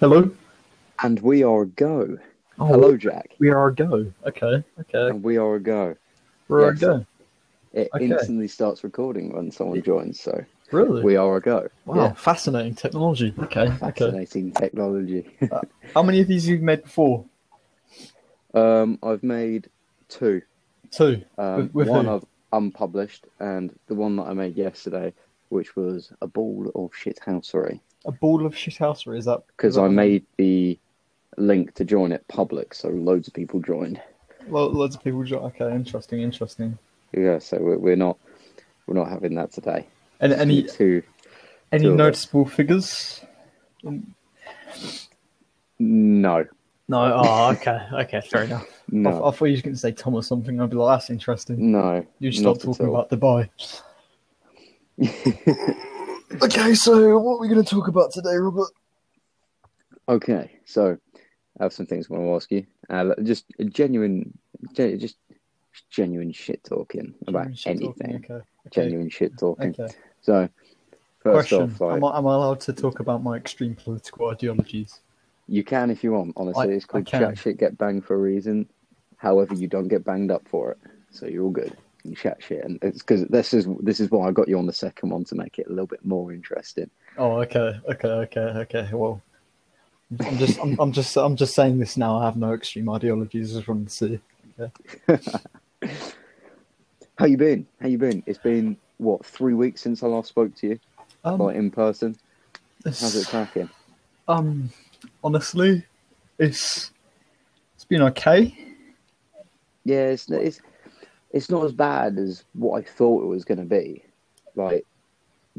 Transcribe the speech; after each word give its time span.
Hello. 0.00 0.30
And 1.02 1.20
we 1.20 1.42
are 1.42 1.60
a 1.62 1.66
go. 1.66 2.16
Oh, 2.58 2.66
Hello, 2.68 2.96
Jack. 2.96 3.34
We 3.38 3.50
are 3.50 3.68
a 3.68 3.74
go. 3.74 4.10
Okay. 4.26 4.64
Okay. 4.80 5.08
And 5.10 5.22
we 5.22 5.36
are 5.36 5.56
a 5.56 5.60
go. 5.60 5.94
We're 6.48 6.70
yes. 6.72 6.82
a 6.82 6.86
go. 6.86 7.06
It 7.74 7.90
Okay. 7.94 8.06
instantly 8.06 8.48
starts 8.48 8.82
recording 8.82 9.30
when 9.36 9.50
someone 9.50 9.82
joins, 9.82 10.18
so 10.18 10.42
Really? 10.72 11.02
we 11.02 11.16
are 11.16 11.36
a 11.36 11.40
go. 11.42 11.68
wow. 11.84 11.96
Yeah. 11.96 12.12
Fascinating 12.14 12.76
technology. 12.76 13.34
Okay. 13.40 13.68
Okay. 13.68 13.76
Fascinating 13.76 14.52
technology. 14.52 15.36
How 15.94 16.02
many 16.02 16.20
of 16.22 16.28
these 16.28 16.48
you've 16.48 16.62
made 16.62 16.82
before? 16.82 17.26
um, 18.54 18.98
I've 19.02 19.22
made 19.22 19.68
two. 20.08 20.40
Two. 20.90 21.22
Um, 21.36 21.56
With- 21.56 21.74
with 21.74 21.88
one 21.90 22.06
who? 22.06 22.14
I've 22.14 22.24
unpublished, 22.54 23.26
and 23.38 23.78
the 23.86 23.94
one 23.94 24.16
that 24.16 24.28
I 24.28 24.32
made 24.32 24.56
yesterday, 24.56 25.12
which 25.50 25.76
was 25.76 26.10
a 26.22 26.26
ball 26.26 26.72
of 26.74 26.94
shit 26.96 27.18
shithousery. 27.20 27.80
A 28.06 28.12
ball 28.12 28.46
of 28.46 28.54
shithousery. 28.54 29.18
Is 29.18 29.26
that? 29.26 29.38
is 29.38 29.44
Because 29.56 29.78
I 29.78 29.88
made 29.88 30.24
the 30.38 30.78
link 31.36 31.74
to 31.74 31.84
join 31.84 32.12
it 32.12 32.26
public, 32.28 32.74
so 32.74 32.88
loads 32.88 33.28
of 33.28 33.34
people 33.34 33.60
joined. 33.60 34.00
Lo- 34.48 34.68
loads 34.68 34.96
of 34.96 35.04
people. 35.04 35.22
jo- 35.24 35.40
Okay. 35.46 35.70
Interesting. 35.74 36.22
Interesting. 36.22 36.78
Yeah, 37.12 37.38
so 37.38 37.58
we're, 37.58 37.78
we're 37.78 37.96
not 37.96 38.16
we're 38.86 38.94
not 38.94 39.08
having 39.08 39.34
that 39.34 39.52
today. 39.52 39.86
And 40.20 40.32
any 40.32 40.62
two? 40.62 41.02
any 41.72 41.84
two 41.84 41.94
noticeable 41.94 42.44
figures? 42.46 43.20
No, 45.78 46.44
No. 46.88 47.12
Oh, 47.14 47.50
okay. 47.52 47.78
Okay. 47.92 48.20
Fair 48.20 48.44
enough. 48.44 48.62
I, 48.62 48.68
no, 48.92 49.24
I 49.24 49.30
thought 49.30 49.44
you 49.46 49.56
were 49.56 49.62
going 49.62 49.74
to 49.74 49.76
say 49.80 49.92
Tom 49.92 50.14
or 50.14 50.22
something. 50.22 50.60
I'd 50.60 50.70
be 50.70 50.76
like, 50.76 50.98
that's 50.98 51.10
interesting. 51.10 51.70
no. 51.72 52.04
You 52.18 52.30
not 52.42 52.60
stop 52.60 52.76
talking 52.76 52.86
all. 52.88 53.00
about 53.00 53.10
Dubai. 53.10 53.48
okay, 56.42 56.74
so 56.74 57.18
what 57.18 57.36
are 57.36 57.40
we 57.40 57.48
going 57.48 57.62
to 57.62 57.68
talk 57.68 57.88
about 57.88 58.12
today, 58.12 58.34
Robert? 58.34 58.70
Okay, 60.08 60.58
so 60.64 60.96
I 61.58 61.62
have 61.62 61.72
some 61.72 61.86
things 61.86 62.08
I 62.10 62.14
want 62.14 62.24
to 62.26 62.34
ask 62.34 62.50
you. 62.50 62.66
Uh, 62.88 63.14
just 63.22 63.44
a 63.58 63.64
genuine, 63.64 64.36
ge- 64.72 64.98
just 64.98 65.16
genuine 65.90 66.32
shit 66.32 66.64
talking 66.64 67.14
about 67.26 67.56
Shit 67.56 67.80
talking, 67.80 68.02
anything. 68.02 68.24
Okay. 68.24 68.34
okay. 68.34 68.44
Genuine 68.70 69.08
shit 69.08 69.38
talking. 69.38 69.70
Okay. 69.78 69.92
So, 70.20 70.48
first 71.20 71.50
Question: 71.50 71.72
off, 71.74 71.80
like 71.80 71.96
am, 71.96 72.04
I, 72.04 72.18
am 72.18 72.26
I 72.26 72.34
allowed 72.34 72.60
to 72.62 72.72
talk 72.72 73.00
about 73.00 73.22
my 73.22 73.36
extreme 73.36 73.74
political 73.76 74.28
ideologies? 74.30 75.00
you 75.50 75.64
can 75.64 75.90
if 75.90 76.04
you 76.04 76.12
want. 76.12 76.32
Honestly, 76.36 76.70
I- 76.70 76.76
it's 76.76 76.86
called 76.86 77.06
can. 77.06 77.20
chat 77.20 77.38
shit, 77.38 77.58
get 77.58 77.76
banged 77.76 78.04
for 78.04 78.14
a 78.14 78.18
reason. 78.18 78.68
However, 79.16 79.54
you 79.54 79.68
don't 79.68 79.88
get 79.88 80.04
banged 80.04 80.30
up 80.30 80.48
for 80.48 80.72
it, 80.72 80.78
so 81.10 81.26
you're 81.26 81.44
all 81.44 81.50
good. 81.50 81.76
You 82.04 82.16
chat 82.16 82.42
shit, 82.42 82.64
and 82.64 82.78
it's 82.82 82.98
because 83.00 83.24
this 83.26 83.52
is 83.52 83.66
this 83.80 84.00
is 84.00 84.10
why 84.10 84.28
I 84.28 84.32
got 84.32 84.48
you 84.48 84.58
on 84.58 84.66
the 84.66 84.72
second 84.72 85.10
one 85.10 85.24
to 85.24 85.34
make 85.34 85.58
it 85.58 85.66
a 85.66 85.70
little 85.70 85.86
bit 85.86 86.04
more 86.04 86.32
interesting. 86.32 86.90
Oh, 87.18 87.40
okay, 87.42 87.78
okay, 87.90 88.08
okay, 88.08 88.40
okay. 88.40 88.88
Well, 88.92 89.20
I'm 90.18 90.38
just, 90.38 90.58
I'm, 90.58 90.78
I'm 90.80 90.92
just, 90.92 91.16
I'm 91.16 91.36
just 91.36 91.54
saying 91.54 91.78
this 91.78 91.96
now. 91.96 92.18
I 92.18 92.24
have 92.24 92.36
no 92.36 92.52
extreme 92.54 92.88
ideologies. 92.88 93.54
I 93.54 93.58
just 93.60 93.68
wanted 93.68 93.88
to 93.88 93.94
see. 93.94 94.20
How 97.18 97.26
you 97.26 97.36
been? 97.36 97.66
How 97.80 97.88
you 97.88 97.98
been? 97.98 98.22
It's 98.26 98.38
been 98.38 98.76
what 98.98 99.24
three 99.26 99.54
weeks 99.54 99.82
since 99.82 100.02
I 100.02 100.06
last 100.06 100.28
spoke 100.28 100.54
to 100.56 100.68
you, 100.68 100.80
Um, 101.24 101.38
like 101.40 101.56
in 101.56 101.70
person. 101.70 102.16
How's 102.84 103.14
it 103.16 103.28
cracking? 103.28 103.68
um, 104.26 104.70
honestly, 105.22 105.84
it's, 106.38 106.92
it's 107.74 107.84
been 107.84 108.02
okay. 108.02 108.56
Yeah, 109.84 110.06
it's 110.08 110.30
it's 110.30 110.60
it's 111.30 111.50
not 111.50 111.64
as 111.64 111.72
bad 111.72 112.18
as 112.18 112.44
what 112.54 112.78
I 112.78 112.82
thought 112.82 113.22
it 113.22 113.26
was 113.26 113.44
going 113.44 113.58
to 113.58 113.64
be, 113.64 114.04
like, 114.56 114.84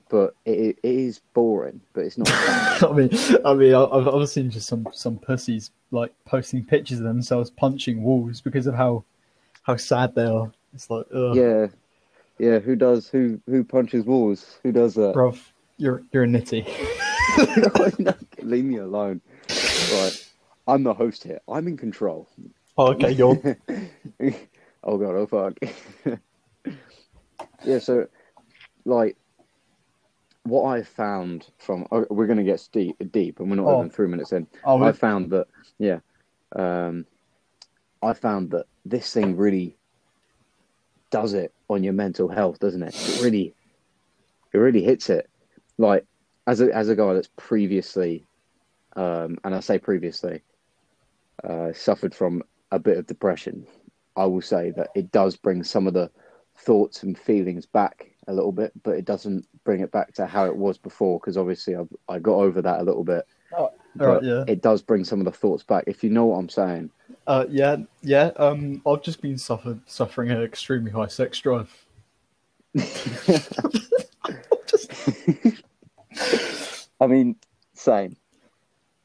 but 0.10 0.36
it, 0.46 0.78
it 0.84 0.90
is 0.90 1.22
boring. 1.34 1.82
But 1.94 2.02
it's 2.02 2.18
not. 2.18 2.28
bad. 2.28 2.84
I 2.84 2.92
mean, 2.94 3.10
I 3.46 3.54
mean, 3.54 3.74
I've, 3.74 4.08
I've 4.08 4.30
seen 4.30 4.50
just 4.50 4.68
some, 4.68 4.88
some 4.94 5.18
pussies 5.18 5.72
like 5.92 6.14
posting 6.26 6.64
pictures 6.64 7.00
of 7.00 7.06
themselves 7.06 7.50
punching 7.50 8.02
walls 8.02 8.42
because 8.42 8.68
of 8.68 8.76
how, 8.76 9.04
how 9.64 9.78
sad 9.78 10.16
they 10.16 10.26
are. 10.26 10.52
It's 10.74 10.90
like, 10.90 11.06
ugh, 11.14 11.36
yeah, 11.36 11.68
yeah. 12.40 12.60
Who 12.60 12.76
does 12.78 13.10
who 13.10 13.42
who 13.46 13.64
punches 13.64 14.06
walls? 14.06 14.58
Who 14.64 14.72
does 14.72 14.96
that? 14.96 15.14
bruv, 15.14 15.38
you're, 15.78 16.04
you're 16.12 16.24
a 16.24 16.28
nitty. 16.28 16.66
No, 18.00 18.14
Leave 18.40 18.66
me 18.66 18.78
alone. 18.78 19.22
Right, 19.50 20.28
I'm 20.68 20.84
the 20.84 20.94
host 20.94 21.24
here. 21.24 21.40
I'm 21.48 21.68
in 21.68 21.78
control. 21.78 22.28
Oh, 22.78 22.88
okay, 22.94 23.12
you're, 23.12 23.58
oh 24.84 24.98
god, 24.98 25.16
oh 25.16 25.28
fuck. 25.28 26.20
yeah, 27.64 27.80
so 27.80 28.08
like 28.86 29.16
what 30.44 30.64
I 30.66 30.82
found 30.84 31.48
from 31.58 31.86
oh, 31.92 32.06
we're 32.10 32.28
gonna 32.28 32.44
get 32.44 32.68
deep, 32.72 32.96
deep, 33.12 33.40
and 33.40 33.50
we're 33.50 33.58
not 33.58 33.68
Oh. 33.68 33.80
even 33.80 33.90
three 33.90 34.08
minutes 34.08 34.32
in. 34.32 34.48
oh, 34.66 34.82
I 34.84 34.92
found 34.92 35.30
that 35.32 35.48
yeah, 35.78 36.00
um, 36.56 37.06
I 38.02 38.14
found 38.14 38.52
that 38.52 38.66
this 38.86 39.14
thing 39.14 39.38
really 39.38 39.76
does 41.12 41.34
it 41.34 41.54
on 41.70 41.84
your 41.84 41.94
mental 41.94 42.28
health, 42.28 42.60
doesn't 42.60 42.82
it? 42.84 42.96
It 42.96 43.22
really, 43.22 43.54
it 44.54 44.58
really 44.58 44.82
hits 44.84 45.10
it. 45.10 45.30
Like 45.78 46.06
as 46.48 46.62
a 46.62 46.76
as 46.76 46.90
a 46.90 46.96
guy 46.96 47.14
that's 47.14 47.30
previously, 47.38 48.26
um, 48.96 49.38
and 49.44 49.54
I 49.54 49.60
say 49.60 49.78
previously, 49.78 50.42
uh, 51.44 51.72
suffered 51.74 52.16
from 52.16 52.42
a 52.72 52.80
bit 52.80 52.98
of 52.98 53.06
depression. 53.06 53.68
I 54.16 54.26
will 54.26 54.42
say 54.42 54.72
that 54.72 54.90
it 54.96 55.12
does 55.12 55.36
bring 55.36 55.64
some 55.64 55.88
of 55.88 55.94
the 55.94 56.10
thoughts 56.58 57.04
and 57.04 57.18
feelings 57.18 57.66
back 57.66 58.12
a 58.28 58.34
little 58.34 58.52
bit, 58.52 58.72
but 58.84 58.92
it 58.96 59.06
doesn't 59.06 59.48
bring 59.64 59.82
it 59.82 59.92
back 59.92 60.14
to 60.14 60.26
how 60.26 60.46
it 60.46 60.56
was 60.56 60.78
before 60.78 61.20
because 61.20 61.38
obviously 61.38 61.76
I 61.76 61.84
I 62.10 62.20
got 62.20 62.36
over 62.36 62.62
that 62.62 62.82
a 62.82 62.84
little 62.84 63.04
bit. 63.04 63.26
Oh, 63.58 63.72
But 63.96 64.08
alright, 64.08 64.24
yeah. 64.24 64.44
it 64.48 64.62
does 64.62 64.82
bring 64.82 65.04
some 65.04 65.20
of 65.20 65.26
the 65.26 65.32
thoughts 65.32 65.64
back. 65.64 65.84
If 65.88 66.04
you 66.04 66.10
know 66.10 66.26
what 66.26 66.38
I'm 66.38 66.50
saying, 66.50 66.90
Uh, 67.28 67.46
yeah, 67.50 67.78
yeah. 68.02 68.32
Um, 68.38 68.82
I've 68.86 69.02
just 69.04 69.22
been 69.22 69.38
suffered 69.38 69.80
suffering 69.88 70.32
an 70.32 70.42
extremely 70.42 70.92
high 70.92 71.08
sex 71.08 71.40
drive. 71.40 71.70
just 74.68 74.92
I 77.02 77.08
mean, 77.08 77.36
same. 77.74 78.16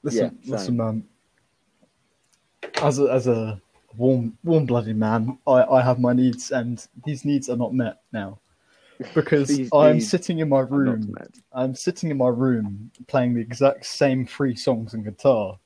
listen, 0.02 0.38
Yeah, 0.42 0.52
listen, 0.52 0.76
man. 0.76 1.04
As 2.82 2.98
a 2.98 3.04
as 3.10 3.26
a 3.26 3.60
warm 3.96 4.36
warm 4.44 4.66
blooded 4.66 4.96
man, 4.96 5.38
I 5.46 5.62
I 5.62 5.82
have 5.82 5.98
my 5.98 6.12
needs, 6.12 6.50
and 6.50 6.84
these 7.04 7.24
needs 7.24 7.48
are 7.48 7.56
not 7.56 7.74
met 7.74 8.02
now 8.12 8.38
because 9.14 9.48
These 9.48 9.70
I'm 9.72 10.00
sitting 10.00 10.38
in 10.38 10.48
my 10.48 10.60
room. 10.60 11.14
I'm 11.52 11.74
sitting 11.74 12.10
in 12.10 12.16
my 12.16 12.28
room 12.28 12.90
playing 13.06 13.34
the 13.34 13.40
exact 13.40 13.86
same 13.86 14.26
three 14.26 14.56
songs 14.56 14.94
and 14.94 15.04
guitar. 15.04 15.58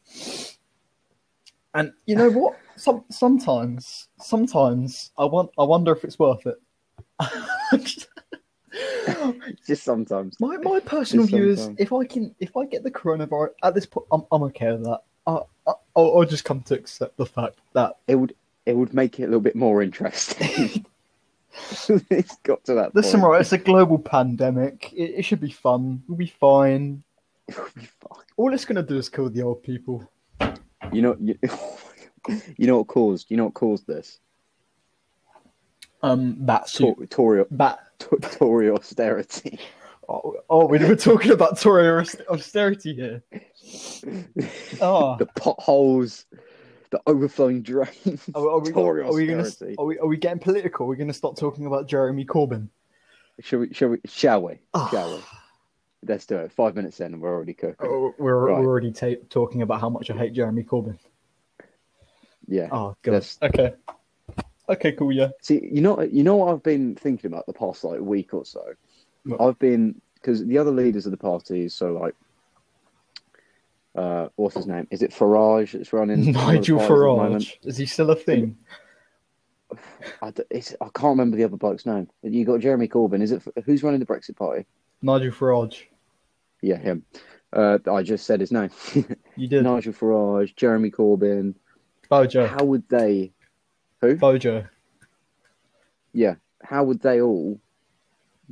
And 1.74 1.92
you 2.06 2.16
know 2.16 2.30
what? 2.30 2.58
Some 2.76 3.04
sometimes, 3.10 4.08
sometimes 4.20 5.12
I 5.18 5.24
want. 5.24 5.50
I 5.58 5.64
wonder 5.64 5.92
if 5.92 6.04
it's 6.04 6.18
worth 6.18 6.46
it. 6.46 6.56
Just 9.66 9.82
sometimes. 9.82 10.40
my 10.40 10.56
my 10.58 10.80
personal 10.80 11.26
Just 11.26 11.34
view 11.34 11.50
is 11.50 11.70
if 11.78 11.92
I 11.92 12.04
can 12.04 12.34
if 12.40 12.56
I 12.56 12.64
get 12.66 12.82
the 12.82 12.90
coronavirus 12.90 13.50
at 13.62 13.74
this 13.74 13.86
point, 13.86 14.06
I'm 14.10 14.24
I'm 14.32 14.42
okay 14.44 14.72
with 14.72 14.84
that. 14.84 15.00
I, 15.66 15.70
I 15.70 15.74
I'll, 15.96 16.24
just 16.24 16.44
come 16.44 16.62
to 16.62 16.74
accept 16.74 17.16
the 17.16 17.26
fact 17.26 17.58
that 17.74 17.96
It 18.06 18.16
would 18.16 18.34
it 18.66 18.76
would 18.76 18.94
make 18.94 19.18
it 19.18 19.24
a 19.24 19.26
little 19.26 19.40
bit 19.40 19.56
more 19.56 19.82
interesting. 19.82 20.84
it's 22.10 22.36
got 22.42 22.62
to 22.64 22.74
that 22.74 22.94
listen, 22.94 23.20
point. 23.20 23.32
right? 23.32 23.40
It's 23.40 23.52
a 23.52 23.58
global 23.58 23.98
pandemic. 23.98 24.92
It, 24.92 25.14
it 25.18 25.22
should 25.22 25.40
be 25.40 25.50
fun. 25.50 26.02
We'll 26.06 26.18
be 26.18 26.26
fine. 26.26 27.02
It 27.48 27.58
would 27.58 27.74
be 27.74 27.88
fine. 28.00 28.24
All 28.36 28.52
it's 28.52 28.64
gonna 28.64 28.82
do 28.82 28.96
is 28.96 29.08
kill 29.08 29.30
the 29.30 29.42
old 29.42 29.62
people. 29.62 30.10
You 30.92 31.02
know, 31.02 31.16
you, 31.20 31.38
you 32.56 32.66
know 32.66 32.78
what 32.78 32.86
caused? 32.88 33.30
You 33.30 33.36
know 33.36 33.46
what 33.46 33.54
caused 33.54 33.86
this? 33.86 34.20
Um, 36.02 36.46
that 36.46 36.66
Tor-. 36.72 36.96
Tory, 37.06 37.44
That 37.50 37.80
Tor- 37.98 38.18
Tory 38.22 38.70
austerity. 38.70 39.58
Oh, 40.10 40.34
oh, 40.50 40.66
we 40.66 40.78
were 40.78 40.96
talking 41.10 41.30
about 41.30 41.58
Tory 41.60 42.04
austerity 42.28 42.94
here. 42.94 43.22
Oh, 44.80 45.16
the 45.18 45.26
potholes, 45.36 46.26
the 46.90 47.00
overflowing 47.06 47.62
drains. 47.62 48.28
are, 48.34 48.50
are 48.50 48.58
we, 48.58 48.72
Tory 48.72 49.04
are 49.04 49.12
we 49.12 49.26
gonna 49.26 49.48
are 49.78 49.84
we, 49.84 49.98
are 49.98 50.06
we 50.08 50.16
getting 50.16 50.40
political? 50.40 50.88
We're 50.88 50.96
gonna 50.96 51.12
start 51.12 51.36
talking 51.36 51.66
about 51.66 51.86
Jeremy 51.86 52.24
Corbyn. 52.24 52.68
Shall 53.40 53.60
we? 53.60 53.72
Shall 53.72 53.88
we? 53.90 53.98
Shall 54.06 54.42
we? 54.42 54.58
Ah. 54.74 54.88
Shall 54.90 55.14
we? 55.16 55.22
Let's 56.08 56.26
do 56.26 56.38
it. 56.38 56.50
Five 56.50 56.74
minutes 56.74 56.98
in, 57.00 57.12
and 57.12 57.22
we're 57.22 57.32
already 57.32 57.54
cooking. 57.54 57.76
Oh, 57.88 58.12
we're, 58.18 58.36
Right. 58.36 58.58
we're 58.58 58.66
already 58.66 58.90
ta- 58.90 59.22
talking 59.28 59.62
about 59.62 59.80
how 59.80 59.90
much 59.90 60.10
I 60.10 60.16
hate 60.16 60.32
Jeremy 60.32 60.64
Corbyn. 60.64 60.98
Yeah. 62.48 62.68
Oh 62.72 62.96
god. 63.02 63.24
Okay. 63.42 63.74
Okay, 64.68 64.92
cool. 64.92 65.12
Yeah. 65.12 65.28
See, 65.40 65.68
you 65.72 65.80
know, 65.80 66.00
you 66.02 66.24
know 66.24 66.36
what 66.36 66.52
I've 66.52 66.62
been 66.62 66.96
thinking 66.96 67.26
about 67.32 67.46
the 67.46 67.52
past 67.52 67.84
like 67.84 68.00
week 68.00 68.34
or 68.34 68.44
so. 68.44 68.72
What? 69.24 69.40
I've 69.40 69.58
been 69.58 70.00
because 70.14 70.44
the 70.44 70.58
other 70.58 70.70
leaders 70.70 71.06
of 71.06 71.12
the 71.12 71.18
parties, 71.18 71.74
so 71.74 71.92
like, 71.92 72.14
uh, 73.94 74.28
what's 74.36 74.56
his 74.56 74.66
name? 74.66 74.86
Is 74.90 75.02
it 75.02 75.10
Farage 75.12 75.72
that's 75.72 75.92
running? 75.92 76.18
one 76.18 76.28
of 76.28 76.34
the 76.34 76.52
Nigel 76.58 76.78
parties 76.78 76.90
at 76.90 76.96
the 76.98 77.06
moment? 77.06 77.44
Farage. 77.44 77.56
Is 77.66 77.76
he 77.76 77.86
still 77.86 78.10
a 78.10 78.16
thing? 78.16 78.56
I, 80.20 80.30
d- 80.32 80.42
it's, 80.50 80.74
I 80.80 80.86
can't 80.86 81.10
remember 81.10 81.36
the 81.36 81.44
other 81.44 81.56
bloke's 81.56 81.86
name. 81.86 82.08
You 82.22 82.44
got 82.44 82.60
Jeremy 82.60 82.88
Corbyn. 82.88 83.22
Is 83.22 83.32
it 83.32 83.42
who's 83.64 83.82
running 83.82 84.00
the 84.00 84.06
Brexit 84.06 84.36
party? 84.36 84.66
Nigel 85.02 85.30
Farage. 85.32 85.84
Yeah, 86.60 86.76
him. 86.76 87.04
Uh, 87.52 87.78
I 87.90 88.02
just 88.02 88.26
said 88.26 88.40
his 88.40 88.52
name. 88.52 88.70
You 89.36 89.48
did. 89.48 89.64
Nigel 89.64 89.92
Farage, 89.92 90.54
Jeremy 90.56 90.90
Corbyn. 90.90 91.54
Bojo. 92.08 92.46
How 92.46 92.64
would 92.64 92.88
they? 92.88 93.32
Who? 94.00 94.16
Bojo. 94.16 94.66
Yeah. 96.12 96.34
How 96.62 96.84
would 96.84 97.00
they 97.00 97.20
all 97.22 97.58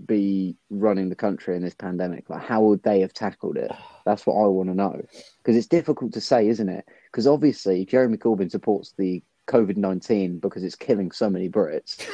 be 0.06 0.56
running 0.71 1.09
the 1.09 1.15
country 1.15 1.56
in 1.56 1.62
this 1.62 1.75
pandemic? 1.75 2.29
Like, 2.31 2.43
how 2.43 2.62
would 2.62 2.83
they 2.83 3.00
have 3.00 3.12
tackled 3.12 3.56
it? 3.56 3.71
That's 4.05 4.27
what 4.27 4.35
I 4.35 4.47
want 4.47 4.69
to 4.69 4.75
know. 4.75 5.00
Because 5.39 5.56
it's 5.56 5.67
difficult 5.67 6.12
to 6.15 6.21
say, 6.21 6.49
isn't 6.49 6.69
it? 6.69 6.85
Because 7.11 7.27
obviously, 7.27 7.85
Jeremy 7.85 8.19
Corbyn 8.19 8.50
supports 8.50 8.95
the 8.97 9.23
COVID 9.47 9.77
19 9.77 10.39
because 10.39 10.62
it's 10.62 10.77
killing 10.77 11.11
so 11.11 11.29
many 11.31 11.49
Brits. 11.49 12.06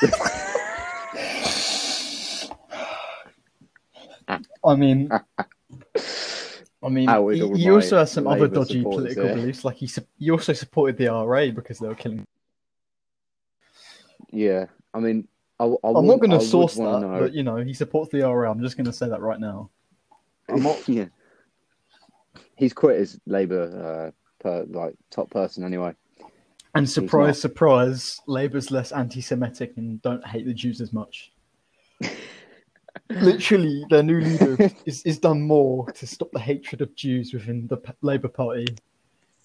I 4.64 4.76
mean, 4.76 5.10
I 6.82 6.88
mean, 6.88 7.08
he, 7.56 7.70
also 7.70 7.98
has 7.98 8.12
some 8.12 8.26
other 8.26 8.48
dodgy 8.48 8.82
political 8.82 9.28
beliefs. 9.28 9.64
Like 9.64 9.76
he, 9.76 9.86
su- 9.86 10.06
he 10.18 10.30
also 10.30 10.52
supported 10.52 10.96
the 10.96 11.08
RA 11.08 11.50
because 11.50 11.78
they 11.78 11.88
were 11.88 11.94
killing. 11.94 12.24
yeah. 14.30 14.66
I 14.92 15.00
mean, 15.00 15.28
I, 15.60 15.64
I'm 15.84 16.06
not 16.06 16.20
going 16.20 16.30
to 16.30 16.40
source 16.40 16.74
that, 16.76 17.00
know. 17.00 17.18
but 17.20 17.34
you 17.34 17.42
know, 17.42 17.56
he 17.56 17.74
supports 17.74 18.10
the 18.10 18.22
RA. 18.22 18.50
I'm 18.50 18.62
just 18.62 18.76
going 18.76 18.86
to 18.86 18.92
say 18.92 19.08
that 19.08 19.20
right 19.20 19.38
now. 19.38 19.68
I'm 20.48 20.62
not. 20.62 20.88
yeah. 20.88 21.06
He's 22.56 22.72
quit 22.72 22.98
as 22.98 23.18
Labour, 23.26 24.12
uh, 24.12 24.42
per, 24.42 24.64
like 24.70 24.94
top 25.10 25.30
person 25.30 25.64
anyway. 25.64 25.94
And 26.74 26.88
surprise, 26.88 27.40
surprise, 27.40 28.20
Labour's 28.26 28.70
less 28.70 28.92
anti-Semitic 28.92 29.72
and 29.76 30.00
don't 30.02 30.26
hate 30.26 30.46
the 30.46 30.54
Jews 30.54 30.80
as 30.80 30.92
much. 30.92 31.32
Literally, 33.10 33.84
their 33.90 34.02
new 34.02 34.20
leader 34.20 34.70
is, 34.86 35.02
is 35.02 35.18
done 35.18 35.42
more 35.42 35.90
to 35.92 36.06
stop 36.06 36.30
the 36.32 36.40
hatred 36.40 36.80
of 36.80 36.94
Jews 36.94 37.32
within 37.32 37.66
the 37.66 37.76
P- 37.76 37.92
Labour 38.02 38.28
Party 38.28 38.66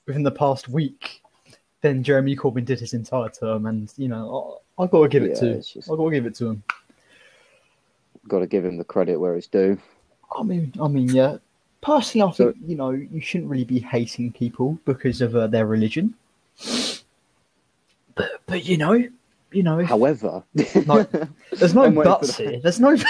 within 0.06 0.24
the 0.24 0.32
past 0.32 0.70
week 0.70 1.22
than 1.82 2.04
Jeremy 2.04 2.36
Corbyn 2.36 2.64
did 2.64 2.80
his 2.80 2.94
entire 2.94 3.30
term. 3.30 3.66
And 3.66 3.92
you 3.98 4.08
know, 4.08 4.60
I, 4.78 4.84
I 4.84 4.88
got 4.88 5.04
to 5.04 5.10
give 5.10 5.24
it 5.24 5.30
Yeah, 5.32 5.40
to, 5.40 5.56
just- 5.62 5.90
I 5.92 5.96
got 5.96 6.06
to 6.06 6.12
give 6.12 6.26
it 6.26 6.36
to 6.36 6.48
him. 6.50 6.64
Got 8.28 8.40
to 8.40 8.48
give 8.48 8.66
him 8.66 8.78
the 8.78 8.84
credit 8.84 9.18
where 9.18 9.36
it's 9.36 9.48
due. 9.48 9.78
I 10.38 10.44
mean, 10.44 10.74
I 10.82 10.88
mean, 10.88 11.10
yeah. 11.10 11.38
Personally, 11.82 12.28
I 12.28 12.32
So- 12.34 12.52
think 12.54 12.64
you 12.68 12.76
know 12.76 12.90
you 12.92 13.22
shouldn't 13.22 13.50
really 13.50 13.64
be 13.66 13.80
hating 13.80 14.32
people 14.34 14.80
because 14.86 15.22
of 15.22 15.36
uh, 15.36 15.48
their 15.48 15.66
religion. 15.68 16.16
But 18.16 18.42
but 18.48 18.66
you 18.66 18.78
know, 18.78 18.94
you 19.52 19.64
know, 19.64 19.80
if, 19.80 19.88
However, 19.88 20.44
No, 20.86 21.04
there's 21.52 21.74
no 21.76 21.84
I'm 21.86 21.94
waiting 21.94 21.94
for 21.96 22.04
buts 22.04 22.38
here. 22.38 22.60
There's 22.60 22.80
no. 22.80 22.96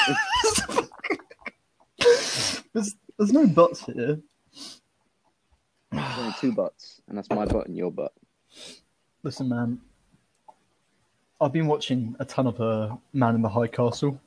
there's 2.73 2.95
there's 3.17 3.31
no 3.31 3.47
buts 3.47 3.85
here. 3.85 4.19
There's 5.91 6.17
only 6.17 6.33
two 6.41 6.51
butts, 6.51 7.01
and 7.07 7.17
that's 7.17 7.29
my 7.29 7.45
butt 7.45 7.67
and 7.67 7.77
your 7.77 7.91
butt. 7.91 8.11
Listen, 9.23 9.47
man. 9.49 9.79
I've 11.41 11.51
been 11.53 11.67
watching 11.67 12.15
a 12.19 12.25
ton 12.25 12.47
of 12.47 12.59
uh, 12.61 12.95
Man 13.13 13.35
in 13.35 13.41
the 13.41 13.49
High 13.49 13.67
Castle. 13.67 14.19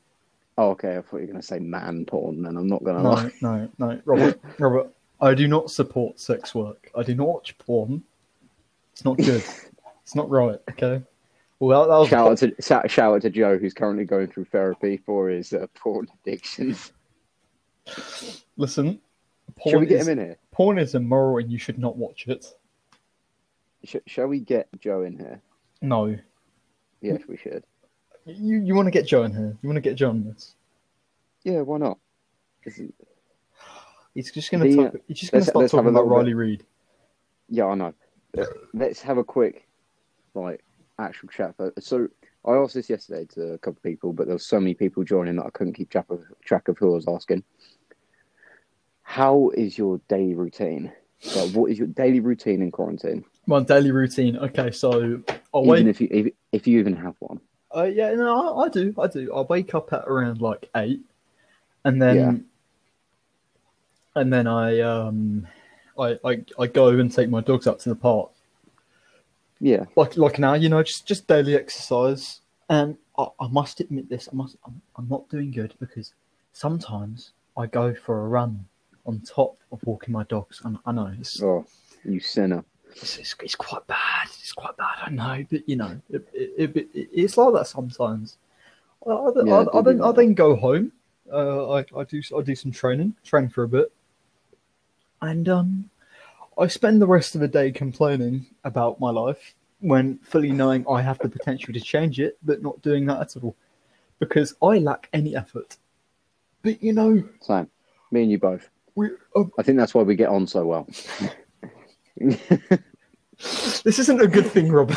Oh, 0.59 0.71
okay. 0.71 0.97
I 0.97 1.03
thought 1.03 1.17
you 1.19 1.21
were 1.23 1.27
going 1.27 1.41
to 1.41 1.47
say 1.47 1.59
man 1.59 2.05
porn, 2.05 2.45
and 2.47 2.59
I'm 2.59 2.67
not 2.67 2.85
going 2.85 2.97
to 2.97 3.03
No, 3.03 3.11
lie. 3.11 3.31
no, 3.41 3.69
no, 3.79 4.01
Robert, 4.05 4.41
Robert. 4.59 4.91
I 5.21 5.35
do 5.35 5.49
not 5.49 5.71
support 5.71 6.21
sex 6.21 6.55
work. 6.55 6.91
I 6.97 7.03
do 7.03 7.15
not 7.15 7.29
watch 7.29 7.57
porn. 7.59 8.03
It's 8.93 9.05
not 9.05 9.17
good. 9.17 9.43
it's 10.03 10.15
not 10.15 10.29
right. 10.31 10.59
Okay. 10.71 11.03
Well, 11.61 11.83
that, 11.83 11.89
that 11.89 11.99
was 11.99 12.09
Shout 12.09 12.31
out 12.31 12.39
to 12.39 12.55
shout, 12.63 12.91
shout 12.91 13.15
out 13.15 13.23
to 13.23 13.31
Joe, 13.31 13.59
who's 13.59 13.75
currently 13.75 14.05
going 14.05 14.29
through 14.29 14.45
therapy 14.47 14.97
for 14.99 15.29
his 15.29 15.53
uh, 15.53 15.67
porn 15.75 16.07
addiction. 16.23 16.77
listen. 18.57 19.01
Porn 19.57 19.73
Shall 19.73 19.81
we 19.81 19.87
get 19.87 20.01
is, 20.01 20.09
him 20.09 20.19
in 20.19 20.25
here? 20.25 20.37
Porn 20.53 20.79
is 20.79 20.95
immoral, 20.95 21.39
and 21.39 21.51
you 21.51 21.59
should 21.59 21.79
not 21.79 21.97
watch 21.97 22.27
it. 22.29 22.47
Sh- 23.85 23.97
shall 24.07 24.27
we 24.27 24.41
get 24.41 24.69
Joe 24.79 25.03
in 25.03 25.17
here? 25.19 25.41
No, 25.81 26.17
Yes, 27.01 27.23
we 27.29 27.37
should. 27.37 27.65
you 28.27 28.59
you 28.59 28.75
want 28.75 28.87
to 28.87 28.91
get 28.91 29.07
Joe 29.07 29.23
in 29.25 29.33
here. 29.33 29.57
You 29.63 29.69
want 29.69 29.77
to 29.77 29.81
get 29.81 29.95
John 29.95 30.25
this. 30.25 30.55
Yeah, 31.45 31.61
why 31.61 31.79
not? 31.79 31.99
He's 34.15 34.33
just 34.33 34.51
gonna 34.51 34.75
talk, 34.75 34.95
uh, 34.95 34.99
he's 35.07 35.21
just 35.21 35.33
gonna 35.33 35.41
let's- 35.41 35.51
start 35.51 35.71
talking 35.71 35.89
about 35.91 36.05
bit- 36.05 36.11
Riley 36.11 36.35
Reid. 36.35 36.65
Yeah, 37.49 37.67
I 37.67 37.75
know. 37.75 37.95
Let's 38.75 39.01
have 39.03 39.17
a 39.17 39.25
quick, 39.25 39.67
like, 40.35 40.63
actual 40.99 41.29
chat. 41.29 41.55
So 41.79 42.09
I 42.45 42.53
asked 42.55 42.75
this 42.75 42.91
yesterday 42.91 43.27
to 43.35 43.53
a 43.55 43.59
couple 43.59 43.79
of 43.79 43.83
people, 43.83 44.13
but 44.13 44.27
there 44.27 44.35
was 44.35 44.45
so 44.47 44.61
many 44.61 44.75
people 44.75 45.03
joining 45.05 45.37
that 45.37 45.47
I 45.47 45.51
couldn't 45.51 45.73
keep 45.75 45.89
track 45.89 46.07
of 46.11 46.25
track 46.45 46.69
of 46.69 46.77
who 46.79 46.93
I 46.93 46.95
was 46.97 47.09
asking. 47.09 47.45
How 49.03 49.51
is 49.51 49.79
your 49.79 50.01
daily 50.09 50.35
routine? 50.35 50.93
Like, 51.35 51.53
what 51.53 51.71
is 51.71 51.79
your 51.79 51.89
daily 51.89 52.21
routine 52.21 52.61
in 52.61 52.71
quarantine? 52.71 53.25
My 53.47 53.63
daily 53.63 53.91
routine. 53.93 54.37
Okay, 54.37 54.71
so 54.71 55.23
I'll 55.55 55.65
Even 55.75 55.89
if 55.89 56.01
you 56.01 56.33
if, 56.53 56.67
you 56.67 56.79
even 56.79 56.97
have 56.97 57.15
one. 57.21 57.41
Uh, 57.75 57.85
yeah, 57.85 58.13
no, 58.15 58.59
I, 58.59 58.65
I 58.65 58.69
do. 58.69 58.95
I 58.99 59.07
do. 59.07 59.33
I 59.35 59.43
wake 59.43 59.75
up 59.75 59.93
at 59.93 60.05
around 60.07 60.41
like 60.41 60.71
eight, 60.77 61.01
and 61.85 62.01
then, 62.01 62.17
Yeah. 64.15 64.21
and 64.21 64.33
then 64.33 64.47
I 64.47 64.81
um, 64.81 65.47
I, 65.99 66.19
I 66.25 66.45
I 66.59 66.67
go 66.67 66.89
and 66.89 67.13
take 67.13 67.29
my 67.29 67.41
dogs 67.41 67.67
out 67.67 67.81
to 67.81 67.91
the 67.91 67.97
park. 67.97 68.31
Yeah, 69.61 69.85
Like 69.97 70.17
like 70.17 70.39
now, 70.39 70.55
you 70.55 70.69
know, 70.69 70.83
just 70.83 71.07
just 71.07 71.27
daily 71.27 71.57
exercise. 71.57 72.41
And 72.71 72.97
I, 73.17 73.27
I 73.41 73.49
must 73.49 73.81
admit 73.81 74.09
this. 74.09 74.29
I 74.33 74.37
must. 74.37 74.57
I'm, 74.65 74.81
I'm 74.97 75.09
not 75.09 75.29
doing 75.29 75.51
good 75.51 75.75
because 75.81 76.13
sometimes 76.53 77.33
I 77.57 77.67
go 77.67 77.95
for 77.95 78.25
a 78.25 78.29
run 78.29 78.67
on 79.05 79.21
top 79.21 79.57
of 79.73 79.81
walking 79.85 80.13
my 80.13 80.23
dogs. 80.25 80.61
And 80.65 80.79
I 80.87 80.93
know 80.93 81.13
it's, 81.19 81.43
oh, 81.43 81.67
you 82.05 82.21
sinner. 82.21 82.65
It's, 82.97 83.19
it's, 83.19 83.35
it's 83.43 83.55
quite 83.55 83.87
bad. 83.87 84.27
It's 84.27 84.53
quite 84.53 84.77
bad. 84.77 84.97
I 85.07 85.11
know, 85.11 85.45
but 85.51 85.69
you 85.69 85.77
know, 85.77 86.01
it, 86.11 86.29
it, 86.33 86.77
it, 86.77 86.77
it, 86.77 87.09
it's 87.13 87.37
like 87.37 87.55
that 87.55 87.67
sometimes. 87.67 88.39
I, 89.07 89.11
I, 89.11 89.31
Yeah, 89.45 89.55
I, 89.73 89.79
I 89.79 89.83
then 89.83 90.01
I 90.03 90.13
then 90.13 90.35
go 90.35 90.57
home. 90.57 90.93
Uh, 91.33 91.73
I, 91.73 91.79
I 91.97 92.05
do 92.05 92.23
I 92.37 92.43
do 92.43 92.55
some 92.55 92.73
training, 92.73 93.15
train 93.25 93.49
for 93.49 93.63
a 93.65 93.69
bit, 93.69 93.93
and 95.21 95.49
um, 95.49 95.91
I 96.59 96.67
spend 96.67 97.01
the 97.03 97.07
rest 97.07 97.35
of 97.35 97.41
the 97.41 97.49
day 97.49 97.71
complaining 97.71 98.47
about 98.65 98.99
my 98.99 99.11
life 99.11 99.55
when 99.81 100.19
fully 100.19 100.51
knowing 100.51 100.85
I 100.89 101.03
have 101.03 101.19
the 101.19 101.29
potential 101.29 101.73
to 101.73 101.81
change 101.81 102.19
it, 102.19 102.37
but 102.43 102.63
not 102.63 102.83
doing 102.83 103.07
that 103.07 103.21
at 103.21 103.43
all 103.43 103.55
because 104.19 104.55
I 104.63 104.79
lack 104.79 105.09
any 105.13 105.37
effort. 105.37 105.77
But 106.63 106.83
you 106.83 106.93
know, 106.93 107.23
Same. 107.41 107.69
Me 108.11 108.23
and 108.23 108.31
you 108.31 108.39
both. 108.39 108.71
we 108.95 109.11
uh, 109.37 109.45
I 109.59 109.63
think 109.63 109.79
that's 109.79 109.95
why 109.95 110.03
we 110.03 110.17
get 110.17 110.29
on 110.29 110.47
so 110.47 110.67
well. 110.67 110.89
this 113.85 113.99
isn't 113.99 114.21
a 114.21 114.27
good 114.27 114.47
thing, 114.47 114.71
Rob. 114.71 114.91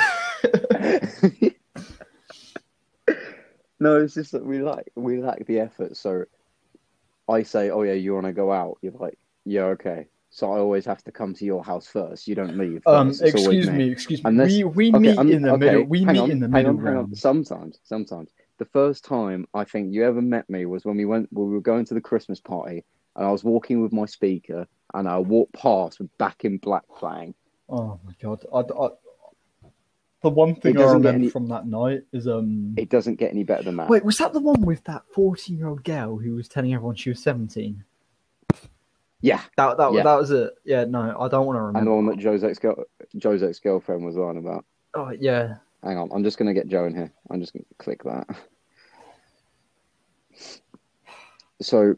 no, 3.80 3.98
it's 4.02 4.14
just 4.14 4.32
that 4.34 4.46
we 4.46 4.62
like 4.62 4.92
we 4.96 5.22
lack 5.22 5.46
the 5.46 5.60
effort. 5.60 5.98
So 5.98 6.26
I 7.28 7.44
say, 7.44 7.70
"Oh 7.70 7.84
yeah, 7.84 7.94
you 7.94 8.14
want 8.14 8.26
to 8.26 8.34
go 8.34 8.52
out?" 8.52 8.78
You're 8.82 8.94
like, 8.94 9.18
"Yeah, 9.46 9.66
okay." 9.76 10.08
So 10.34 10.52
I 10.54 10.60
always 10.60 10.86
have 10.86 11.04
to 11.04 11.12
come 11.12 11.34
to 11.36 11.46
your 11.46 11.64
house 11.64 11.88
first. 11.88 12.28
You 12.28 12.36
don't 12.36 12.58
leave. 12.58 12.82
Um, 12.86 13.10
first. 13.10 13.22
It's 13.22 13.36
always 13.36 13.66
excuse 13.66 13.78
me, 13.78 13.92
excuse 13.92 14.24
me. 14.24 14.30
Unless- 14.30 14.50
we 14.50 14.64
we 14.64 14.90
Okay, 14.94 15.16
meet 15.18 15.34
in 15.34 15.42
the 15.42 15.52
okay, 15.54 15.58
middle. 15.66 15.84
We 15.84 16.06
meet 16.06 16.20
on, 16.20 16.32
in 16.32 16.40
the 16.40 16.46
hang 16.46 16.52
middle 16.54 16.80
on, 16.80 16.86
hang 16.86 16.98
on. 16.98 17.16
Sometimes, 17.16 17.80
sometimes. 17.84 18.32
The 18.58 18.66
first 18.66 19.04
time 19.04 19.46
I 19.54 19.66
think 19.66 19.94
you 19.94 20.06
ever 20.06 20.22
met 20.22 20.50
me 20.50 20.66
was 20.66 20.86
when 20.86 20.98
we 20.98 21.06
went. 21.06 21.28
We 21.32 21.46
were 21.46 21.62
going 21.62 21.86
to 21.86 21.94
the 21.94 22.02
Christmas 22.02 22.40
party, 22.40 22.86
and 23.16 23.26
I 23.26 23.32
was 23.32 23.44
walking 23.44 23.82
with 23.82 23.94
my 23.94 24.06
speaker, 24.06 24.68
and 24.94 25.08
I 25.08 25.18
walked 25.20 25.54
past 25.54 26.00
with 26.00 26.16
Back 26.18 26.46
in 26.46 26.58
Black 26.58 26.84
playing. 26.98 27.34
Oh 27.70 28.00
my 28.06 28.14
god! 28.22 28.46
I, 28.54 28.60
I, 28.60 28.90
the 30.24 30.30
one 30.30 30.56
thing 30.56 30.78
I 30.78 30.84
remember 30.84 31.10
any- 31.10 31.30
from 31.30 31.48
that 31.48 31.66
night 31.66 32.04
is 32.14 32.28
um. 32.28 32.74
It 32.78 32.90
doesn't 32.90 33.16
get 33.16 33.32
any 33.32 33.44
better 33.44 33.64
than 33.64 33.78
that. 33.78 33.90
Wait, 33.90 34.04
was 34.06 34.18
that 34.20 34.34
the 34.34 34.40
one 34.40 34.62
with 34.62 34.84
that 34.86 35.04
fourteen-year-old 35.14 35.84
girl 35.84 36.18
who 36.18 36.36
was 36.36 36.48
telling 36.48 36.74
everyone 36.74 36.96
she 36.96 37.10
was 37.10 37.22
seventeen? 37.24 37.84
Yeah, 39.24 39.42
That 39.56 39.78
that 39.78 39.94
Yeah. 39.94 40.04
that 40.04 40.16
was 40.16 40.32
it. 40.32 40.52
Yeah, 40.66 40.86
no, 40.86 41.16
I 41.20 41.28
don't 41.28 41.46
want 41.46 41.56
to 41.58 41.62
remember. 41.62 41.80
and 41.80 41.88
the 41.88 41.92
one 41.94 42.06
that 42.08 42.18
Joe's 42.18 42.44
ex 42.44 42.60
Joe's 43.18 43.44
ex 43.44 43.60
girlfriend 43.60 44.04
was 44.04 44.18
on 44.18 44.38
about. 44.38 44.66
Oh 44.96 45.12
yeah, 45.12 45.58
Hang 45.84 45.98
on, 45.98 46.10
I'm 46.12 46.24
just 46.24 46.38
gonna 46.40 46.54
get 46.56 46.68
Joe 46.68 46.86
in 46.86 46.96
here. 46.96 47.12
I'm 47.30 47.40
just 47.40 47.54
gonna 47.54 47.66
click 47.78 48.04
that. 48.04 48.28
So, 51.62 51.96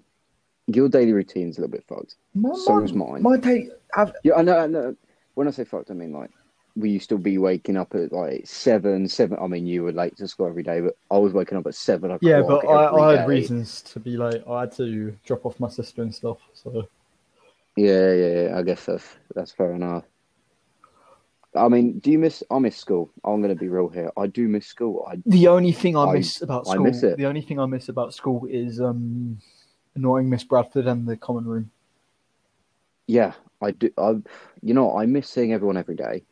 your 0.68 0.90
daily 0.90 1.14
routine's 1.14 1.58
a 1.58 1.62
little 1.62 1.72
bit 1.72 1.84
fucked. 1.88 2.16
my, 2.34 2.54
So 2.56 2.76
my, 2.78 2.84
is 2.84 2.94
mine. 2.94 3.22
My 3.22 3.38
day, 3.38 3.70
I've, 3.96 4.14
Yeah, 4.24 4.36
I 4.36 4.42
know. 4.44 4.58
I 4.60 4.68
know. 4.68 4.96
When 5.36 5.48
I 5.48 5.52
say 5.52 5.64
fucked, 5.64 5.92
I 5.92 5.94
mean 5.94 6.14
like 6.14 6.30
we 6.76 6.90
used 6.90 7.10
to 7.10 7.18
be 7.18 7.38
waking 7.38 7.78
up 7.78 7.94
at 7.96 8.12
like 8.12 8.48
seven, 8.48 9.08
seven. 9.08 9.38
I 9.42 9.48
mean, 9.48 9.66
you 9.68 9.84
were 9.84 9.92
late 9.92 10.16
to 10.18 10.28
school 10.28 10.48
every 10.48 10.64
day, 10.64 10.80
but 10.82 10.96
I 11.12 11.18
was 11.18 11.34
waking 11.34 11.58
up 11.58 11.68
at 11.68 11.76
seven 11.76 12.12
o'clock. 12.12 12.22
yeah, 12.24 12.42
but 12.42 12.66
I, 12.68 12.90
I 12.96 13.12
had 13.18 13.22
day. 13.24 13.28
reasons 13.28 13.82
to 13.84 14.00
be 14.00 14.18
late. 14.18 14.42
I 14.50 14.62
had 14.62 14.72
to 14.78 15.16
drop 15.26 15.46
off 15.46 15.60
my 15.60 15.70
sister 15.70 16.02
and 16.02 16.14
stuff. 16.14 16.38
So 16.54 16.88
Yeah, 17.76 18.14
yeah, 18.14 18.42
yeah. 18.50 18.58
I 18.58 18.62
guess 18.64 18.86
that's 18.86 19.06
that's 19.36 19.52
fair 19.52 19.74
enough. 19.74 20.04
I 21.56 21.68
mean, 21.68 22.00
do 22.00 22.10
you 22.12 22.18
miss? 22.18 22.42
I 22.50 22.58
miss 22.58 22.78
school. 22.78 23.12
I'm 23.24 23.42
gonna 23.42 23.54
be 23.56 23.70
real 23.70 23.88
here. 23.90 24.12
I 24.18 24.26
do 24.28 24.48
miss 24.48 24.66
school. 24.66 25.06
I 25.08 25.18
the 25.26 25.48
only 25.50 25.72
thing 25.72 25.96
I 25.96 26.06
I- 26.06 26.14
miss 26.14 26.42
about 26.42 26.68
I 26.68 26.74
school, 26.74 26.84
miss 26.86 27.04
it. 27.04 27.18
the 27.18 27.26
only 27.28 27.42
thing 27.42 27.60
I 27.60 27.66
miss 27.68 27.90
about 27.90 28.14
school 28.16 28.48
is 28.50 28.82
um 28.82 29.38
annoying 29.96 30.30
Miss 30.30 30.44
Bradford 30.44 30.88
and 30.88 31.08
the 31.08 31.18
common 31.18 31.46
room. 31.46 31.72
yeah. 33.08 33.34
I 33.62 33.72
do. 33.72 33.90
I, 33.98 34.16
you 34.62 34.74
know, 34.74 34.98
I 34.98 35.06
miss 35.06 35.30
seeing 35.30 35.54
everyone 35.54 35.78
every 35.78 35.96
day. 35.96 36.24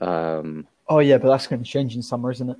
Um, 0.00 0.66
Oh 0.88 0.98
yeah, 0.98 1.16
but 1.18 1.28
that's 1.28 1.46
going 1.46 1.62
to 1.62 1.68
change 1.68 1.94
in 1.94 2.02
summer, 2.02 2.30
isn't 2.32 2.50
it? 2.50 2.56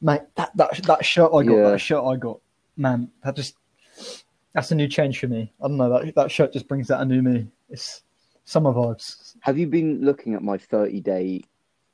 Mate, 0.00 0.22
that 0.36 0.56
that 0.56 0.80
that 0.84 1.04
shirt 1.04 1.30
I 1.34 1.42
got, 1.42 1.54
Yeah. 1.56 1.70
that 1.70 1.80
shirt 1.80 2.04
I 2.04 2.14
got, 2.16 2.40
man, 2.76 3.10
that 3.24 3.34
just 3.34 3.56
that's 4.52 4.70
a 4.70 4.76
new 4.76 4.86
change 4.86 5.18
for 5.18 5.26
me. 5.26 5.52
I 5.60 5.66
don't 5.66 5.76
know 5.76 5.90
that 6.04 6.14
that 6.14 6.30
shirt 6.30 6.52
just 6.52 6.68
brings 6.68 6.88
out 6.92 7.00
a 7.00 7.04
new 7.04 7.20
me. 7.20 7.48
It's 7.68 8.02
summer 8.44 8.72
vibes, 8.72 9.34
have 9.40 9.58
you 9.58 9.66
been 9.66 10.04
looking 10.04 10.34
at 10.34 10.42
my 10.42 10.56
30 10.56 11.00
day 11.00 11.42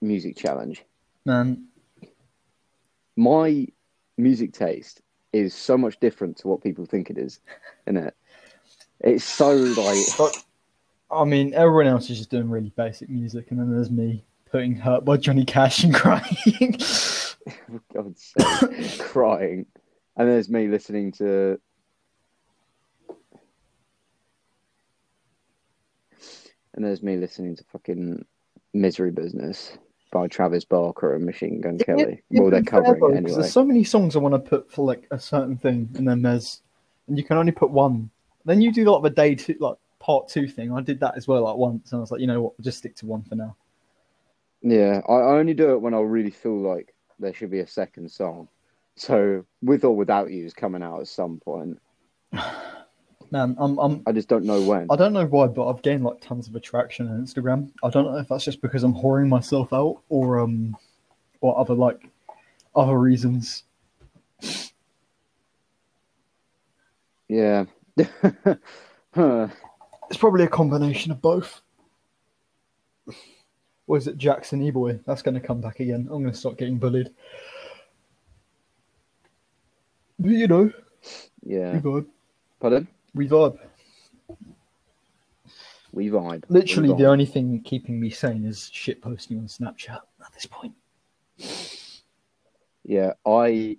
music 0.03 0.37
challenge? 0.37 0.85
man. 1.25 1.67
My 3.17 3.67
music 4.19 4.53
taste 4.53 5.01
is 5.35 5.53
so 5.55 5.77
much 5.77 5.99
different 6.01 6.37
to 6.39 6.49
what 6.49 6.63
people 6.63 6.87
think 6.87 7.11
it 7.11 7.19
is, 7.19 7.41
isn't 7.87 8.03
it? 8.03 8.15
It's 9.01 9.25
so 9.25 9.55
like 9.55 9.99
But 10.17 10.45
I 11.11 11.25
mean, 11.25 11.53
everyone 11.55 11.87
else 11.87 12.09
is 12.09 12.19
just 12.19 12.31
doing 12.31 12.49
really 12.49 12.73
basic 12.77 13.11
music, 13.11 13.51
and 13.51 13.59
then 13.59 13.71
there's 13.71 13.91
me 13.91 14.25
putting 14.51 14.77
"Hurt" 14.77 15.05
by 15.05 15.17
Johnny 15.17 15.45
Cash 15.45 15.85
and 15.85 15.95
crying. 15.95 16.79
for 16.79 17.83
God's 17.93 18.33
sake, 18.39 19.01
crying. 19.01 19.67
And 20.17 20.29
there's 20.29 20.49
me 20.49 20.69
listening 20.69 21.13
to. 21.13 21.61
And 26.75 26.85
there's 26.85 27.03
me 27.03 27.17
listening 27.17 27.57
to 27.57 27.65
fucking 27.73 28.25
Misery 28.73 29.13
Business 29.13 29.77
by 30.15 30.29
Travis 30.29 30.65
Barker 30.65 31.17
and 31.17 31.27
Machine 31.27 31.61
Gun 31.61 31.77
Kelly. 31.77 32.23
well, 32.31 32.49
they're 32.49 32.63
covering 32.63 33.03
it 33.03 33.17
anyway. 33.17 33.41
There's 33.41 33.53
so 33.53 33.65
many 33.65 33.83
songs 33.83 34.15
I 34.15 34.21
want 34.21 34.35
to 34.35 34.39
put 34.39 34.71
for 34.71 34.87
like 34.87 35.07
a 35.11 35.19
certain 35.19 35.59
thing, 35.59 35.91
and 35.97 36.09
then 36.09 36.23
there's, 36.23 36.63
and 37.09 37.19
you 37.19 37.25
can 37.25 37.37
only 37.37 37.53
put 37.53 37.71
one. 37.71 38.09
Then 38.45 38.63
you 38.63 38.73
do 38.73 38.85
like 38.85 39.03
the 39.03 39.11
day 39.11 39.35
two, 39.35 39.57
like 39.59 39.77
part 39.99 40.29
two 40.29 40.47
thing. 40.47 40.73
I 40.73 40.81
did 40.81 41.01
that 41.01 41.17
as 41.17 41.27
well, 41.27 41.43
like 41.43 41.57
once, 41.57 41.91
and 41.91 41.99
I 41.99 42.01
was 42.01 42.13
like, 42.13 42.21
you 42.21 42.29
know 42.29 42.41
what, 42.41 42.53
we'll 42.57 42.65
just 42.65 42.79
stick 42.79 42.95
to 42.97 43.07
one 43.07 43.25
for 43.25 43.35
now. 43.35 43.57
Yeah, 44.63 45.01
I 45.09 45.37
only 45.37 45.53
do 45.53 45.73
it 45.73 45.81
when 45.81 45.93
I 45.93 46.01
really 46.01 46.31
feel 46.31 46.59
like 46.59 46.95
there 47.19 47.35
should 47.35 47.51
be 47.51 47.61
a 47.61 47.67
second 47.67 48.11
song. 48.11 48.49
So, 48.97 49.45
with 49.63 49.85
or 49.85 49.97
without 49.97 50.31
you 50.31 50.47
is 50.47 50.55
coming 50.55 50.83
out 50.83 51.01
at 51.01 51.09
some 51.09 51.41
point. 51.41 51.81
Man, 53.31 53.57
I'm, 53.59 53.79
I'm, 53.79 54.03
I 54.07 54.13
just 54.13 54.29
don't 54.29 54.45
know 54.45 54.61
when. 54.63 54.87
I 54.91 54.97
don't 54.97 55.13
know 55.13 55.27
why, 55.27 55.47
but 55.47 55.69
I've 55.69 55.83
gained 55.83 56.05
like 56.05 56.21
tons 56.21 56.49
of 56.49 56.55
attraction 56.55 57.09
on 57.09 57.25
Instagram. 57.25 57.71
I 57.83 57.91
don't 57.91 58.05
know 58.05 58.19
if 58.19 58.29
that's 58.29 58.45
just 58.45 58.61
because 58.61 58.83
I'm 58.83 58.95
whoring 58.95 59.29
myself 59.29 59.73
out 59.73 60.03
or 60.09 60.41
um, 60.41 60.77
or 61.41 61.59
other 61.59 61.75
like 61.75 62.09
other 62.75 62.99
reasons. 62.99 63.65
Yeah. 67.29 67.65
Huh. 69.15 69.49
It's 70.11 70.19
probably 70.19 70.45
a 70.45 70.49
combination 70.49 71.11
of 71.13 71.23
both. 71.23 71.63
Or 73.87 73.97
is 73.97 74.07
it 74.07 74.19
Jackson 74.19 74.63
E-boy? 74.63 75.01
That's 75.07 75.23
going 75.23 75.35
to 75.35 75.41
come 75.41 75.63
back 75.63 75.81
again. 75.81 76.09
I'm 76.11 76.23
going 76.23 76.31
to 76.31 76.35
start 76.35 76.59
getting 76.59 76.77
bullied. 76.77 77.11
But 80.19 80.31
you 80.31 80.47
know, 80.47 80.71
yeah. 81.43 81.81
vibe. 81.81 82.07
Pardon? 82.61 82.87
We 83.15 83.29
vibe. 83.29 83.59
We 85.93 86.09
vibe. 86.09 86.45
Literally, 86.49 86.91
We 86.91 86.97
the 86.97 87.07
only 87.07 87.27
thing 87.27 87.61
keeping 87.63 88.01
me 88.01 88.11
sane 88.11 88.45
is 88.45 88.69
shit 88.73 89.01
posting 89.01 89.39
on 89.39 89.47
Snapchat 89.47 90.01
at 90.25 90.33
this 90.35 90.47
point. 90.47 90.75
Yeah, 92.85 93.13
I. 93.25 93.79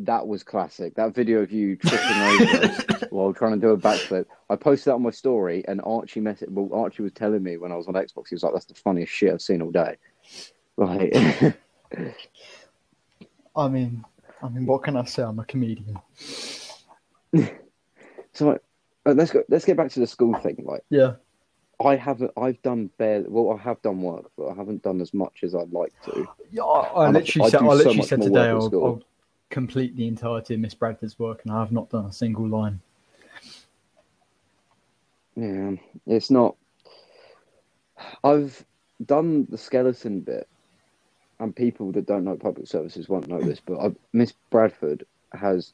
That 0.00 0.28
was 0.28 0.44
classic. 0.44 0.94
That 0.94 1.12
video 1.14 1.40
of 1.40 1.50
you 1.50 1.76
tripping 1.76 2.22
over 2.22 3.06
while 3.10 3.32
trying 3.32 3.52
to 3.54 3.58
do 3.58 3.70
a 3.70 3.76
backflip. 3.76 4.26
I 4.48 4.54
posted 4.54 4.90
that 4.90 4.94
on 4.94 5.02
my 5.02 5.10
story, 5.10 5.64
and 5.66 5.80
Archie 5.84 6.20
messaged. 6.20 6.50
Well, 6.50 6.68
Archie 6.72 7.02
was 7.02 7.12
telling 7.12 7.42
me 7.42 7.56
when 7.56 7.72
I 7.72 7.76
was 7.76 7.88
on 7.88 7.94
Xbox, 7.94 8.28
he 8.28 8.34
was 8.34 8.42
like, 8.42 8.52
"That's 8.52 8.66
the 8.66 8.74
funniest 8.74 9.12
shit 9.12 9.32
I've 9.32 9.42
seen 9.42 9.62
all 9.62 9.70
day." 9.70 9.96
Right. 10.76 11.12
I 13.56 13.68
mean, 13.68 14.04
I 14.42 14.48
mean, 14.48 14.66
what 14.66 14.84
can 14.84 14.96
I 14.96 15.04
say? 15.04 15.22
I'm 15.22 15.38
a 15.38 15.44
comedian. 15.44 15.98
so 18.38 18.46
like, 18.46 18.62
uh, 19.06 19.12
let's 19.12 19.32
go. 19.32 19.42
Let's 19.48 19.64
get 19.64 19.76
back 19.76 19.90
to 19.92 20.00
the 20.00 20.06
school 20.06 20.34
thing. 20.34 20.62
Like, 20.64 20.84
Yeah. 20.90 21.14
I 21.84 21.94
haven't. 21.94 22.32
I've 22.36 22.60
done 22.62 22.90
bare. 22.98 23.24
Well, 23.26 23.56
I 23.56 23.62
have 23.62 23.80
done 23.82 24.02
work, 24.02 24.30
but 24.36 24.48
I 24.48 24.54
haven't 24.54 24.82
done 24.82 25.00
as 25.00 25.14
much 25.14 25.44
as 25.44 25.54
I'd 25.54 25.72
like 25.72 25.92
to. 26.06 26.26
Yeah, 26.50 26.62
I, 26.62 27.04
I 27.06 27.10
literally 27.10 27.46
I 27.46 27.50
said, 27.50 27.60
do 27.60 27.70
I 27.70 27.74
literally 27.74 27.96
much 27.98 28.06
said 28.08 28.22
today 28.22 28.48
I'll. 28.48 28.84
I'll 28.84 29.02
complete 29.50 29.96
the 29.96 30.06
entirety 30.06 30.54
of 30.54 30.60
Miss 30.60 30.74
Bradford's 30.74 31.18
work, 31.18 31.42
and 31.44 31.52
I 31.52 31.60
have 31.60 31.70
not 31.70 31.88
done 31.88 32.06
a 32.06 32.12
single 32.12 32.48
line. 32.48 32.80
Yeah, 35.36 35.72
it's 36.06 36.30
not. 36.30 36.56
I've 38.24 38.64
done 39.06 39.46
the 39.48 39.58
skeleton 39.58 40.20
bit, 40.20 40.48
and 41.38 41.54
people 41.54 41.92
that 41.92 42.06
don't 42.06 42.24
know 42.24 42.36
public 42.36 42.66
services 42.66 43.08
won't 43.08 43.28
know 43.28 43.40
this, 43.40 43.60
but 43.64 43.92
Miss 44.12 44.32
Bradford 44.50 45.06
has. 45.32 45.72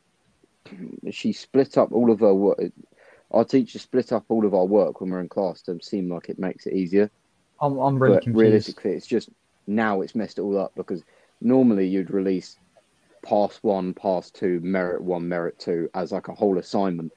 She 1.11 1.33
split 1.33 1.76
up 1.78 1.92
all 1.92 2.11
of 2.11 2.21
her 2.21 2.35
work. 2.35 2.61
Our 3.30 3.44
teacher 3.44 3.78
split 3.78 4.12
up 4.12 4.25
all 4.28 4.47
of 4.47 4.54
our 4.54 4.64
work 4.64 5.00
when 5.00 5.11
we're 5.11 5.21
in 5.21 5.28
class 5.28 5.62
to 5.62 5.78
seem 5.83 6.09
like 6.09 6.28
it 6.28 6.38
makes 6.38 6.66
it 6.66 6.75
easier. 6.75 7.11
I'm, 7.61 7.78
I'm 7.78 7.99
really 7.99 8.16
but 8.16 8.25
confused. 8.25 8.44
realistically, 8.44 8.92
it's 8.92 9.06
just 9.06 9.28
now 9.66 10.00
it's 10.00 10.14
messed 10.14 10.38
it 10.38 10.42
all 10.42 10.59
up 10.59 10.73
because 10.76 11.02
normally 11.40 11.87
you'd 11.88 12.11
release 12.11 12.56
pass 13.25 13.59
one, 13.62 13.94
pass 13.94 14.30
two, 14.30 14.61
merit 14.62 15.02
one, 15.02 15.28
merit 15.28 15.59
two 15.59 15.88
as 15.94 16.12
like 16.12 16.28
a 16.28 16.35
whole 16.35 16.59
assignment. 16.59 17.12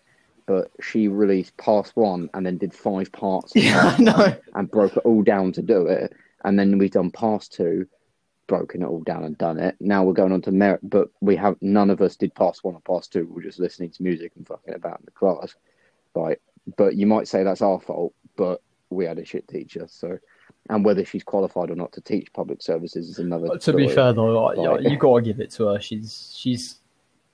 But 0.46 0.72
she 0.82 1.10
released 1.10 1.58
pass 1.58 1.92
one 1.94 2.30
and 2.34 2.46
then 2.46 2.58
did 2.58 2.74
five 2.74 3.12
parts 3.12 3.51
Yeah, 3.56 3.96
know. 4.00 4.36
and 4.56 4.72
broke 4.72 4.96
it 4.96 5.04
all 5.06 5.22
down 5.22 5.51
to 5.54 5.62
do 5.62 5.88
it. 5.88 6.13
And 6.44 6.58
then 6.58 6.77
we've 6.77 6.92
done 6.92 7.12
pass 7.12 7.48
two, 7.50 7.88
broken 8.48 8.82
it 8.82 8.86
all 8.88 9.01
down 9.01 9.24
and 9.24 9.38
done 9.38 9.60
it. 9.60 9.75
Now 9.80 10.04
we're 10.04 10.13
going 10.13 10.32
on 10.32 10.42
to 10.44 10.51
merit, 10.51 10.80
but 10.84 11.10
we 11.22 11.36
have 11.36 11.56
none 11.62 11.89
of 11.89 12.01
us 12.01 12.16
did 12.16 12.34
pass 12.34 12.63
one 12.63 12.75
or 12.75 12.82
pass 12.82 13.08
two. 13.08 13.27
We're 13.30 13.44
just 13.44 13.60
listening 13.60 13.92
to 13.92 14.04
music 14.04 14.32
and 14.36 14.48
fucking 14.48 14.74
about 14.74 15.00
in 15.00 15.06
the 15.06 15.12
class. 15.12 15.56
Like, 16.16 16.42
but 16.77 16.96
you 16.96 17.06
might 17.06 17.27
say 17.27 17.44
that's 17.44 17.62
our 17.62 17.80
fault, 17.80 18.13
but 18.36 18.62
we 18.89 19.06
had 19.06 19.20
a 19.20 19.25
shit 19.25 19.48
teacher. 19.48 19.86
So, 19.89 20.18
and 20.70 20.84
whether 20.84 21.06
she's 21.06 21.24
qualified 21.24 21.70
or 21.70 21.75
not 21.75 21.92
to 21.94 22.01
teach 22.01 22.32
public 22.34 22.62
services 22.62 23.10
is 23.10 23.20
another. 23.20 23.48
But 23.48 23.62
to 23.62 23.74
be 23.74 23.88
fair 23.89 24.13
though, 24.13 24.42
like, 24.42 24.58
Like- 24.58 24.84
you 24.89 24.98
gotta 25.00 25.22
give 25.22 25.39
it 25.39 25.51
to 25.51 25.68
her. 25.68 25.80
She's 25.80 26.34
she's 26.36 26.80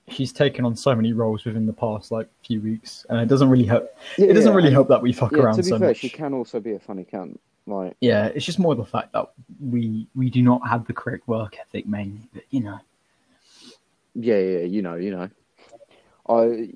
she's 0.08 0.32
taken 0.32 0.64
on 0.66 0.76
so 0.76 0.94
many 0.94 1.12
roles 1.14 1.44
within 1.44 1.64
the 1.64 1.72
past 1.72 2.10
like 2.10 2.28
few 2.46 2.60
weeks, 2.60 3.06
and 3.08 3.20
it 3.20 3.26
doesn't 3.28 3.48
really 3.48 3.64
help. 3.64 3.96
Yeah, 4.18 4.26
It 4.26 4.34
doesn't 4.34 4.50
yeah, 4.50 4.56
really 4.56 4.70
help 4.72 4.88
that 4.88 5.00
we 5.00 5.12
fuck 5.12 5.32
Yeah, 5.32 5.42
around 5.44 5.56
to 5.56 5.62
be 5.62 5.68
so 5.70 5.78
fair, 5.78 5.88
much. 5.88 5.98
she 5.98 6.08
can 6.10 6.34
also 6.34 6.60
be 6.60 6.72
a 6.74 6.78
funny 6.80 7.06
cunt. 7.10 7.38
Like, 7.66 7.96
Yeah, 8.00 8.26
it's 8.26 8.44
just 8.44 8.58
more 8.58 8.74
the 8.74 8.84
fact 8.84 9.12
that 9.14 9.30
we 9.60 10.06
we 10.14 10.28
do 10.28 10.42
not 10.42 10.68
have 10.68 10.86
the 10.86 10.92
correct 10.92 11.26
work 11.26 11.56
ethic 11.58 11.86
mainly. 11.86 12.28
But 12.32 12.44
you 12.50 12.60
know, 12.60 12.78
yeah, 14.14 14.38
yeah, 14.38 14.58
you 14.60 14.82
know, 14.82 14.96
you 14.96 15.10
know. 15.10 15.30
I, 16.28 16.74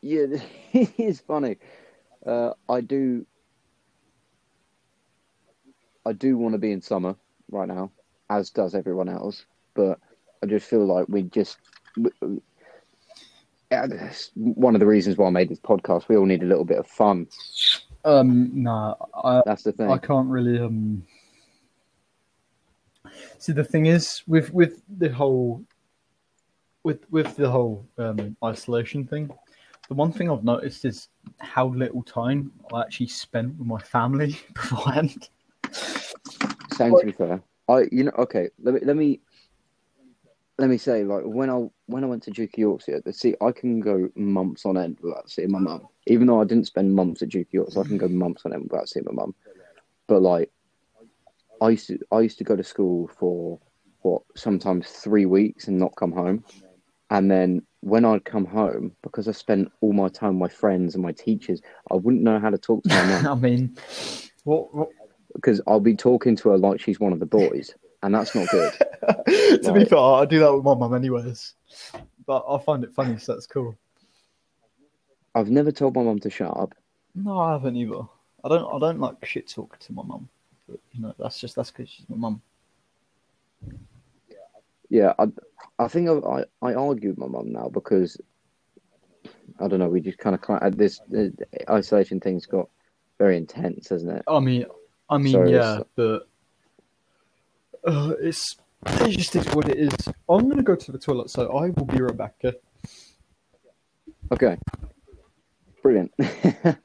yeah, 0.00 0.26
it's 0.72 1.20
funny. 1.20 1.56
Uh, 2.24 2.52
I 2.68 2.80
do, 2.80 3.24
I 6.04 6.12
do 6.12 6.36
want 6.36 6.54
to 6.54 6.58
be 6.58 6.72
in 6.72 6.82
summer 6.82 7.16
right 7.50 7.68
now, 7.68 7.90
as 8.28 8.50
does 8.50 8.74
everyone 8.74 9.08
else. 9.08 9.44
But 9.74 10.00
I 10.42 10.46
just 10.46 10.68
feel 10.68 10.86
like 10.86 11.08
we 11.08 11.22
just. 11.22 11.58
We, 11.96 12.10
yeah, 13.70 13.86
one 14.34 14.74
of 14.74 14.80
the 14.80 14.86
reasons 14.86 15.16
why 15.16 15.28
I 15.28 15.30
made 15.30 15.48
this 15.48 15.60
podcast. 15.60 16.08
We 16.08 16.16
all 16.16 16.26
need 16.26 16.42
a 16.42 16.46
little 16.46 16.64
bit 16.64 16.78
of 16.78 16.88
fun. 16.88 17.28
Um, 18.04 18.62
nah, 18.62 18.94
I 19.14 19.42
That's 19.44 19.62
the 19.62 19.72
thing. 19.72 19.90
I 19.90 19.98
can't 19.98 20.28
really 20.28 20.58
um. 20.58 21.04
See, 23.38 23.52
the 23.52 23.64
thing 23.64 23.86
is 23.86 24.22
with 24.26 24.52
with 24.52 24.82
the 24.98 25.08
whole 25.08 25.64
with 26.84 27.10
with 27.10 27.36
the 27.36 27.50
whole 27.50 27.86
um, 27.98 28.36
isolation 28.44 29.06
thing, 29.06 29.30
the 29.88 29.94
one 29.94 30.12
thing 30.12 30.30
I've 30.30 30.44
noticed 30.44 30.84
is 30.84 31.08
how 31.38 31.68
little 31.68 32.02
time 32.02 32.52
I 32.72 32.82
actually 32.82 33.08
spent 33.08 33.56
with 33.58 33.66
my 33.66 33.80
family 33.80 34.38
beforehand. 34.54 35.28
Same 36.72 36.94
to 36.98 37.04
be 37.04 37.12
fair. 37.12 37.42
I 37.68 37.86
you 37.92 38.04
know 38.04 38.12
okay, 38.18 38.48
let 38.62 38.74
me 38.74 38.80
let 38.82 38.96
me 38.96 39.20
let 40.60 40.68
me 40.68 40.76
say 40.76 41.04
like 41.04 41.22
when 41.24 41.48
I 41.48 41.66
when 41.86 42.04
I 42.04 42.06
went 42.06 42.22
to 42.24 42.30
Duke 42.30 42.52
of 42.52 42.58
Yorkshire, 42.58 43.00
the 43.02 43.14
see 43.14 43.34
I 43.40 43.50
can 43.50 43.80
go 43.80 44.10
months 44.14 44.66
on 44.66 44.76
end 44.76 44.98
without 45.00 45.30
seeing 45.30 45.50
my 45.50 45.58
mum. 45.58 45.88
Even 46.06 46.26
though 46.26 46.40
I 46.40 46.44
didn't 46.44 46.66
spend 46.66 46.94
months 46.94 47.22
at 47.22 47.30
Duke 47.30 47.48
of 47.48 47.54
York, 47.54 47.70
so 47.70 47.80
I 47.80 47.86
can 47.86 47.96
go 47.96 48.08
months 48.08 48.42
on 48.44 48.52
end 48.52 48.68
without 48.70 48.86
seeing 48.86 49.06
my 49.06 49.12
mum. 49.12 49.34
But 50.06 50.20
like 50.20 50.50
I 51.62 51.70
used 51.70 51.86
to 51.86 51.98
I 52.12 52.20
used 52.20 52.36
to 52.38 52.44
go 52.44 52.56
to 52.56 52.62
school 52.62 53.08
for 53.18 53.58
what 54.02 54.20
sometimes 54.36 54.90
three 54.90 55.24
weeks 55.24 55.66
and 55.66 55.78
not 55.78 55.96
come 55.96 56.12
home. 56.12 56.44
And 57.08 57.30
then 57.30 57.62
when 57.80 58.04
I'd 58.04 58.26
come 58.26 58.44
home, 58.44 58.92
because 59.02 59.28
I 59.28 59.32
spent 59.32 59.72
all 59.80 59.94
my 59.94 60.08
time 60.08 60.38
with 60.38 60.50
my 60.52 60.54
friends 60.54 60.94
and 60.94 61.02
my 61.02 61.12
teachers, 61.12 61.62
I 61.90 61.94
wouldn't 61.94 62.22
know 62.22 62.38
how 62.38 62.50
to 62.50 62.58
talk 62.58 62.82
to 62.82 62.88
my 62.90 63.22
mum 63.22 63.26
I 63.44 63.48
mean, 63.48 63.76
what 64.44 64.90
because 65.34 65.60
I'll 65.66 65.80
be 65.80 65.96
talking 65.96 66.36
to 66.36 66.50
her 66.50 66.58
like 66.58 66.80
she's 66.80 67.00
one 67.00 67.14
of 67.14 67.20
the 67.20 67.26
boys, 67.26 67.74
and 68.02 68.14
that's 68.14 68.34
not 68.34 68.48
good. 68.48 68.72
to 69.62 69.72
be 69.74 69.84
fair, 69.84 69.98
I 69.98 70.24
do 70.24 70.38
that 70.40 70.54
with 70.54 70.64
my 70.64 70.74
mum 70.74 70.94
anyways. 70.94 71.54
But 72.26 72.44
I 72.48 72.58
find 72.58 72.84
it 72.84 72.94
funny, 72.94 73.18
so 73.18 73.34
that's 73.34 73.46
cool. 73.46 73.76
I've 75.34 75.50
never 75.50 75.70
told 75.70 75.94
my 75.94 76.02
mum 76.02 76.18
to 76.20 76.30
shut 76.30 76.56
up. 76.56 76.74
No, 77.14 77.38
I 77.38 77.52
haven't 77.52 77.76
either. 77.76 78.02
I 78.44 78.48
don't. 78.48 78.74
I 78.74 78.78
don't 78.78 79.00
like 79.00 79.24
shit 79.24 79.48
talk 79.48 79.78
to 79.80 79.92
my 79.92 80.02
mum. 80.02 80.28
But, 80.68 80.80
you 80.92 81.02
know, 81.02 81.14
that's 81.18 81.38
just 81.40 81.56
that's 81.56 81.70
because 81.70 81.88
she's 81.90 82.08
my 82.08 82.16
mum. 82.16 82.40
Yeah, 84.88 85.12
I, 85.18 85.26
I 85.78 85.88
think 85.88 86.08
I, 86.08 86.12
I, 86.12 86.44
I 86.62 86.74
argue 86.74 87.10
with 87.10 87.18
my 87.18 87.28
mum 87.28 87.52
now 87.52 87.68
because 87.68 88.20
I 89.60 89.68
don't 89.68 89.78
know. 89.78 89.88
We 89.88 90.00
just 90.00 90.18
kind 90.18 90.36
of 90.36 90.76
this 90.76 91.00
uh, 91.16 91.28
isolation 91.68 92.18
thing's 92.18 92.46
got 92.46 92.68
very 93.18 93.36
intense, 93.36 93.88
hasn't 93.90 94.16
it? 94.16 94.24
I 94.26 94.40
mean, 94.40 94.66
I 95.08 95.18
mean, 95.18 95.32
So 95.32 95.44
yeah, 95.44 95.80
but 95.94 96.28
uh, 97.84 98.14
it's 98.20 98.56
it 98.86 99.10
just 99.10 99.36
is 99.36 99.46
what 99.54 99.68
it 99.68 99.78
is. 99.78 99.92
I'm 100.28 100.48
gonna 100.48 100.62
go 100.62 100.74
to 100.74 100.92
the 100.92 100.98
toilet, 100.98 101.30
so 101.30 101.48
I 101.48 101.70
will 101.70 101.84
be 101.84 102.00
right 102.00 102.16
back. 102.16 102.34
Okay? 102.42 102.56
Okay, 104.32 104.56
brilliant. 105.82 106.12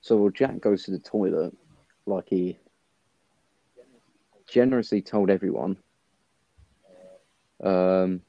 so 0.00 0.30
Jack 0.30 0.60
goes 0.60 0.84
to 0.84 0.92
the 0.92 0.98
toilet 0.98 1.52
like 2.06 2.28
he 2.28 2.58
generously 4.46 5.02
told 5.02 5.30
everyone. 5.30 5.76
Um, 7.62 8.20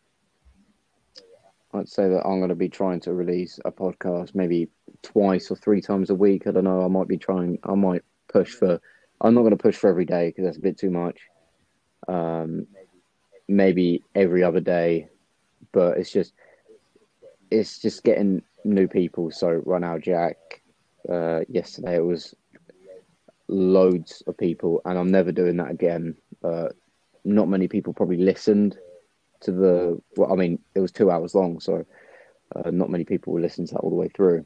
I'd 1.73 1.89
say 1.89 2.07
that 2.09 2.25
I'm 2.25 2.39
going 2.39 2.49
to 2.49 2.55
be 2.55 2.69
trying 2.69 3.01
to 3.01 3.13
release 3.13 3.59
a 3.65 3.71
podcast 3.71 4.33
maybe 4.33 4.69
twice 5.01 5.51
or 5.51 5.55
three 5.55 5.81
times 5.81 6.09
a 6.09 6.15
week. 6.15 6.47
I 6.47 6.51
don't 6.51 6.63
know. 6.63 6.83
I 6.83 6.87
might 6.87 7.07
be 7.07 7.17
trying. 7.17 7.59
I 7.63 7.75
might 7.75 8.03
push 8.35 8.51
for. 8.53 8.81
I'm 9.21 9.33
not 9.33 9.41
going 9.41 9.57
to 9.57 9.63
push 9.67 9.77
for 9.77 9.89
every 9.89 10.05
day 10.05 10.27
because 10.27 10.43
that's 10.45 10.57
a 10.57 10.61
bit 10.67 10.77
too 10.77 10.89
much. 10.89 11.19
Um, 12.07 12.67
maybe 13.47 14.03
every 14.13 14.43
other 14.43 14.59
day, 14.59 15.07
but 15.71 15.97
it's 15.97 16.11
just 16.11 16.33
it's 17.49 17.79
just 17.79 18.03
getting 18.03 18.41
new 18.63 18.87
people. 18.87 19.31
So 19.31 19.61
right 19.65 19.81
now, 19.81 19.97
Jack. 19.97 20.37
Uh, 21.07 21.41
yesterday 21.47 21.97
it 21.97 22.05
was 22.05 22.33
loads 23.47 24.23
of 24.25 24.35
people, 24.37 24.81
and 24.85 24.97
I'm 24.97 25.11
never 25.11 25.31
doing 25.31 25.57
that 25.57 25.69
again. 25.69 26.15
Uh, 26.43 26.69
not 27.23 27.47
many 27.47 27.67
people 27.67 27.93
probably 27.93 28.17
listened 28.17 28.77
to 29.41 29.51
the. 29.51 30.01
Well, 30.17 30.33
I 30.33 30.35
mean, 30.35 30.59
it 30.73 30.79
was 30.79 30.91
two 30.91 31.11
hours 31.11 31.35
long, 31.35 31.59
so 31.59 31.85
uh, 32.55 32.71
not 32.71 32.89
many 32.89 33.05
people 33.05 33.33
will 33.33 33.41
listen 33.41 33.67
to 33.67 33.75
that 33.75 33.81
all 33.81 33.91
the 33.91 33.95
way 33.95 34.09
through. 34.09 34.45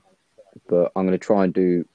But 0.67 0.91
I'm 0.96 1.05
going 1.08 1.17
to 1.17 1.25
try 1.25 1.46
and 1.46 1.53
do 1.53 1.86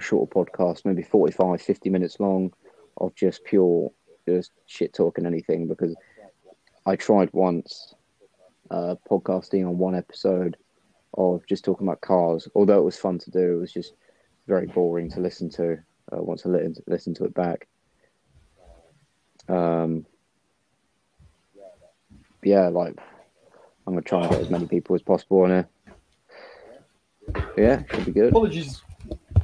shorter 0.00 0.32
podcast, 0.32 0.84
maybe 0.84 1.02
45, 1.02 1.60
50 1.60 1.90
minutes 1.90 2.20
long, 2.20 2.52
of 2.98 3.14
just 3.14 3.44
pure, 3.44 3.90
just 4.28 4.52
shit 4.66 4.92
talking 4.92 5.26
anything. 5.26 5.66
Because 5.66 5.94
I 6.86 6.96
tried 6.96 7.30
once 7.32 7.94
uh, 8.70 8.96
podcasting 9.10 9.66
on 9.66 9.78
one 9.78 9.94
episode 9.94 10.56
of 11.16 11.44
just 11.46 11.64
talking 11.64 11.86
about 11.86 12.00
cars. 12.00 12.48
Although 12.54 12.78
it 12.78 12.84
was 12.84 12.96
fun 12.96 13.18
to 13.18 13.30
do, 13.30 13.54
it 13.54 13.60
was 13.60 13.72
just 13.72 13.94
very 14.46 14.66
boring 14.66 15.10
to 15.10 15.20
listen 15.20 15.50
to 15.50 15.78
uh, 16.12 16.22
once 16.22 16.46
I 16.46 16.50
listen, 16.50 16.74
listen 16.86 17.14
to 17.14 17.24
it 17.24 17.34
back. 17.34 17.68
Um, 19.48 20.06
yeah, 22.42 22.68
like 22.68 22.94
I'm 23.86 23.94
gonna 23.94 24.02
try 24.02 24.20
and 24.22 24.30
get 24.30 24.40
as 24.40 24.50
many 24.50 24.66
people 24.66 24.94
as 24.94 25.02
possible 25.02 25.42
on 25.42 25.50
it. 25.52 25.66
Yeah, 27.56 27.82
should 27.90 28.04
be 28.04 28.12
good. 28.12 28.28
Apologies 28.28 28.82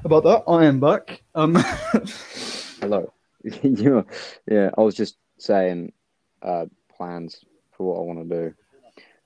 about 0.04 0.24
that. 0.24 0.50
I 0.50 0.66
am 0.66 0.80
back. 0.80 1.22
Um, 1.34 1.54
Hello. 2.80 3.12
you 3.62 4.06
yeah, 4.50 4.70
I 4.76 4.80
was 4.80 4.94
just 4.94 5.16
saying 5.38 5.92
uh, 6.42 6.66
plans 6.94 7.44
for 7.72 7.86
what 7.86 8.00
I 8.00 8.04
want 8.04 8.28
to 8.28 8.36
do. 8.36 8.54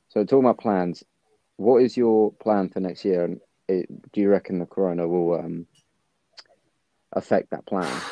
So 0.09 0.25
talking 0.25 0.45
about 0.45 0.59
plans, 0.59 1.03
what 1.57 1.83
is 1.83 1.97
your 1.97 2.33
plan 2.33 2.69
for 2.69 2.81
next 2.81 3.05
year? 3.05 3.25
And 3.25 3.41
it, 3.69 4.13
do 4.13 4.21
you 4.21 4.29
reckon 4.29 4.59
the 4.59 4.67
corona 4.67 5.07
will 5.07 5.39
um, 5.39 5.67
affect 7.13 7.51
that 7.51 7.67
plan? 7.67 7.87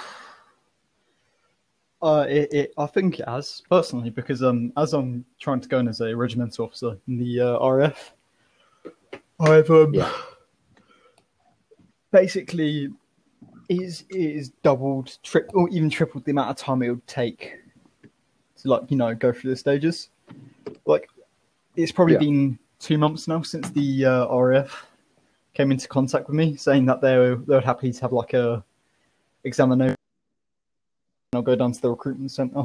uh, 2.02 2.26
it, 2.28 2.52
it, 2.52 2.72
I 2.76 2.86
think 2.86 3.20
it 3.20 3.28
has 3.28 3.62
personally 3.70 4.10
because 4.10 4.42
um, 4.42 4.72
as 4.76 4.92
I'm 4.92 5.24
trying 5.38 5.60
to 5.60 5.68
go 5.68 5.78
in 5.78 5.88
as 5.88 6.00
a 6.00 6.14
regimental 6.14 6.66
officer 6.66 6.98
in 7.06 7.18
the 7.18 7.40
uh, 7.40 7.58
RF, 7.58 7.96
I've 9.40 9.70
um, 9.70 9.94
Yeah. 9.94 10.12
basically 12.10 12.88
is 13.68 14.04
is 14.10 14.50
doubled, 14.62 15.18
tri- 15.22 15.42
or 15.54 15.68
even 15.70 15.90
tripled 15.90 16.24
the 16.24 16.30
amount 16.30 16.50
of 16.50 16.56
time 16.56 16.82
it 16.82 16.90
would 16.90 17.06
take 17.06 17.58
to 18.62 18.68
like 18.68 18.82
you 18.90 18.96
know 18.96 19.14
go 19.14 19.32
through 19.32 19.50
the 19.50 19.56
stages. 19.56 20.10
Like 20.86 21.08
it's 21.76 21.92
probably 21.92 22.14
Yeah. 22.14 22.20
been 22.20 22.58
two 22.78 22.98
months 22.98 23.28
now 23.28 23.42
since 23.42 23.70
the 23.70 24.04
uh, 24.04 24.34
RAF 24.36 24.86
came 25.54 25.70
into 25.72 25.88
contact 25.88 26.28
with 26.28 26.36
me, 26.36 26.56
saying 26.56 26.86
that 26.86 27.00
they 27.00 27.16
were 27.16 27.36
they 27.36 27.54
were 27.56 27.60
happy 27.60 27.92
to 27.92 28.00
have 28.00 28.12
like 28.12 28.34
a 28.34 28.64
examination. 29.44 29.96
I'll 31.32 31.42
go 31.42 31.56
down 31.56 31.72
to 31.72 31.82
the 31.82 31.90
recruitment 31.90 32.30
centre, 32.30 32.64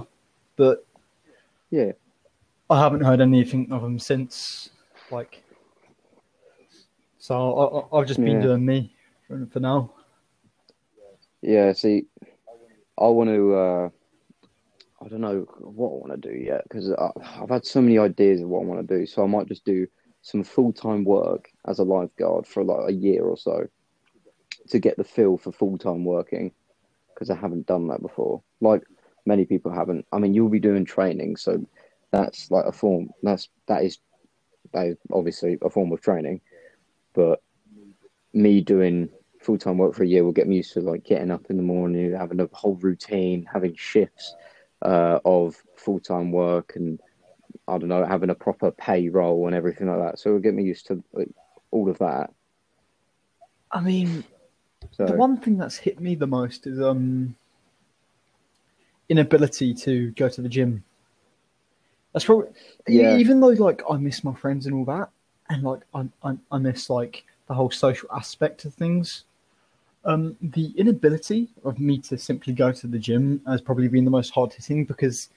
but 0.55 0.85
Yeah. 1.71 1.91
I 2.69 2.79
haven't 2.79 3.01
heard 3.01 3.19
anything 3.19 3.69
of 3.71 3.81
them 3.81 3.99
since. 3.99 4.69
Like, 5.09 5.43
so 7.17 7.89
I, 7.91 7.97
I've 7.97 8.07
just 8.07 8.19
been 8.21 8.37
Yeah. 8.37 8.41
doing 8.41 8.65
me 8.65 8.95
for, 9.51 9.59
now. 9.59 9.93
Yeah, 11.41 11.73
see, 11.73 12.05
I 12.97 13.07
want 13.07 13.29
to. 13.29 13.53
Uh, 13.53 13.89
I 15.03 15.07
don't 15.07 15.21
know 15.21 15.47
what 15.59 15.89
I 15.89 16.07
want 16.07 16.21
to 16.21 16.29
do 16.29 16.37
yet 16.37 16.63
because 16.63 16.91
I've 16.91 17.49
had 17.49 17.65
so 17.65 17.81
many 17.81 17.97
ideas 17.97 18.41
of 18.41 18.49
what 18.49 18.61
I 18.61 18.65
want 18.65 18.87
to 18.87 18.99
do. 18.99 19.05
So 19.07 19.23
I 19.23 19.27
might 19.27 19.47
just 19.47 19.65
do 19.65 19.87
some 20.21 20.43
full 20.43 20.71
time 20.71 21.03
work 21.03 21.49
as 21.65 21.79
a 21.79 21.83
lifeguard 21.83 22.45
for 22.45 22.63
like 22.63 22.89
a 22.89 22.93
year 22.93 23.23
or 23.23 23.37
so 23.37 23.67
to 24.69 24.79
get 24.79 24.97
the 24.97 25.03
feel 25.03 25.37
for 25.37 25.51
full 25.51 25.77
time 25.77 26.05
working 26.05 26.51
because 27.13 27.29
I 27.29 27.35
haven't 27.35 27.65
done 27.65 27.87
that 27.87 28.01
before. 28.01 28.43
Like 28.59 28.83
many 29.25 29.45
people 29.45 29.71
haven't. 29.71 30.05
I 30.11 30.19
mean, 30.19 30.33
you'll 30.33 30.49
be 30.49 30.59
doing 30.59 30.85
training, 30.85 31.37
so 31.37 31.65
that's 32.11 32.51
like 32.51 32.65
a 32.65 32.71
form. 32.71 33.09
That's 33.23 33.49
that 33.67 33.83
is 33.83 33.97
that 34.73 34.87
is 34.87 34.97
obviously 35.11 35.57
a 35.61 35.69
form 35.69 35.91
of 35.91 36.01
training, 36.01 36.41
but 37.13 37.41
me 38.33 38.61
doing 38.61 39.09
full 39.41 39.57
time 39.57 39.77
work 39.77 39.95
for 39.95 40.03
a 40.03 40.07
year 40.07 40.23
will 40.23 40.31
get 40.31 40.47
me 40.47 40.57
used 40.57 40.73
to 40.73 40.81
like 40.81 41.03
getting 41.03 41.31
up 41.31 41.45
in 41.49 41.57
the 41.57 41.63
morning, 41.63 42.13
having 42.13 42.39
a 42.39 42.47
whole 42.53 42.75
routine, 42.75 43.47
having 43.51 43.75
shifts 43.75 44.35
uh, 44.83 45.19
of 45.25 45.55
full 45.75 45.99
time 45.99 46.31
work, 46.31 46.73
and 46.75 46.99
I 47.67 47.77
don't 47.77 47.89
know, 47.89 48.05
having 48.05 48.29
a 48.29 48.35
proper 48.35 48.71
payroll 48.71 49.47
and 49.47 49.55
everything 49.55 49.87
like 49.87 49.99
that. 49.99 50.19
So 50.19 50.29
it'll 50.29 50.41
get 50.41 50.53
me 50.53 50.63
used 50.63 50.87
to 50.87 51.03
like, 51.13 51.29
all 51.71 51.89
of 51.89 51.97
that. 51.99 52.31
I 53.71 53.81
mean, 53.81 54.23
So 54.91 55.05
the 55.05 55.13
one 55.13 55.37
thing 55.37 55.57
that's 55.57 55.77
hit 55.77 55.99
me 55.99 56.15
the 56.15 56.27
most 56.27 56.67
is 56.67 56.79
um 56.81 57.35
inability 59.09 59.73
to 59.73 60.11
go 60.11 60.29
to 60.29 60.41
the 60.41 60.49
gym. 60.49 60.83
That's 62.13 62.25
probably 62.25 62.49
Yeah. 62.87 63.17
even 63.17 63.39
though 63.39 63.47
like 63.47 63.81
I 63.89 63.97
miss 63.97 64.23
my 64.23 64.33
friends 64.33 64.65
and 64.65 64.75
all 64.75 64.85
that, 64.85 65.09
and 65.49 65.63
like 65.63 65.81
I 65.93 66.07
I, 66.23 66.37
I 66.51 66.57
miss 66.57 66.89
like 66.89 67.23
the 67.47 67.53
whole 67.53 67.71
social 67.71 68.09
aspect 68.13 68.65
of 68.65 68.73
things. 68.73 69.23
Um, 70.03 70.35
the 70.41 70.73
inability 70.77 71.49
of 71.63 71.79
me 71.79 71.99
to 71.99 72.17
simply 72.17 72.53
go 72.53 72.71
to 72.71 72.87
the 72.87 72.97
gym 72.97 73.41
has 73.45 73.61
probably 73.61 73.87
been 73.87 74.05
the 74.05 74.11
most 74.11 74.31
hard 74.31 74.51
hitting 74.51 74.83
because, 74.85 75.29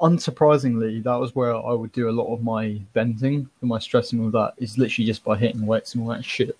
unsurprisingly, 0.00 1.02
that 1.02 1.14
was 1.14 1.34
where 1.34 1.54
I 1.54 1.72
would 1.72 1.92
do 1.92 2.10
a 2.10 2.12
lot 2.12 2.32
of 2.32 2.42
my 2.42 2.80
venting 2.92 3.48
and 3.60 3.68
my 3.68 3.78
stress 3.78 4.12
and 4.12 4.20
all 4.22 4.30
that. 4.32 4.54
Is 4.58 4.76
literally 4.76 5.06
just 5.06 5.24
by 5.24 5.36
hitting 5.38 5.64
weights 5.64 5.94
and 5.94 6.02
all 6.02 6.10
that 6.10 6.24
shit. 6.24 6.56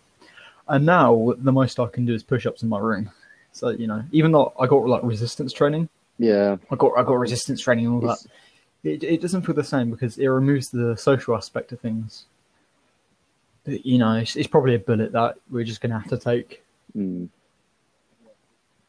And 0.69 0.87
now 0.87 1.35
the 1.39 1.53
most 1.53 1.79
I 1.79 1.87
can 1.87 2.07
do 2.07 2.15
is 2.15 2.23
push 2.23 2.47
ups 2.47 2.63
in 2.63 2.69
my 2.69 2.79
room. 2.79 3.11
So 3.53 3.71
you 3.71 3.87
know, 3.87 4.03
even 4.13 4.33
though 4.33 4.53
I 4.59 4.67
got 4.67 4.87
like 4.87 5.03
resistance 5.03 5.53
training, 5.53 5.89
yeah, 6.19 6.57
I 6.71 6.77
got 6.77 6.93
I 6.97 7.03
got 7.03 7.15
resistance 7.15 7.61
training 7.61 7.87
and 7.87 7.95
all 7.97 8.01
that. 8.09 8.25
It 8.83 9.03
it 9.03 9.21
doesn't 9.21 9.43
feel 9.43 9.55
the 9.55 9.65
same 9.65 9.91
because 9.91 10.17
it 10.17 10.27
removes 10.27 10.71
the 10.71 10.97
social 10.97 11.37
aspect 11.37 11.73
of 11.73 11.81
things. 11.81 12.25
But, 13.65 13.85
you 13.85 13.99
know, 13.99 14.15
it's, 14.15 14.37
it's 14.37 14.49
probably 14.49 14.75
a 14.75 14.79
bullet 14.79 15.13
that 15.13 15.37
we're 15.51 15.65
just 15.65 15.83
gonna 15.83 15.99
have 15.99 16.09
to 16.09 16.19
take. 16.19 16.63
Mm. 16.97 17.29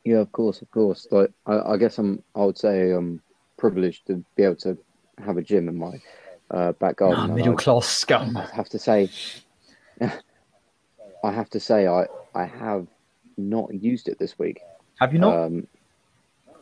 yeah, 0.03 0.17
of 0.17 0.31
course, 0.31 0.61
of 0.61 0.69
course. 0.71 1.07
Like 1.11 1.31
I, 1.45 1.73
I 1.73 1.77
guess 1.77 1.97
I'm, 1.97 2.23
I 2.35 2.45
would 2.45 2.57
say 2.57 2.91
I'm 2.91 3.21
privileged 3.57 4.07
to 4.07 4.23
be 4.35 4.43
able 4.43 4.55
to 4.57 4.77
have 5.23 5.37
a 5.37 5.41
gym 5.41 5.69
in 5.69 5.77
my 5.77 6.01
uh, 6.49 6.71
back 6.73 6.97
garden. 6.97 7.31
Ah, 7.31 7.35
middle 7.35 7.55
class 7.55 7.87
scum. 7.87 8.37
I 8.37 8.47
have 8.55 8.69
to 8.69 8.79
say, 8.79 9.09
I 10.01 11.31
have 11.31 11.49
to 11.51 11.59
say, 11.59 11.87
I 11.87 12.07
I 12.33 12.45
have 12.45 12.87
not 13.37 13.73
used 13.73 14.07
it 14.07 14.19
this 14.19 14.37
week. 14.37 14.61
Have 14.99 15.13
you 15.13 15.19
not 15.19 15.35
Um, 15.35 15.67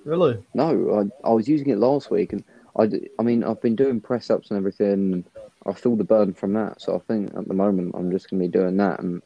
really? 0.04 0.44
no, 0.54 1.12
I, 1.24 1.30
I 1.30 1.34
was 1.34 1.48
using 1.48 1.70
it 1.70 1.78
last 1.78 2.12
week, 2.12 2.34
and 2.34 2.44
I, 2.78 2.90
I 3.20 3.24
mean, 3.24 3.44
I've 3.44 3.62
been 3.62 3.76
doing 3.76 4.02
press 4.02 4.30
ups 4.30 4.50
and 4.50 4.58
everything, 4.58 5.14
and 5.14 5.24
I 5.66 5.74
feel 5.74 5.96
the 5.96 6.04
burden 6.04 6.34
from 6.34 6.54
that. 6.54 6.82
So 6.82 6.96
I 6.96 7.00
think 7.00 7.34
at 7.36 7.48
the 7.48 7.54
moment 7.54 7.96
I'm 7.96 8.12
just 8.12 8.30
going 8.30 8.42
to 8.42 8.48
be 8.48 8.52
doing 8.52 8.78
that 8.78 9.00
and 9.00 9.22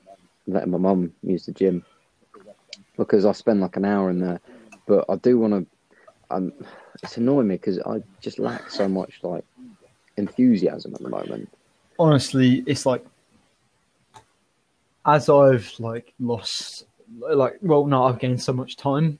letting 0.47 0.71
my 0.71 0.77
mum 0.77 1.13
use 1.21 1.45
the 1.45 1.51
gym 1.51 1.85
because 2.97 3.25
I 3.25 3.31
spend 3.31 3.61
like 3.61 3.75
an 3.75 3.85
hour 3.85 4.09
in 4.09 4.19
there. 4.19 4.39
But 4.85 5.05
I 5.09 5.15
do 5.15 5.39
want 5.39 5.53
to. 5.53 5.65
Um, 6.35 6.53
it's 7.01 7.17
annoying 7.17 7.47
me 7.47 7.55
because 7.55 7.79
I 7.79 8.01
just 8.21 8.39
lack 8.39 8.69
so 8.69 8.87
much 8.87 9.19
like 9.23 9.43
enthusiasm 10.17 10.93
at 10.93 11.01
the 11.01 11.09
moment. 11.09 11.49
Honestly, 11.99 12.63
it's 12.65 12.85
like 12.85 13.05
as 15.05 15.29
I've 15.29 15.71
like 15.79 16.13
lost, 16.19 16.85
like, 17.19 17.57
well, 17.61 17.85
no, 17.85 18.05
I've 18.05 18.19
gained 18.19 18.41
so 18.41 18.53
much 18.53 18.77
time. 18.77 19.19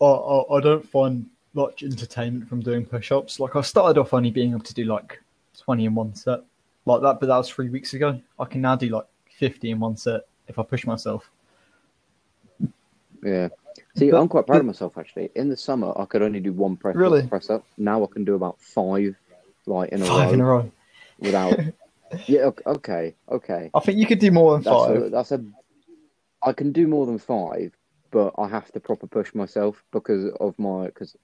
I, 0.00 0.06
I, 0.06 0.56
I 0.56 0.60
don't 0.60 0.88
find 0.88 1.26
much 1.54 1.82
entertainment 1.82 2.48
from 2.48 2.60
doing 2.60 2.84
push-ups. 2.84 3.38
Like 3.38 3.54
I 3.56 3.60
started 3.60 4.00
off 4.00 4.14
only 4.14 4.30
being 4.30 4.50
able 4.50 4.60
to 4.60 4.74
do 4.74 4.84
like 4.84 5.20
twenty 5.58 5.84
in 5.84 5.94
one 5.94 6.14
set, 6.14 6.40
like 6.84 7.02
that, 7.02 7.20
but 7.20 7.26
that 7.26 7.36
was 7.36 7.48
three 7.48 7.68
weeks 7.70 7.94
ago. 7.94 8.20
I 8.38 8.44
can 8.44 8.60
now 8.60 8.76
do 8.76 8.88
like 8.88 9.06
fifty 9.38 9.70
in 9.70 9.80
one 9.80 9.96
set 9.96 10.22
if 10.48 10.58
I 10.58 10.62
push 10.62 10.86
myself. 10.86 11.30
Yeah. 13.24 13.48
See, 13.96 14.10
But- 14.10 14.20
I'm 14.20 14.28
quite 14.28 14.46
proud 14.46 14.60
of 14.60 14.66
myself 14.66 14.96
actually. 14.98 15.30
In 15.34 15.48
the 15.48 15.56
summer, 15.56 15.92
I 15.96 16.04
could 16.04 16.22
only 16.22 16.40
do 16.40 16.52
one 16.52 16.76
press 16.76 16.94
Really? 16.96 17.26
press 17.26 17.50
up. 17.50 17.64
Now 17.78 18.04
I 18.04 18.06
can 18.06 18.24
do 18.24 18.34
about 18.34 18.60
five, 18.60 19.16
like 19.66 19.90
in 19.90 20.02
a 20.02 20.04
Five 20.04 20.28
row 20.28 20.32
in 20.34 20.40
a 20.40 20.44
row. 20.44 20.70
without. 21.18 21.58
yeah. 22.26 22.40
ok- 22.42 22.62
Okay. 22.66 23.14
Okay. 23.30 23.70
I 23.74 23.80
think 23.80 23.98
you 23.98 24.06
could 24.06 24.18
do 24.20 24.30
more 24.30 24.52
than 24.54 24.62
That's 24.62 24.76
five. 24.76 25.02
a, 25.02 25.08
that's 25.10 25.32
a. 25.32 25.44
I 26.42 26.52
can 26.52 26.72
do 26.72 26.86
more 26.86 27.06
than 27.06 27.18
five, 27.18 27.72
but 28.10 28.34
I 28.38 28.46
have 28.48 28.70
to 28.72 28.80
proper 28.80 29.06
push 29.06 29.34
myself 29.34 29.82
because 29.92 30.30
of 30.40 30.58
my 30.58 30.86
because 30.86 31.16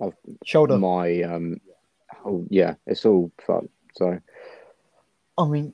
of 0.00 0.14
Shoulder. 0.44 0.78
my 0.78 1.22
um. 1.22 1.60
Oh 2.24 2.46
yeah, 2.48 2.74
it's 2.86 3.04
all 3.04 3.30
fun. 3.44 3.68
So, 3.94 4.18
I 5.38 5.46
mean, 5.46 5.72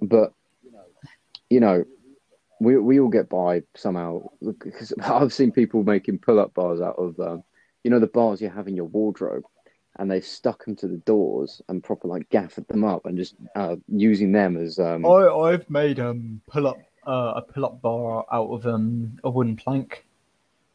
but 0.00 0.32
you 1.50 1.60
know, 1.60 1.84
we 2.62 2.78
we 2.78 3.00
all 3.00 3.08
get 3.08 3.28
by 3.28 3.62
somehow 3.74 4.22
because 4.40 4.92
I've 5.02 5.32
seen 5.32 5.50
people 5.52 5.82
making 5.82 6.18
pull-up 6.18 6.54
bars 6.54 6.80
out 6.80 6.96
of 6.96 7.18
um, 7.20 7.42
you 7.84 7.90
know 7.90 7.98
the 7.98 8.06
bars 8.06 8.40
you 8.40 8.48
have 8.48 8.68
in 8.68 8.76
your 8.76 8.86
wardrobe, 8.86 9.44
and 9.98 10.10
they've 10.10 10.24
stuck 10.24 10.64
them 10.64 10.76
to 10.76 10.88
the 10.88 10.98
doors 10.98 11.60
and 11.68 11.82
proper 11.82 12.08
like 12.08 12.28
gaffed 12.30 12.66
them 12.68 12.84
up 12.84 13.06
and 13.06 13.18
just 13.18 13.34
uh, 13.56 13.76
using 13.88 14.32
them 14.32 14.56
as 14.56 14.78
um. 14.78 15.04
I 15.04 15.28
I've 15.28 15.68
made 15.68 15.98
um 15.98 16.40
pull 16.46 16.66
up 16.66 16.78
uh, 17.06 17.34
a 17.36 17.42
pull 17.42 17.66
up 17.66 17.82
bar 17.82 18.24
out 18.32 18.48
of 18.48 18.66
um 18.66 19.18
a 19.24 19.30
wooden 19.30 19.56
plank. 19.56 20.06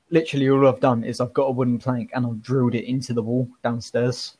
Literally, 0.09 0.49
all 0.49 0.67
I've 0.67 0.79
done 0.79 1.03
is 1.03 1.19
I've 1.19 1.33
got 1.33 1.49
a 1.49 1.51
wooden 1.51 1.79
plank 1.79 2.11
and 2.13 2.25
I've 2.25 2.41
drilled 2.41 2.75
it 2.75 2.85
into 2.85 3.13
the 3.13 3.23
wall 3.23 3.49
downstairs, 3.63 4.37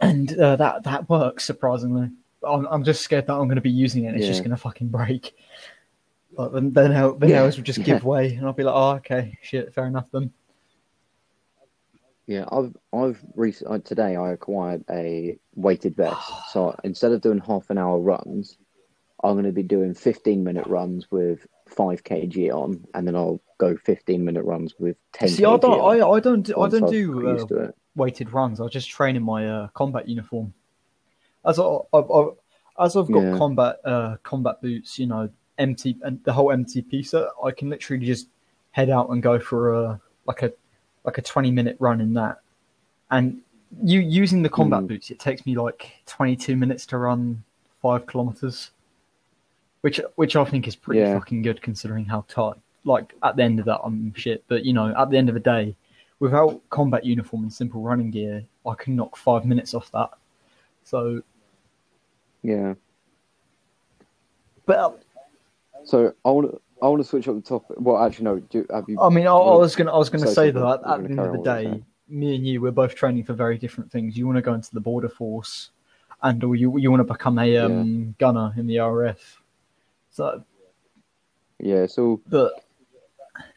and 0.00 0.38
uh, 0.38 0.56
that 0.56 0.84
that 0.84 1.08
works 1.08 1.44
surprisingly. 1.44 2.10
I'm 2.46 2.66
I'm 2.66 2.84
just 2.84 3.02
scared 3.02 3.26
that 3.26 3.34
I'm 3.34 3.44
going 3.46 3.56
to 3.56 3.60
be 3.62 3.70
using 3.70 4.04
it. 4.04 4.08
and 4.08 4.16
It's 4.16 4.26
just 4.26 4.42
going 4.42 4.50
to 4.50 4.56
fucking 4.56 4.88
break. 4.88 5.34
But 6.36 6.52
then 6.52 6.72
then 6.72 6.90
how 6.92 7.12
the 7.12 7.28
Yeah. 7.28 7.40
nails 7.40 7.56
will 7.56 7.64
just 7.64 7.82
give 7.84 8.04
way, 8.12 8.34
and 8.34 8.46
I'll 8.46 8.52
be 8.52 8.62
like, 8.64 8.74
oh 8.74 8.96
okay, 8.96 9.38
shit, 9.42 9.72
fair 9.74 9.86
enough 9.86 10.10
then. 10.12 10.32
Yeah, 12.26 12.46
I've 12.50 12.74
I've 12.92 13.22
recently 13.34 13.80
today 13.80 14.16
I 14.16 14.32
acquired 14.32 14.84
a 14.90 15.38
weighted 15.54 15.96
vest. 15.96 16.30
So 16.52 16.74
instead 16.84 17.12
of 17.12 17.20
doing 17.20 17.38
half 17.40 17.68
an 17.70 17.78
hour 17.78 17.98
runs, 17.98 18.56
I'm 19.22 19.32
going 19.34 19.44
to 19.44 19.52
be 19.52 19.62
doing 19.62 19.92
15 19.94 20.42
minute 20.44 20.66
runs 20.66 21.10
with 21.10 21.46
five 21.68 22.04
kg 22.04 22.52
on, 22.52 22.84
and 22.94 23.06
then 23.06 23.16
I'll 23.16 23.40
go 23.58 23.76
15 23.76 24.24
minute 24.24 24.44
runs 24.44 24.74
with 24.78 24.96
10. 25.14 25.28
See, 25.28 25.44
I 25.44 25.56
don't 25.56 25.80
on 25.80 26.00
I, 26.00 26.06
I 26.08 26.20
don't 26.20 26.42
do, 26.42 26.60
I 26.60 26.68
don't 26.68 26.88
do 26.90 27.28
uh, 27.28 27.32
used 27.32 27.48
to 27.48 27.56
it. 27.64 27.74
weighted 27.96 28.32
runs. 28.32 28.60
I 28.60 28.68
just 28.68 28.88
train 28.88 29.16
in 29.16 29.22
my 29.22 29.48
uh, 29.48 29.68
combat 29.68 30.08
uniform. 30.08 30.54
As 31.46 31.58
I, 31.58 31.62
I, 31.62 31.98
I 31.98 32.28
as 32.84 32.96
I've 32.96 33.10
got 33.10 33.22
Yeah. 33.24 33.38
combat 33.38 33.76
uh, 33.84 34.16
combat 34.22 34.60
boots, 34.62 34.98
you 34.98 35.06
know, 35.06 35.28
MT 35.58 35.96
and 36.02 36.22
the 36.24 36.32
whole 36.32 36.48
MTP 36.48 37.06
set, 37.06 37.28
I 37.44 37.50
can 37.50 37.70
literally 37.70 38.04
just 38.04 38.28
head 38.72 38.90
out 38.90 39.10
and 39.10 39.22
go 39.22 39.38
for 39.38 39.74
a 39.74 40.00
like 40.26 40.42
a 40.42 40.52
like 41.04 41.18
a 41.18 41.22
twenty 41.22 41.50
minute 41.50 41.76
run 41.78 42.00
in 42.00 42.14
that. 42.14 42.40
And 43.10 43.40
you 43.82 44.00
using 44.00 44.42
the 44.42 44.48
combat 44.48 44.82
Mm. 44.82 44.88
boots, 44.88 45.10
it 45.10 45.18
takes 45.18 45.44
me 45.46 45.54
like 45.56 45.92
twenty 46.06 46.34
two 46.36 46.56
minutes 46.56 46.86
to 46.86 46.98
run 46.98 47.44
five 47.82 48.06
kilometers, 48.06 48.70
which 49.82 50.00
which 50.16 50.36
I 50.36 50.44
think 50.44 50.66
is 50.66 50.74
pretty 50.76 51.00
Yeah. 51.00 51.14
fucking 51.14 51.42
good 51.42 51.60
considering 51.62 52.04
how 52.06 52.24
tight. 52.28 52.56
Like 52.84 53.14
at 53.22 53.36
the 53.36 53.42
end 53.42 53.58
of 53.60 53.66
that, 53.66 53.80
I'm 53.84 54.12
shit. 54.14 54.44
But 54.48 54.64
you 54.64 54.72
know, 54.72 54.94
at 54.96 55.10
the 55.10 55.16
end 55.18 55.28
of 55.28 55.34
the 55.34 55.40
day, 55.40 55.76
without 56.20 56.60
combat 56.70 57.04
uniform 57.04 57.42
and 57.44 57.52
simple 57.52 57.82
running 57.82 58.10
gear, 58.10 58.44
I 58.66 58.74
can 58.74 58.96
knock 58.96 59.16
five 59.16 59.44
minutes 59.44 59.74
off 59.74 59.90
that. 59.92 60.10
So, 60.84 61.22
Yeah. 62.44 62.74
but 64.66 64.78
uh, 64.78 64.92
So 65.84 66.14
I 66.24 66.30
want 66.30 66.52
to 66.52 66.60
I 66.82 66.88
want 66.88 67.02
to 67.02 67.08
switch 67.08 67.26
up 67.26 67.34
the 67.36 67.40
topic. 67.40 67.78
Well, 67.80 67.96
actually, 68.04 68.24
no. 68.26 68.38
Do 68.38 68.66
have 68.70 68.84
you? 68.88 69.00
I 69.00 69.08
mean, 69.08 69.26
I, 69.26 69.30
I 69.30 69.56
was 69.56 69.74
gonna, 69.74 69.92
I 69.92 69.96
was 69.96 70.10
gonna 70.10 70.26
say 70.26 70.34
say 70.34 70.50
that 70.50 70.64
at 70.64 70.82
the 70.82 70.92
end 70.92 71.10
of 71.10 71.16
the 71.16 71.22
on 71.22 71.38
what 71.38 71.62
you're 71.62 71.72
day, 71.72 71.82
me 72.08 72.36
and 72.36 72.46
you, 72.46 72.60
we're 72.60 72.72
both 72.72 72.94
training 72.94 73.24
for 73.24 73.32
very 73.32 73.56
different 73.56 73.90
things. 73.90 74.18
You 74.18 74.26
want 74.26 74.36
to 74.36 74.42
go 74.42 74.52
into 74.52 74.72
the 74.74 74.80
border 74.80 75.08
force, 75.08 75.70
and 76.22 76.44
or 76.44 76.54
you 76.54 76.76
you 76.78 76.90
want 76.90 77.00
to 77.00 77.10
become 77.10 77.38
a 77.38 77.56
um, 77.56 78.14
gunner 78.18 78.52
in 78.58 78.66
the 78.66 78.76
RF. 78.76 79.16
So, 80.10 80.44
Yeah. 81.58 81.86
So 81.86 82.20
but 82.28 82.52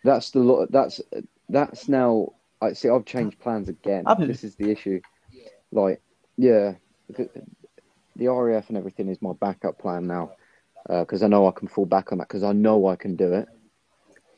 that's 0.06 0.32
the 0.32 0.40
lot. 0.40 0.72
That's 0.72 1.02
that's 1.50 1.90
now. 1.90 2.32
I 2.62 2.72
see. 2.72 2.88
I've 2.88 3.06
changed 3.06 3.40
plans 3.40 3.68
again. 3.68 4.06
This 4.20 4.46
is 4.46 4.56
the 4.56 4.72
issue. 4.72 5.02
Like, 5.74 6.02
yeah, 6.38 6.76
the 8.18 8.28
RAF 8.28 8.70
and 8.70 8.78
everything 8.78 9.10
is 9.10 9.22
my 9.22 9.34
backup 9.40 9.80
plan 9.80 10.08
now 10.08 10.32
because 10.88 11.24
I 11.24 11.28
know 11.28 11.48
I 11.48 11.52
can 11.52 11.68
fall 11.68 11.86
back 11.86 12.12
on 12.12 12.18
that 12.20 12.28
because 12.28 12.44
I 12.44 12.54
know 12.54 12.88
I 12.88 12.96
can 12.96 13.16
do 13.16 13.34
it. 13.34 13.48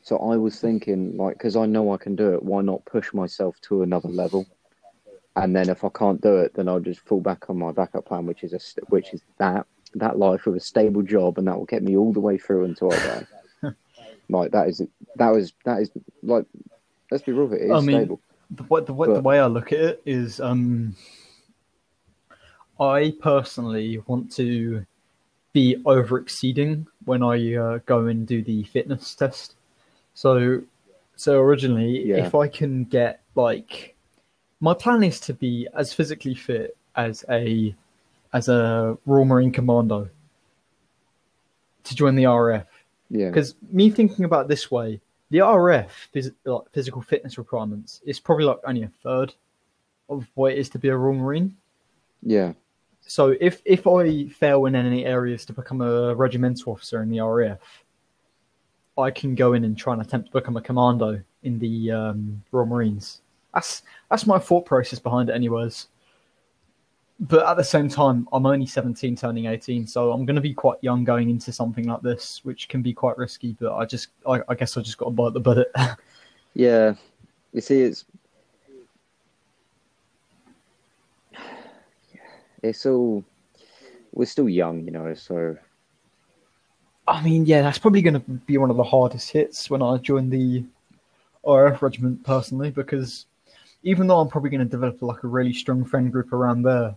So 0.02 0.16
I 0.18 0.36
was 0.36 0.58
thinking, 0.58 1.16
like, 1.16 1.36
because 1.36 1.56
I 1.56 1.66
know 1.66 1.92
I 1.92 1.96
can 1.98 2.16
do 2.16 2.34
it, 2.34 2.42
why 2.42 2.62
not 2.62 2.84
push 2.86 3.12
myself 3.12 3.60
to 3.62 3.82
another 3.82 4.08
level? 4.08 4.46
And 5.36 5.54
then 5.54 5.68
if 5.68 5.84
I 5.84 5.88
can't 5.90 6.20
do 6.20 6.38
it, 6.38 6.54
then 6.54 6.68
I'll 6.68 6.80
just 6.80 7.00
fall 7.00 7.20
back 7.20 7.48
on 7.48 7.58
my 7.58 7.72
backup 7.72 8.06
plan, 8.06 8.26
which 8.26 8.42
is 8.42 8.52
a 8.52 8.58
st- 8.58 8.90
which 8.90 9.12
is 9.12 9.22
that 9.38 9.66
that 9.94 10.18
life 10.18 10.46
with 10.46 10.56
a 10.56 10.60
stable 10.60 11.02
job, 11.02 11.38
and 11.38 11.48
that 11.48 11.56
will 11.56 11.66
get 11.66 11.82
me 11.82 11.96
all 11.96 12.12
the 12.12 12.20
way 12.20 12.38
through 12.38 12.64
until 12.64 12.92
I 12.92 12.96
die. 13.62 13.72
like 14.28 14.52
that 14.52 14.68
is 14.68 14.82
that 15.16 15.30
was 15.30 15.52
that 15.64 15.80
is 15.80 15.90
like 16.22 16.46
let's 17.10 17.22
be 17.22 17.32
real, 17.32 17.52
it 17.52 17.60
is 17.60 17.78
I 17.78 17.80
mean, 17.80 17.96
stable. 17.96 18.20
the, 18.50 18.64
the, 18.82 18.92
way- 18.92 19.12
the 19.14 19.20
way 19.20 19.38
I 19.40 19.46
look 19.46 19.72
at 19.72 19.80
it 19.80 20.02
is, 20.04 20.40
um, 20.40 20.96
I 22.80 23.14
personally 23.20 24.02
want 24.06 24.32
to 24.36 24.84
be 25.52 25.76
over 25.84 26.18
exceeding 26.18 26.86
when 27.04 27.22
I 27.22 27.54
uh, 27.54 27.78
go 27.84 28.06
and 28.06 28.26
do 28.26 28.42
the 28.42 28.62
fitness 28.64 29.14
test. 29.14 29.54
So, 30.14 30.62
so 31.16 31.40
originally, 31.40 32.06
Yeah. 32.06 32.24
if 32.26 32.34
I 32.34 32.48
can 32.48 32.84
get 32.84 33.20
like, 33.34 33.94
my 34.60 34.74
plan 34.74 35.02
is 35.02 35.20
to 35.20 35.34
be 35.34 35.68
as 35.74 35.92
physically 35.92 36.34
fit 36.34 36.76
as 36.96 37.24
a 37.28 37.74
as 38.32 38.48
a 38.48 38.96
Royal 39.06 39.24
Marine 39.24 39.50
Commando 39.52 40.08
to 41.84 41.94
join 41.94 42.14
the 42.14 42.24
RF. 42.24 42.66
Yeah, 43.10 43.28
Because 43.28 43.56
me 43.72 43.90
thinking 43.90 44.24
about 44.24 44.46
this 44.46 44.70
way, 44.70 45.00
the 45.30 45.38
RF 45.38 45.88
phys- 46.14 46.34
like 46.44 46.70
physical 46.72 47.02
fitness 47.02 47.38
requirements 47.38 48.00
is 48.04 48.20
probably 48.20 48.44
like 48.44 48.58
only 48.64 48.82
a 48.84 48.90
third 49.02 49.34
of 50.08 50.26
what 50.34 50.52
it 50.52 50.58
is 50.58 50.68
to 50.70 50.78
be 50.78 50.88
a 50.88 50.96
Royal 50.96 51.16
Marine. 51.16 51.56
yeah, 52.22 52.52
So 53.10 53.34
if 53.40 53.60
if 53.64 53.88
I 53.88 54.28
fail 54.28 54.66
in 54.66 54.76
any 54.76 55.04
areas 55.04 55.44
to 55.46 55.52
become 55.52 55.80
a 55.80 56.14
regimental 56.14 56.74
officer 56.74 57.02
in 57.02 57.10
the 57.10 57.18
RAF, 57.20 57.58
I 58.96 59.10
can 59.10 59.34
go 59.34 59.54
in 59.54 59.64
and 59.64 59.76
try 59.76 59.94
and 59.94 60.00
attempt 60.00 60.28
to 60.28 60.32
become 60.32 60.56
a 60.56 60.60
commando 60.62 61.20
in 61.42 61.58
the 61.58 61.90
um, 61.90 62.40
Royal 62.52 62.66
Marines. 62.66 63.22
That's 63.52 63.82
that's 64.10 64.28
my 64.28 64.38
thought 64.38 64.64
process 64.64 65.00
behind 65.00 65.28
it, 65.28 65.32
anyways. 65.32 65.88
But 67.18 67.48
at 67.48 67.56
the 67.56 67.64
same 67.64 67.88
time, 67.88 68.28
I'm 68.32 68.46
only 68.46 68.64
17, 68.64 69.16
turning 69.16 69.46
18, 69.46 69.88
so 69.88 70.12
I'm 70.12 70.24
going 70.24 70.36
to 70.36 70.40
be 70.40 70.54
quite 70.54 70.78
young 70.80 71.02
going 71.02 71.30
into 71.30 71.52
something 71.52 71.86
like 71.86 72.02
this, 72.02 72.44
which 72.44 72.68
can 72.68 72.80
be 72.80 72.92
quite 72.92 73.18
risky. 73.18 73.56
But 73.60 73.74
I 73.74 73.86
just, 73.86 74.08
I, 74.26 74.40
I 74.48 74.54
guess, 74.54 74.76
I 74.76 74.82
just 74.82 74.98
got 74.98 75.06
to 75.06 75.10
bite 75.10 75.34
the 75.34 75.40
bullet. 75.40 75.70
yeah. 76.54 76.94
You 77.52 77.60
see, 77.60 77.82
it's 77.82 78.06
it's 82.62 82.86
all 82.86 83.24
we're 84.12 84.26
still 84.26 84.48
young, 84.48 84.84
you 84.84 84.90
know. 84.90 85.14
So 85.14 85.56
I 87.06 87.22
mean, 87.22 87.44
yeah, 87.44 87.62
that's 87.62 87.78
probably 87.78 88.02
going 88.02 88.14
to 88.14 88.20
be 88.20 88.56
one 88.56 88.70
of 88.70 88.76
the 88.76 88.84
hardest 88.84 89.30
hits 89.30 89.68
when 89.68 89.82
I 89.82 89.96
join 89.96 90.30
the 90.30 90.64
RF 91.44 91.82
regiment 91.82 92.24
personally, 92.24 92.70
because 92.70 93.26
even 93.82 94.06
though 94.06 94.20
I'm 94.20 94.28
probably 94.28 94.50
going 94.50 94.60
to 94.60 94.66
develop 94.66 95.02
like 95.02 95.24
a 95.24 95.28
really 95.28 95.52
strong 95.52 95.84
friend 95.84 96.12
group 96.12 96.32
around 96.32 96.62
there, 96.62 96.94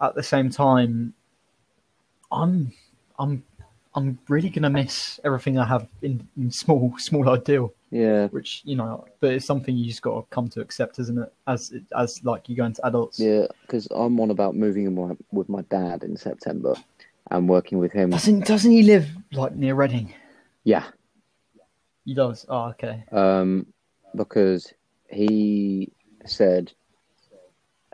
at 0.00 0.14
the 0.14 0.22
same 0.22 0.50
time, 0.50 1.14
I'm 2.32 2.72
I'm 3.18 3.44
I'm 3.94 4.18
really 4.28 4.48
going 4.48 4.64
to 4.64 4.70
miss 4.70 5.20
everything 5.22 5.56
I 5.56 5.66
have 5.66 5.86
in, 6.02 6.26
in 6.36 6.50
small 6.50 6.92
small 6.98 7.28
ideal, 7.30 7.72
yeah, 7.94 8.26
which 8.28 8.62
you 8.64 8.74
know, 8.74 9.06
but 9.20 9.32
it's 9.34 9.46
something 9.46 9.76
you 9.76 9.86
just 9.86 10.02
got 10.02 10.20
to 10.20 10.26
come 10.34 10.48
to 10.48 10.60
accept, 10.60 10.98
isn't 10.98 11.16
it? 11.16 11.32
As 11.46 11.72
as 11.96 12.22
like 12.24 12.48
you 12.48 12.56
go 12.56 12.64
into 12.64 12.84
adults. 12.84 13.20
yeah. 13.20 13.46
Because 13.62 13.86
I'm 13.94 14.18
on 14.18 14.30
about 14.30 14.56
moving 14.56 14.86
in 14.86 14.94
my, 14.96 15.14
with 15.30 15.48
my 15.48 15.62
dad 15.62 16.02
in 16.02 16.16
September 16.16 16.74
and 17.30 17.48
working 17.48 17.78
with 17.78 17.92
him. 17.92 18.10
Doesn't 18.10 18.46
doesn't 18.46 18.70
he 18.72 18.82
live 18.82 19.06
like 19.32 19.54
near 19.54 19.76
Reading? 19.76 20.12
Yeah, 20.64 20.84
He 22.04 22.14
does. 22.14 22.44
Oh, 22.48 22.70
okay. 22.70 23.04
um, 23.12 23.66
because 24.16 24.72
he 25.08 25.92
said 26.26 26.72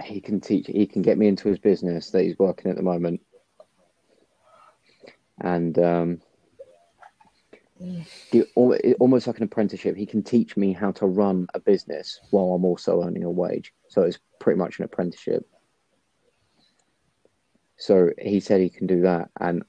he 0.03 0.21
can 0.21 0.41
teach, 0.41 0.67
he 0.67 0.87
can 0.87 1.03
get 1.03 1.19
me 1.19 1.27
into 1.29 1.49
his 1.49 1.59
business 1.59 2.11
that 2.11 2.23
he's 2.23 2.39
working 2.39 2.71
at 2.71 2.77
the 2.79 2.83
moment. 2.83 3.21
and 5.43 5.79
um, 5.79 6.21
the, 8.31 8.47
almost 8.99 9.27
like 9.27 9.39
an 9.39 9.45
apprenticeship. 9.45 9.97
He 9.97 10.07
can 10.07 10.23
teach 10.23 10.57
me 10.57 10.73
how 10.73 10.93
to 10.93 11.07
run 11.07 11.47
a 11.55 11.61
business 11.61 12.21
while 12.31 12.55
I'm 12.55 12.65
also 12.65 13.03
earning 13.03 13.25
a 13.25 13.31
wage. 13.31 13.73
So 13.89 14.03
it's 14.03 14.19
pretty 14.39 14.59
much 14.59 14.79
an 14.79 14.85
apprenticeship. 14.85 15.47
So 17.77 18.11
he 18.19 18.41
said 18.41 18.61
he 18.61 18.69
can 18.69 18.87
do 18.87 19.03
that, 19.03 19.31
and 19.41 19.63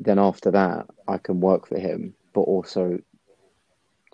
then 0.00 0.18
after 0.18 0.50
that, 0.52 0.86
I 1.06 1.18
can 1.18 1.40
work 1.40 1.68
for 1.68 1.78
him, 1.78 2.14
but 2.32 2.40
also 2.40 2.98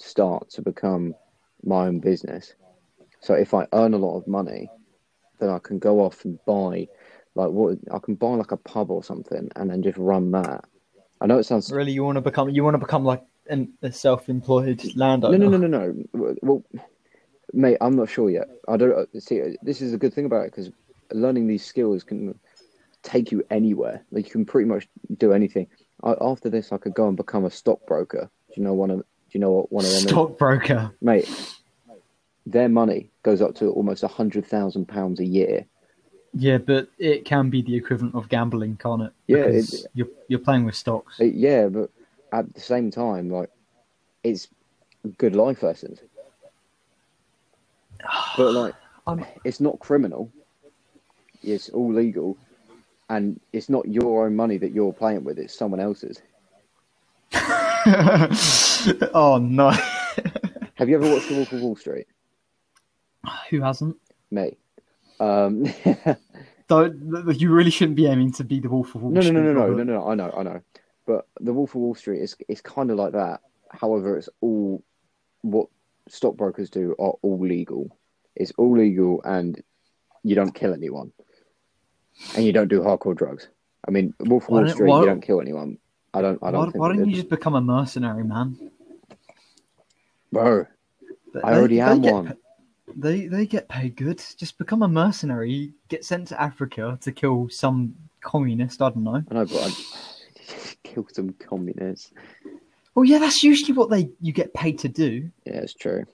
start 0.01 0.51
to 0.51 0.63
become 0.63 1.15
my 1.63 1.87
own 1.87 2.01
business. 2.01 2.55
So 3.21 3.35
if 3.35 3.55
I 3.55 3.69
earn 3.73 3.95
a 3.95 3.99
lot 3.99 4.17
of 4.17 4.27
money, 4.27 4.69
then 5.39 5.49
I 5.49 5.59
can 5.59 5.79
go 5.79 6.01
off 6.01 6.25
and 6.25 6.39
buy, 6.45 6.89
like 7.35 7.51
what 7.51 7.79
I 7.93 7.99
can 8.01 8.17
buy 8.17 8.35
like 8.35 8.51
a 8.51 8.57
pub 8.57 8.91
or 8.91 9.05
something, 9.05 9.49
and 9.55 9.71
then 9.71 9.83
just 9.83 9.99
run 9.99 10.33
that. 10.33 10.65
I 11.21 11.27
know 11.27 11.39
it 11.39 11.45
sounds 11.45 11.71
Really, 11.71 11.93
you 11.93 12.05
want 12.05 12.17
to 12.17 12.23
become 12.23 12.49
you 12.49 12.65
want 12.65 12.75
to 12.75 12.79
become 12.79 13.05
like 13.05 13.23
an, 13.49 13.73
a 13.83 13.93
self-employed 13.93 14.97
landowner? 14.97 15.39
no, 15.39 15.49
no, 15.49 15.57
no, 15.57 15.67
no, 15.67 16.07
no. 16.13 16.35
Well, 16.43 16.65
mate, 17.53 17.79
I'm 17.81 17.97
not 17.97 18.09
sure 18.09 18.31
yet. 18.31 18.49
I 18.69 18.77
don't 18.77 18.93
uh, 18.93 19.21
see. 19.21 19.57
This 19.63 19.83
is 19.83 19.93
a 19.93 19.99
good 19.99 20.15
thing 20.15 20.25
about 20.25 20.47
it 20.47 20.53
because 20.53 20.71
learning 21.13 21.47
these 21.47 21.65
skills 21.65 22.05
can 22.05 22.39
take 23.03 23.33
you 23.33 23.45
anywhere. 23.51 24.05
Like 24.11 24.27
you 24.27 24.31
can 24.31 24.47
pretty 24.47 24.69
much 24.69 24.89
do 25.19 25.33
anything. 25.33 25.67
I, 26.03 26.15
after 26.21 26.49
this, 26.49 26.73
I 26.73 26.79
could 26.79 26.95
go 26.95 27.09
and 27.09 27.17
become 27.17 27.45
a 27.45 27.51
stockbroker. 27.51 28.31
Do 28.49 28.55
you 28.61 28.65
know 28.65 28.75
one 28.75 28.91
of? 28.91 28.99
Do 28.99 29.05
you 29.39 29.41
know 29.41 29.53
what 29.53 29.73
one 29.73 29.85
of 29.85 29.91
them 29.91 29.99
is? 29.99 30.09
Stockbroker. 30.09 30.93
mate? 31.01 31.29
Their 32.47 32.69
money 32.69 33.11
goes 33.23 33.43
up 33.43 33.55
to 33.57 33.71
almost 33.71 34.03
a 34.03 34.09
hundred 34.09 34.47
thousand 34.47 34.87
pounds 34.87 35.21
a 35.21 35.27
year. 35.27 35.67
Yeah, 36.33 36.59
but 36.59 36.89
it 36.99 37.25
can 37.25 37.51
be 37.51 37.63
the 37.63 37.75
equivalent 37.75 38.15
of 38.15 38.29
gambling, 38.29 38.77
can't 38.77 39.03
it? 39.03 39.13
Yeah, 39.27 39.39
it- 39.47 39.87
you're 39.95 40.09
you're 40.29 40.39
playing 40.41 40.65
with 40.65 40.75
stocks. 40.77 41.19
Uh, 41.21 41.25
Yeah, 41.25 41.69
but 41.69 41.91
at 42.33 42.53
the 42.55 42.61
same 42.61 42.91
time, 42.91 43.31
like 43.31 43.51
it's 44.23 44.49
good 45.19 45.35
life 45.35 45.63
lessons. 45.63 46.01
But 48.37 48.53
like, 48.55 48.75
I'm- 49.07 49.27
it's 49.45 49.61
not 49.61 49.79
criminal. 49.81 50.31
It's 51.43 51.69
all 51.71 51.93
legal, 51.93 52.37
and 53.09 53.41
it's 53.53 53.69
not 53.69 53.89
your 53.89 54.27
own 54.27 54.37
money 54.37 54.57
that 54.59 54.73
you're 54.73 54.93
playing 54.93 55.25
with. 55.25 55.39
It's 55.39 55.55
someone 55.55 55.81
else's. 55.81 56.21
oh 59.15 59.39
no, 59.41 59.71
Have 60.75 60.89
you 60.89 60.97
ever 60.97 61.11
watched 61.11 61.29
The 61.29 61.35
Wolf 61.37 61.53
of 61.53 61.61
Wall 61.63 61.77
Street? 61.77 62.07
who 63.51 63.61
hasn't? 63.61 63.97
Me. 64.31 64.57
Um, 65.21 65.67
Don't 66.69 67.41
you 67.41 67.51
really 67.51 67.71
shouldn't 67.71 67.97
be 67.97 68.07
aiming 68.07 68.33
to 68.35 68.45
be 68.45 68.61
the 68.61 68.69
Wolf 68.69 68.95
of 68.95 69.03
Wall 69.03 69.11
no, 69.11 69.21
no, 69.21 69.27
Street? 69.27 69.33
no, 69.35 69.43
no, 69.43 69.53
no, 69.53 69.61
Robert. 69.69 69.85
no, 69.85 69.93
no. 69.95 70.07
I 70.09 70.15
know, 70.15 70.35
I 70.37 70.43
know. 70.45 70.61
But 71.07 71.27
The 71.41 71.53
Wolf 71.53 71.71
of 71.71 71.81
Wall 71.81 71.95
Street 71.95 72.21
is 72.23 72.37
it's 72.49 72.61
kind 72.61 72.91
of 72.91 72.97
like 72.97 73.13
that. 73.13 73.41
However, 73.71 74.17
it's 74.17 74.29
all 74.41 74.83
what 75.43 75.67
stockbrokers 76.09 76.71
do 76.71 76.93
are 76.93 77.15
all 77.23 77.39
legal. 77.41 77.97
It's 78.37 78.53
all 78.57 78.77
legal, 78.77 79.21
and 79.25 79.61
you 80.23 80.35
don't 80.37 80.55
kill 80.55 80.73
anyone, 80.73 81.13
and 82.37 82.45
you 82.45 82.53
don't 82.53 82.69
do 82.69 82.81
hardcore 82.81 83.17
drugs. 83.17 83.49
I 83.87 83.91
mean, 83.91 84.15
Wolf 84.21 84.45
of 84.45 84.51
Wall 84.51 84.69
Street, 84.69 84.89
why- 84.89 85.01
you 85.01 85.07
don't 85.07 85.21
kill 85.23 85.41
anyone. 85.41 85.79
I 86.15 86.23
don't. 86.23 86.39
I 86.43 86.47
Why, 86.47 86.51
don't 86.53 86.71
think. 86.73 86.81
why 86.81 86.89
don't 86.89 87.09
you 87.09 87.15
just 87.17 87.29
become 87.29 87.55
a 87.55 87.61
mercenary, 87.61 88.25
man? 88.25 88.71
Bro, 90.33 90.67
They- 91.35 91.41
I 91.43 91.55
already 91.59 91.81
am 91.81 92.01
get 92.01 92.13
one. 92.13 92.37
They 92.97 93.27
they 93.27 93.47
get 93.47 93.69
paid 93.69 93.97
good. 93.97 94.23
Just 94.37 94.59
become 94.59 94.83
a 94.83 94.89
mercenary. 94.89 95.73
Get 95.89 96.05
sent 96.05 96.29
to 96.29 96.41
Africa 96.41 96.99
to 97.01 97.13
kill 97.13 97.49
some 97.49 97.95
communist. 98.21 98.83
I 98.83 98.91
don't 98.91 99.05
know. 99.05 99.23
I 99.31 99.35
know, 99.35 99.47
but 99.47 99.57
I 99.57 100.75
kill 100.85 101.07
some 101.13 101.33
communists. 101.35 102.13
Well, 102.95 103.05
yeah, 103.05 103.19
that's 103.19 103.43
usually 103.43 103.73
what 103.73 103.91
they 103.91 104.11
you 104.21 104.33
get 104.33 104.53
paid 104.55 104.79
to 104.81 104.89
do. 104.89 105.31
Yeah, 105.45 105.61
it's 105.61 105.75
true. 105.75 106.05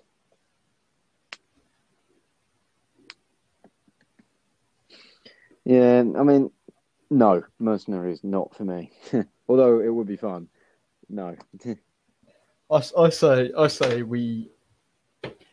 Yeah, 5.65 6.05
I 6.17 6.23
mean, 6.23 6.51
no, 7.11 7.43
mercenary 7.59 8.13
is 8.13 8.23
not 8.23 8.55
for 8.55 8.65
me. 8.65 8.93
Although 9.49 9.81
it 9.81 9.93
would 9.93 10.07
be 10.07 10.17
fun. 10.17 10.49
No. 11.09 11.37
I, 12.71 12.83
I 12.99 13.09
say 13.11 13.53
I 13.57 13.67
say 13.69 14.03
we. 14.03 14.51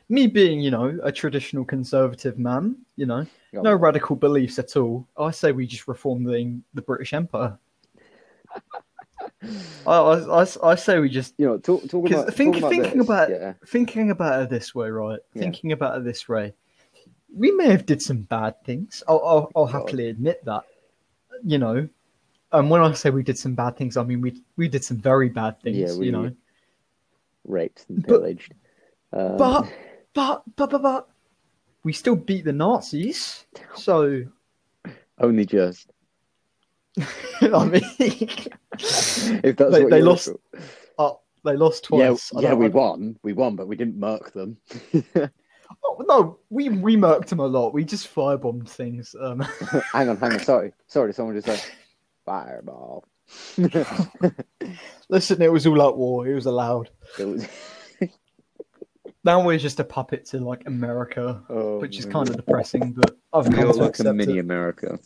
Me 0.10 0.28
being, 0.28 0.60
you 0.60 0.70
know, 0.70 1.00
a 1.04 1.12
traditional 1.12 1.66
conservative 1.66 2.38
man, 2.38 2.76
you 2.98 3.06
know, 3.06 3.26
no 3.54 3.74
radical 3.74 4.16
beliefs 4.16 4.60
at 4.60 4.76
all. 4.76 5.08
I 5.18 5.32
say 5.32 5.52
we 5.52 5.66
just 5.66 5.88
reform 5.88 6.24
the 6.24 6.60
the 6.74 6.82
British 6.82 7.14
Empire. 7.14 7.58
I, 9.88 9.98
I, 9.98 10.46
I, 10.64 10.76
say 10.76 11.00
we 11.00 11.10
just 11.10 11.34
You 11.38 11.48
know, 11.48 11.58
talk, 11.58 11.88
talk 11.90 12.08
about, 12.10 12.34
think, 12.34 12.56
talk 12.56 12.60
about 12.64 12.70
thinking 12.70 12.98
this, 13.00 13.08
about 13.08 13.30
yeah. 13.30 13.54
thinking 13.68 14.12
about 14.12 14.42
it 14.44 14.50
this 14.50 14.74
way, 14.76 14.90
right? 14.90 15.20
Yeah. 15.34 15.42
Thinking 15.42 15.72
about 15.72 15.98
it 15.98 16.04
this 16.04 16.28
way, 16.28 16.54
we 17.36 17.52
may 17.52 17.68
have 17.70 17.86
did 17.86 18.02
some 18.02 18.22
bad 18.24 18.62
things. 18.64 19.04
I'll, 19.08 19.24
I'll, 19.26 19.52
I'll 19.56 19.66
happily 19.66 20.10
admit 20.10 20.44
that. 20.46 20.64
You 21.44 21.58
know, 21.58 21.90
and 22.52 22.70
when 22.70 22.82
I 22.82 22.94
say 22.94 23.10
we 23.10 23.24
did 23.24 23.38
some 23.38 23.56
bad 23.56 23.76
things, 23.76 23.98
I 23.98 24.04
mean 24.04 24.22
we 24.22 24.42
we 24.56 24.68
did 24.70 24.84
some 24.84 24.98
very 24.98 25.30
bad 25.30 25.60
things. 25.62 25.78
Yeah, 25.78 25.96
we- 25.98 26.06
you 26.08 26.12
know, 26.12 26.32
raped 27.46 27.86
and 27.90 28.02
But- 28.02 28.08
pillaged. 28.08 28.54
Um, 29.12 29.38
but 29.38 29.72
but 30.14 30.44
but 30.56 30.70
but 30.70 30.82
but 30.82 31.10
we 31.84 31.94
still 31.94 32.16
beat 32.16 32.46
the 32.46 32.54
Nazis. 32.54 33.46
So 33.76 34.24
only 35.20 35.46
just. 35.46 35.90
I 37.42 37.66
mean, 37.66 37.82
If 37.98 39.56
that's 39.58 39.72
They- 39.72 39.82
what 39.84 39.90
they 39.90 40.02
lost 40.02 40.30
uh, 41.00 41.12
they 41.44 41.56
lost 41.58 41.88
for. 41.88 42.00
Yeah, 42.00 42.08
twice. 42.10 42.32
Yeah, 42.40 42.54
we 42.54 42.70
won. 42.70 43.18
We 43.24 43.34
won, 43.34 43.56
but 43.56 43.68
we 43.68 43.76
didn't 43.76 44.00
murk 44.00 44.32
them. 44.34 44.58
oh, 45.16 46.06
no, 46.08 46.40
we 46.50 46.70
we 46.70 46.96
murked 46.96 47.28
them 47.28 47.40
a 47.40 47.48
lot. 47.48 47.74
We 47.74 47.84
just 47.84 48.14
firebombed 48.14 48.70
things. 48.70 49.16
Um, 49.20 49.40
hang 49.92 50.10
on, 50.10 50.18
hang 50.18 50.34
on. 50.34 50.40
Sorry, 50.40 50.72
sorry. 50.88 51.14
Someone 51.14 51.36
just 51.36 51.48
said 51.48 51.64
fireball. 52.26 53.06
listen, 55.10 55.42
it 55.42 55.52
was 55.52 55.66
all 55.68 55.82
out 55.82 55.98
war. 55.98 56.28
It 56.28 56.36
was 56.36 56.46
allowed. 56.46 56.90
It 57.20 57.26
was- 57.26 57.48
Now 59.24 59.42
we're 59.44 59.58
just 59.58 59.80
a 59.80 59.84
puppet 59.86 60.26
to 60.28 60.40
like 60.40 60.64
America, 60.68 61.42
oh, 61.50 61.80
which 61.80 61.98
is 61.98 62.06
my 62.08 62.12
kind 62.12 62.30
of 62.30 62.36
depressing, 62.36 62.92
but 62.92 63.18
I've 63.32 63.48
We 63.48 63.56
come 63.56 63.70
are 63.70 63.74
to 63.74 63.80
like 63.80 64.00
a 64.00 64.14
mini 64.14 64.38
it. 64.38 64.42
America. 64.42 65.00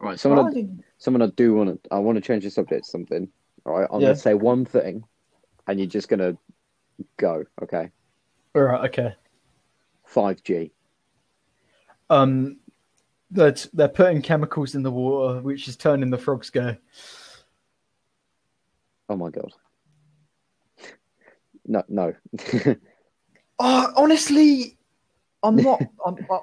Right, 0.00 0.18
someone, 0.18 0.48
I, 0.48 0.50
think- 0.50 0.84
someone 0.98 1.22
I 1.22 1.26
do 1.28 1.54
want 1.54 1.82
to. 1.84 1.94
I 1.94 1.98
want 2.00 2.16
to 2.16 2.20
change 2.22 2.42
the 2.44 2.50
subject 2.50 2.84
to 2.84 2.90
something. 2.90 3.28
All 3.64 3.78
right, 3.78 3.88
I'm 3.90 4.00
Yeah. 4.00 4.08
gonna 4.08 4.16
say 4.16 4.34
one 4.34 4.64
thing, 4.64 5.04
and 5.68 5.78
you're 5.78 5.86
just 5.88 6.08
gonna 6.08 6.36
go. 7.16 7.44
Okay, 7.62 7.90
All 8.56 8.62
right, 8.62 8.84
okay. 8.90 9.14
five 10.04 10.42
G. 10.42 10.72
Um, 12.10 12.56
they're 13.30 13.54
they're 13.72 13.88
putting 13.88 14.22
chemicals 14.22 14.74
in 14.74 14.82
the 14.82 14.90
water, 14.90 15.40
which 15.40 15.68
is 15.68 15.76
turning 15.76 16.10
the 16.10 16.18
frogs 16.18 16.50
gay. 16.50 16.78
Oh 19.08 19.16
my 19.16 19.30
god. 19.30 19.52
No, 21.66 21.82
no. 21.88 22.12
Oh, 23.58 23.92
honestly, 23.96 24.76
I'm 25.42 25.56
not. 25.56 25.80
I'm, 26.06 26.16
I, 26.30 26.38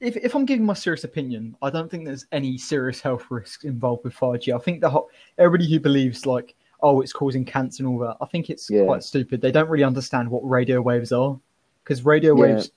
if 0.00 0.16
if 0.16 0.34
I'm 0.34 0.44
giving 0.44 0.66
my 0.66 0.74
serious 0.74 1.04
opinion, 1.04 1.56
I 1.62 1.70
don't 1.70 1.90
think 1.90 2.04
there's 2.04 2.26
any 2.32 2.58
serious 2.58 3.00
health 3.00 3.26
risks 3.30 3.64
involved 3.64 4.04
with 4.04 4.14
5G. 4.14 4.54
I 4.54 4.58
think 4.58 4.80
the 4.80 4.90
whole, 4.90 5.08
everybody 5.38 5.70
who 5.70 5.80
believes 5.80 6.26
like, 6.26 6.54
oh, 6.82 7.00
it's 7.00 7.12
causing 7.12 7.44
cancer 7.44 7.82
and 7.84 7.92
all 7.92 7.98
that, 8.00 8.16
I 8.20 8.26
think 8.26 8.50
it's 8.50 8.68
Yeah. 8.68 8.84
quite 8.84 9.02
stupid. 9.02 9.40
They 9.40 9.52
don't 9.52 9.68
really 9.68 9.84
understand 9.84 10.30
what 10.30 10.40
radio 10.40 10.82
waves 10.82 11.12
are 11.12 11.38
because 11.82 12.04
radio 12.04 12.36
Yeah. 12.36 12.54
waves, 12.56 12.70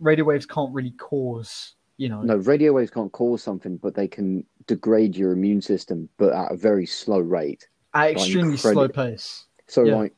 radio 0.00 0.24
waves 0.24 0.46
can't 0.46 0.72
really 0.74 0.90
cause, 0.92 1.74
you 1.98 2.08
know. 2.08 2.22
no, 2.22 2.36
radio 2.36 2.72
waves 2.72 2.90
can't 2.90 3.12
cause 3.12 3.42
something, 3.42 3.76
but 3.76 3.94
they 3.94 4.08
can 4.08 4.44
degrade 4.66 5.14
your 5.16 5.30
immune 5.32 5.60
system, 5.62 6.08
but 6.16 6.32
at 6.32 6.50
a 6.52 6.56
very 6.56 6.86
slow 6.86 7.18
rate. 7.20 7.68
at 7.94 8.12
extremely 8.12 8.54
incredi- 8.56 8.72
slow 8.72 8.88
pace. 8.88 9.44
So, 9.68 9.84
Yeah. 9.84 9.96
like, 9.96 10.14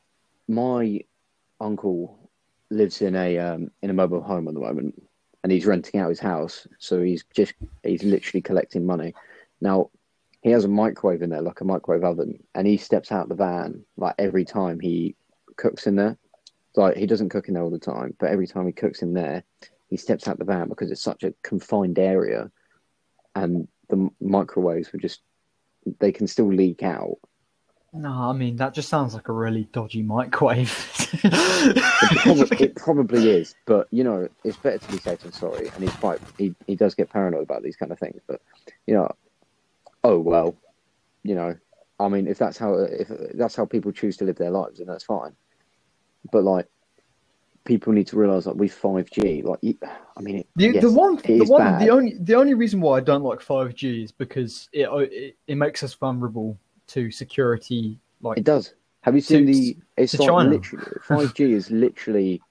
my 0.47 1.01
uncle 1.59 2.24
lives 2.69 3.01
in 3.01 3.15
a 3.15 3.37
um, 3.37 3.71
in 3.81 3.89
a 3.89 3.93
mobile 3.93 4.21
home 4.21 4.47
at 4.47 4.53
the 4.53 4.59
moment, 4.59 5.01
and 5.43 5.51
he's 5.51 5.65
renting 5.65 5.99
out 5.99 6.09
his 6.09 6.19
house. 6.19 6.67
So 6.79 7.01
he's 7.01 7.23
just 7.35 7.53
he's 7.83 8.03
literally 8.03 8.41
collecting 8.41 8.85
money. 8.85 9.13
Now, 9.61 9.89
he 10.41 10.51
has 10.51 10.65
a 10.65 10.69
microwave 10.69 11.21
in 11.21 11.29
there, 11.29 11.41
like 11.41 11.61
a 11.61 11.65
microwave 11.65 12.03
oven, 12.03 12.43
and 12.53 12.67
he 12.67 12.77
steps 12.77 13.11
out 13.11 13.29
the 13.29 13.35
van 13.35 13.83
like 13.97 14.15
every 14.17 14.45
time 14.45 14.79
he 14.79 15.15
cooks 15.57 15.87
in 15.87 15.95
there. 15.95 16.17
Like 16.75 16.97
he 16.97 17.05
doesn't 17.05 17.29
cook 17.29 17.47
in 17.47 17.53
there 17.53 17.63
all 17.63 17.69
the 17.69 17.79
time, 17.79 18.15
but 18.19 18.29
every 18.29 18.47
time 18.47 18.67
he 18.67 18.73
cooks 18.73 19.01
in 19.01 19.13
there, 19.13 19.43
he 19.87 19.97
steps 19.97 20.27
out 20.27 20.39
the 20.39 20.45
van 20.45 20.67
because 20.67 20.91
it's 20.91 21.01
such 21.01 21.23
a 21.23 21.33
confined 21.41 21.99
area, 21.99 22.51
and 23.33 23.67
the 23.89 24.09
microwaves 24.19 24.91
were 24.91 24.99
just 24.99 25.21
they 25.99 26.11
can 26.11 26.27
still 26.27 26.51
leak 26.51 26.83
out. 26.83 27.17
No, 27.95 28.09
I 28.09 28.33
mean 28.33 28.57
that 28.57 28.73
just 28.73 28.89
sounds 28.89 29.13
like 29.13 29.29
a 29.29 29.33
really 29.33 29.69
dodgy 29.71 30.01
microwave. 30.01 30.91
It 31.23 32.17
probably, 32.17 32.57
it 32.65 32.75
probably 32.75 33.29
is, 33.29 33.55
but 33.65 33.87
you 33.91 34.03
know, 34.03 34.27
it's 34.43 34.57
better 34.57 34.79
to 34.79 34.91
be 34.91 34.97
safe 34.97 35.19
than 35.19 35.31
sorry. 35.31 35.69
And 35.69 35.83
he's 35.83 35.95
quite 35.95 36.19
he, 36.37 36.53
he 36.67 36.75
does 36.75 36.93
get 36.93 37.09
paranoid 37.09 37.43
about 37.43 37.63
these 37.63 37.77
kind 37.77 37.91
of 37.93 37.99
things. 37.99 38.21
But 38.27 38.41
you 38.85 38.95
know, 38.95 39.09
oh 40.03 40.19
well, 40.19 40.57
you 41.23 41.35
know, 41.35 41.55
I 41.99 42.09
mean, 42.09 42.27
if 42.27 42.37
that's 42.37 42.57
how 42.57 42.73
if 42.73 43.09
that's 43.33 43.55
how 43.55 43.65
people 43.65 43.93
choose 43.93 44.17
to 44.17 44.25
live 44.25 44.35
their 44.35 44.51
lives, 44.51 44.79
then 44.79 44.87
that's 44.87 45.05
fine. 45.05 45.33
But 46.31 46.43
like, 46.43 46.67
people 47.63 47.93
need 47.93 48.07
to 48.07 48.17
realize 48.17 48.43
that 48.43 48.51
like 48.51 48.59
with 48.59 48.73
five 48.73 49.09
G, 49.09 49.41
like, 49.41 49.59
I 49.63 50.21
mean, 50.21 50.39
it, 50.39 50.47
The, 50.57 50.67
yes, 50.71 50.83
the 50.83 50.91
one, 50.91 51.15
the 51.17 51.41
is 51.43 51.49
one, 51.49 51.61
bad. 51.61 51.81
the 51.81 51.91
only, 51.91 52.15
the 52.19 52.35
only 52.35 52.55
reason 52.55 52.81
why 52.81 52.97
I 52.97 52.99
don't 53.01 53.23
like 53.23 53.41
five 53.41 53.73
G 53.73 54.03
is 54.03 54.11
because 54.11 54.67
it, 54.73 54.89
it 55.11 55.37
it 55.47 55.55
makes 55.55 55.81
us 55.81 55.93
vulnerable 55.93 56.57
to 56.87 57.11
security. 57.11 57.99
Like 58.21 58.37
It 58.37 58.43
does. 58.43 58.73
Have 59.01 59.15
you 59.15 59.21
seen 59.21 59.45
To- 59.45 59.53
the? 59.53 59.77
It's 59.97 60.11
to 60.13 60.17
like 60.19 60.27
China. 60.29 60.49
literally 60.49 60.85
five 61.03 61.33
G 61.33 61.53
is 61.59 61.69
literally 61.71 62.41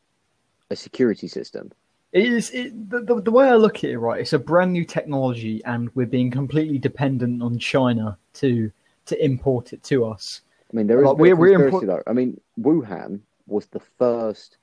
a 0.70 0.76
security 0.76 1.28
system. 1.28 1.70
it 2.12 2.24
is 2.26 2.50
it, 2.50 2.90
the, 2.90 3.00
the 3.00 3.20
the 3.22 3.30
way 3.30 3.48
I 3.48 3.54
look 3.56 3.78
at 3.78 3.90
it, 3.90 3.98
right? 3.98 4.20
It's 4.20 4.32
a 4.32 4.38
brand 4.38 4.72
new 4.72 4.84
technology, 4.84 5.62
and 5.64 5.90
we're 5.94 6.06
being 6.06 6.30
completely 6.30 6.78
dependent 6.78 7.42
on 7.42 7.58
China 7.58 8.16
to 8.34 8.70
to 9.06 9.24
import 9.24 9.72
it 9.72 9.82
to 9.84 10.06
us. 10.06 10.40
I 10.72 10.76
mean, 10.76 10.86
there 10.86 10.98
is 11.00 11.04
Like, 11.04 11.14
a 11.14 11.16
bit 11.22 11.32
of 11.32 11.38
we're- 11.38 11.52
we're 11.52 11.58
conspiracy 11.70 11.86
though. 11.86 12.02
I 12.06 12.12
mean, 12.14 12.40
Wuhan 12.58 13.20
was 13.46 13.66
the 13.66 13.80
first 13.98 14.56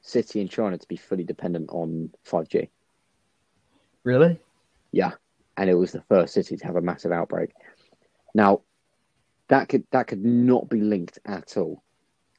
city 0.00 0.40
in 0.40 0.48
China 0.48 0.78
to 0.78 0.88
be 0.88 0.96
fully 0.96 1.24
dependent 1.24 1.68
on 1.70 2.10
five 2.24 2.48
G. 2.48 2.70
Really? 4.04 4.40
Yeah, 4.92 5.12
and 5.56 5.68
it 5.68 5.74
was 5.74 5.92
the 5.92 6.00
first 6.02 6.32
city 6.34 6.56
to 6.56 6.66
have 6.66 6.76
a 6.76 6.80
massive 6.80 7.12
outbreak. 7.12 7.50
Now, 8.34 8.62
that 9.48 9.68
could 9.68 9.84
that 9.90 10.06
could 10.08 10.24
not 10.24 10.68
be 10.68 10.80
linked 10.80 11.18
at 11.24 11.56
all, 11.56 11.82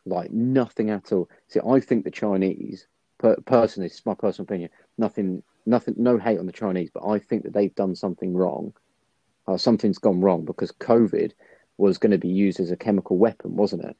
like 0.05 0.31
nothing 0.31 0.89
at 0.89 1.11
all. 1.11 1.29
See, 1.47 1.59
I 1.67 1.79
think 1.79 2.03
the 2.03 2.11
Chinese, 2.11 2.87
per, 3.17 3.35
personally, 3.45 3.87
it's 3.87 4.05
my 4.05 4.13
personal 4.13 4.43
opinion, 4.45 4.69
nothing, 4.97 5.43
nothing, 5.65 5.95
no 5.97 6.17
hate 6.17 6.39
on 6.39 6.45
the 6.45 6.51
Chinese, 6.51 6.89
but 6.93 7.07
I 7.07 7.19
think 7.19 7.43
that 7.43 7.53
they've 7.53 7.73
done 7.75 7.95
something 7.95 8.33
wrong, 8.35 8.73
or 9.47 9.57
something's 9.57 9.97
gone 9.97 10.21
wrong 10.21 10.45
because 10.45 10.71
COVID 10.71 11.31
was 11.77 11.97
going 11.97 12.11
to 12.11 12.17
be 12.17 12.27
used 12.27 12.59
as 12.59 12.71
a 12.71 12.77
chemical 12.77 13.17
weapon, 13.17 13.55
wasn't 13.55 13.83
it? 13.85 13.95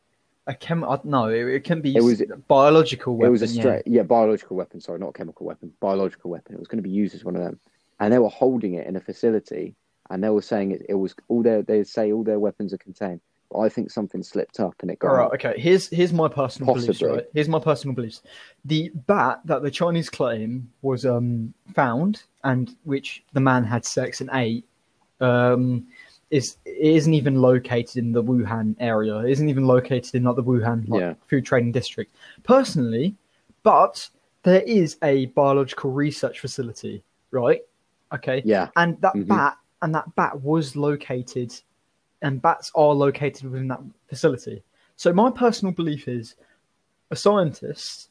A 0.48 0.54
chem? 0.54 0.84
I, 0.84 1.00
no, 1.04 1.30
it, 1.30 1.48
it 1.48 1.64
can 1.64 1.82
be 1.82 1.96
It 1.96 2.04
was- 2.04 2.22
a 2.22 2.26
biological 2.48 3.16
weapon. 3.16 3.28
it 3.30 3.32
was 3.32 3.42
a 3.42 3.48
yeah. 3.48 3.62
straight, 3.62 3.84
yeah. 3.88 4.04
biological 4.04 4.58
weapon. 4.58 4.82
Sorry, 4.82 5.00
not 5.00 5.10
a 5.10 5.14
chemical 5.14 5.46
weapon, 5.46 5.72
biological 5.80 6.30
weapon. 6.32 6.54
It 6.56 6.60
was 6.60 6.68
going 6.68 6.78
to 6.84 6.88
be 6.88 6.90
used 6.90 7.16
as 7.16 7.24
one 7.24 7.36
of 7.36 7.42
them, 7.44 7.60
and 8.00 8.14
they 8.14 8.20
were 8.20 8.30
holding 8.30 8.74
it 8.76 8.86
in 8.88 8.96
a 8.96 9.00
facility, 9.00 9.76
and 10.10 10.24
they 10.24 10.30
were 10.30 10.42
saying 10.42 10.72
it, 10.72 10.86
it 10.90 10.96
was 10.96 11.16
all 11.28 11.44
their. 11.44 11.62
They 11.62 11.84
say 11.84 12.12
all 12.12 12.24
their 12.24 12.40
weapons 12.40 12.74
are 12.74 12.78
contained, 12.78 13.22
but 13.52 13.60
I 13.60 13.70
think 13.70 13.92
something 13.92 14.24
slipped 14.24 14.60
up 14.60 14.76
and 14.82 14.90
it 14.92 15.00
got. 15.00 15.10
All 15.10 15.16
right, 15.16 15.26
out. 15.26 15.34
okay. 15.36 15.56
Here's 15.60 15.88
here's 15.90 16.14
my 16.14 16.28
personal 16.28 16.74
beliefs. 16.74 17.00
Possibly. 17.00 17.16
Right, 17.18 17.26
here's 17.34 17.50
my 17.50 17.60
personal 17.60 17.96
beliefs. 17.96 18.22
The 18.66 18.92
bat 19.08 19.42
that 19.46 19.62
the 19.62 19.72
Chinese 19.72 20.10
claim 20.10 20.72
was 20.82 21.06
um, 21.06 21.54
found 21.76 22.24
and 22.44 22.76
which 22.84 23.24
the 23.34 23.40
man 23.40 23.64
had 23.64 23.86
sex 23.86 24.22
and 24.22 24.30
ate 24.34 24.66
um, 25.22 25.86
is 26.32 26.58
it 26.66 26.78
isn't 26.96 27.14
even 27.14 27.36
located 27.42 27.98
in 27.98 28.12
the 28.12 28.24
Wuhan 28.24 28.76
area. 28.80 29.18
It 29.20 29.32
isn't 29.32 29.50
even 29.50 29.66
located 29.66 30.16
in 30.16 30.24
like 30.24 30.36
the 30.36 30.44
Wuhan 30.44 30.88
like, 30.88 31.02
Yeah. 31.02 31.14
food 31.28 31.46
trading 31.46 31.72
district. 31.72 32.16
Personally, 32.44 33.16
but 33.64 34.10
there 34.44 34.62
is 34.62 34.98
a 35.04 35.26
biological 35.28 35.92
research 35.92 36.40
facility, 36.40 37.04
right? 37.32 37.62
Okay, 38.14 38.42
Yeah, 38.46 38.70
and 38.76 39.00
that 39.02 39.14
Mhm. 39.14 39.28
bat 39.28 39.58
and 39.82 39.94
that 39.96 40.14
bat 40.16 40.40
was 40.42 40.76
located 40.76 41.54
and 42.22 42.42
bats 42.42 42.72
are 42.76 42.94
located 42.94 43.44
within 43.50 43.68
that 43.68 43.82
facility 44.08 44.62
so 44.96 45.14
my 45.14 45.30
personal 45.32 45.74
belief 45.74 46.08
is 46.08 46.36
a 47.12 47.16
scientist 47.16 48.10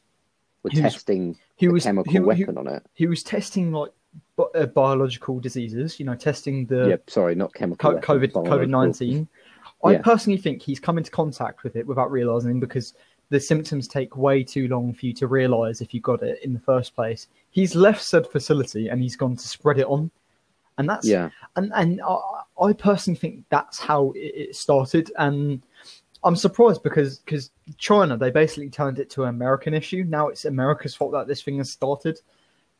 we're 0.63 0.71
was- 0.81 0.93
testing 0.93 1.37
a 1.61 1.67
was 1.67 1.83
chemical 1.83 2.11
he, 2.11 2.17
he, 2.17 2.23
weapon 2.23 2.57
on 2.57 2.67
it. 2.67 2.83
he 2.93 3.07
was 3.07 3.23
testing 3.23 3.71
like 3.71 3.91
bi- 4.35 4.43
uh, 4.55 4.65
biological 4.65 5.39
diseases 5.39 5.99
you 5.99 6.05
know 6.05 6.15
testing 6.15 6.65
the 6.65 6.89
yeah, 6.89 6.95
sorry, 7.07 7.35
not 7.35 7.53
chemical. 7.53 7.93
co- 7.99 8.15
COVID 8.17 8.31
COVID 8.31 8.69
nineteen. 8.69 9.27
i 9.83 9.91
Yeah. 9.93 10.01
personally 10.01 10.37
think 10.39 10.61
he's 10.61 10.79
come 10.79 10.97
into 10.97 11.11
contact 11.11 11.63
with 11.63 11.75
it 11.75 11.85
without 11.85 12.11
realizing 12.11 12.59
because 12.59 12.93
the 13.29 13.39
symptoms 13.39 13.87
take 13.87 14.17
way 14.17 14.43
too 14.43 14.67
long 14.67 14.91
for 14.91 15.05
you 15.05 15.13
to 15.13 15.27
realize 15.27 15.81
if 15.81 15.93
you 15.93 16.01
got 16.01 16.23
it 16.23 16.43
in 16.43 16.51
the 16.53 16.59
first 16.59 16.95
place 16.95 17.27
he's 17.51 17.75
left 17.75 18.01
said 18.01 18.25
facility 18.27 18.87
and 18.89 18.99
he's 19.01 19.15
gone 19.15 19.35
to 19.35 19.47
spread 19.47 19.77
it 19.77 19.85
on 19.85 20.09
and 20.79 20.89
that's 20.89 21.07
Yeah, 21.07 21.29
and 21.55 21.71
and 21.75 22.01
I, 22.01 22.17
I 22.61 22.73
personally 22.73 23.19
think 23.19 23.43
that's 23.49 23.79
how 23.79 24.11
it, 24.15 24.49
it 24.49 24.55
started. 24.55 25.11
And 25.17 25.61
i'm 26.25 26.35
surprised 26.35 26.83
because 26.83 27.19
because 27.19 27.49
china 27.77 28.17
they 28.17 28.29
basically 28.29 28.69
turned 28.69 28.99
it 28.99 29.09
to 29.11 29.23
an 29.23 29.29
american 29.29 29.73
issue. 29.73 30.03
Now 30.07 30.29
it's 30.29 30.45
america's 30.45 30.95
fault 30.95 31.11
that 31.11 31.27
this 31.27 31.41
thing 31.41 31.57
has 31.59 31.69
started. 31.69 32.19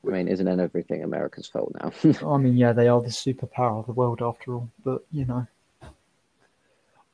I 0.07 0.11
mean, 0.11 0.29
isn't 0.29 0.47
it 0.47 0.59
everything 0.59 1.03
America's 1.03 1.47
fault 1.47 1.73
now? 1.81 1.91
i 2.33 2.37
mean 2.37 2.57
yeah 2.57 2.73
they 2.73 2.87
are 2.87 3.01
the 3.01 3.09
superpower 3.09 3.79
of 3.79 3.85
the 3.85 3.91
world 3.91 4.21
after 4.21 4.55
all 4.55 4.69
but 4.83 5.03
you 5.11 5.25
know. 5.25 5.45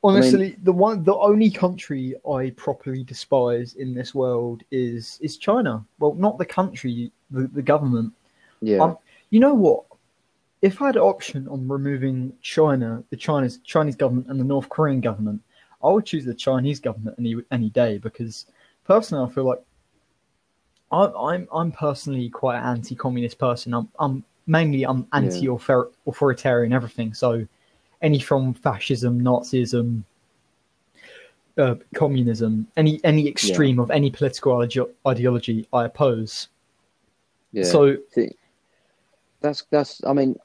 Honestly 0.04 0.56
the 0.62 0.72
one 0.72 1.02
the 1.02 1.16
only 1.16 1.50
country 1.50 2.14
i 2.30 2.50
properly 2.50 3.02
despise 3.02 3.74
in 3.74 3.92
this 3.92 4.14
world 4.14 4.62
is 4.70 5.18
is 5.20 5.36
china. 5.36 5.84
Well 5.98 6.14
not 6.14 6.38
the 6.38 6.46
country 6.46 7.10
the, 7.30 7.48
the 7.48 7.62
government. 7.62 8.12
Yeah, 8.60 8.82
Um, 8.82 8.98
you 9.30 9.40
know 9.40 9.54
what? 9.54 9.84
If 10.62 10.80
I 10.80 10.86
had 10.86 10.96
an 10.96 11.02
option 11.02 11.46
on 11.48 11.68
removing 11.68 12.32
China, 12.40 13.02
the 13.10 13.16
Chinese 13.16 13.58
Chinese 13.64 13.96
government 13.96 14.28
and 14.28 14.40
the 14.40 14.44
North 14.44 14.68
Korean 14.68 15.00
government, 15.00 15.42
I 15.82 15.90
would 15.90 16.06
choose 16.06 16.24
the 16.24 16.34
Chinese 16.34 16.80
government 16.80 17.16
any 17.18 17.36
any 17.50 17.70
day 17.70 17.98
because 17.98 18.46
personally, 18.84 19.28
I 19.28 19.32
feel 19.32 19.44
like 19.44 19.62
I'm 20.90 21.12
I'm 21.16 21.48
I'm 21.52 21.72
personally 21.72 22.28
quite 22.28 22.58
an 22.58 22.64
anti-communist 22.64 23.38
person. 23.38 23.74
I'm 23.74 23.88
I'm 23.98 24.24
mainly 24.46 24.84
I'm 24.84 25.06
anti-authoritarian 25.12 26.72
everything. 26.72 27.12
So 27.12 27.46
any 28.02 28.18
from 28.18 28.54
fascism, 28.54 29.20
Nazism, 29.20 30.04
uh, 31.58 31.74
communism, 31.94 32.66
any 32.76 33.00
any 33.04 33.28
extreme 33.28 33.78
of 33.78 33.90
any 33.90 34.10
political 34.10 34.60
ide- 34.62 34.94
ideology, 35.06 35.66
I 35.72 35.84
oppose. 35.86 36.48
yeah. 37.52 37.64
So 37.64 37.96
See, 38.10 38.30
that's 39.40 39.64
that's. 39.70 40.04
I 40.04 40.12
mean, 40.12 40.36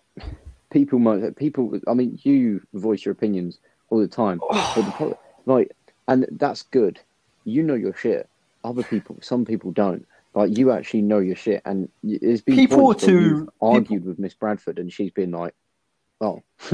people 0.72 1.00
might 1.00 1.36
people. 1.36 1.80
I 1.88 1.94
mean, 1.94 2.20
you 2.24 2.62
voice 2.74 3.06
your 3.06 3.12
opinions 3.14 3.60
all 3.90 4.00
the 4.00 4.08
time, 4.08 4.40
the, 4.52 4.94
pro- 4.96 5.20
like, 5.46 5.72
and 6.08 6.26
that's 6.32 6.64
good. 6.64 7.00
You 7.46 7.64
know 7.64 7.74
your 7.76 7.96
shit. 7.96 8.28
Other 8.64 8.84
people, 8.84 9.18
some 9.22 9.44
people 9.46 9.72
don't. 9.72 10.06
Like 10.34 10.58
you 10.58 10.72
actually 10.72 11.02
know 11.02 11.20
your 11.20 11.36
shit, 11.36 11.62
and 11.66 11.90
there's 12.04 12.42
been 12.42 12.56
People 12.56 12.94
to- 12.94 13.52
argued 13.62 14.06
with 14.06 14.18
Miss 14.20 14.34
Bradford, 14.34 14.80
and 14.80 14.92
she's 14.94 15.12
been 15.12 15.32
like, 15.32 15.54
"Oh, 16.22 16.42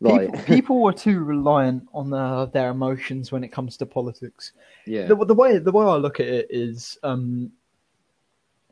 like, 0.00 0.30
people, 0.32 0.38
people 0.46 0.84
are 0.86 0.92
too 0.92 1.18
reliant 1.24 1.88
on 1.92 2.10
their, 2.10 2.46
their 2.46 2.70
emotions 2.70 3.32
when 3.32 3.42
it 3.42 3.48
comes 3.48 3.76
to 3.78 3.86
politics. 3.86 4.52
yeah, 4.86 5.06
The, 5.06 5.16
the 5.24 5.34
way 5.34 5.58
the 5.58 5.72
way 5.72 5.84
I 5.86 5.96
look 5.96 6.20
at 6.20 6.28
it 6.28 6.46
is, 6.50 6.98
um, 7.02 7.50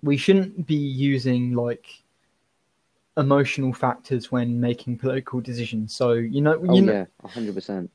we 0.02 0.16
shouldn't 0.16 0.66
be 0.68 0.76
using 0.76 1.54
like 1.54 1.86
emotional 3.18 3.72
factors 3.72 4.32
when 4.32 4.60
making 4.60 4.98
political 4.98 5.40
decisions. 5.40 5.94
So 5.94 6.12
you 6.12 6.40
know, 6.40 6.62
you 6.64 6.82
oh 6.82 6.82
know, 6.82 6.92
yeah, 6.92 7.06
hundred 7.24 7.54
percent, 7.54 7.90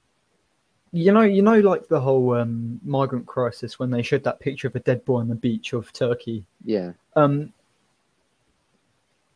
you 0.91 1.12
know, 1.12 1.21
you 1.21 1.41
know, 1.41 1.59
like 1.59 1.88
the 1.88 1.99
whole 1.99 2.36
um, 2.36 2.79
migrant 2.83 3.25
crisis 3.25 3.79
when 3.79 3.89
they 3.89 4.03
showed 4.03 4.23
that 4.25 4.39
picture 4.39 4.67
of 4.67 4.75
a 4.75 4.79
dead 4.81 5.03
boy 5.05 5.19
on 5.19 5.27
the 5.27 5.36
beach 5.36 5.73
of 5.73 5.91
Turkey. 5.93 6.45
yeah, 6.65 6.93
Um, 7.15 7.53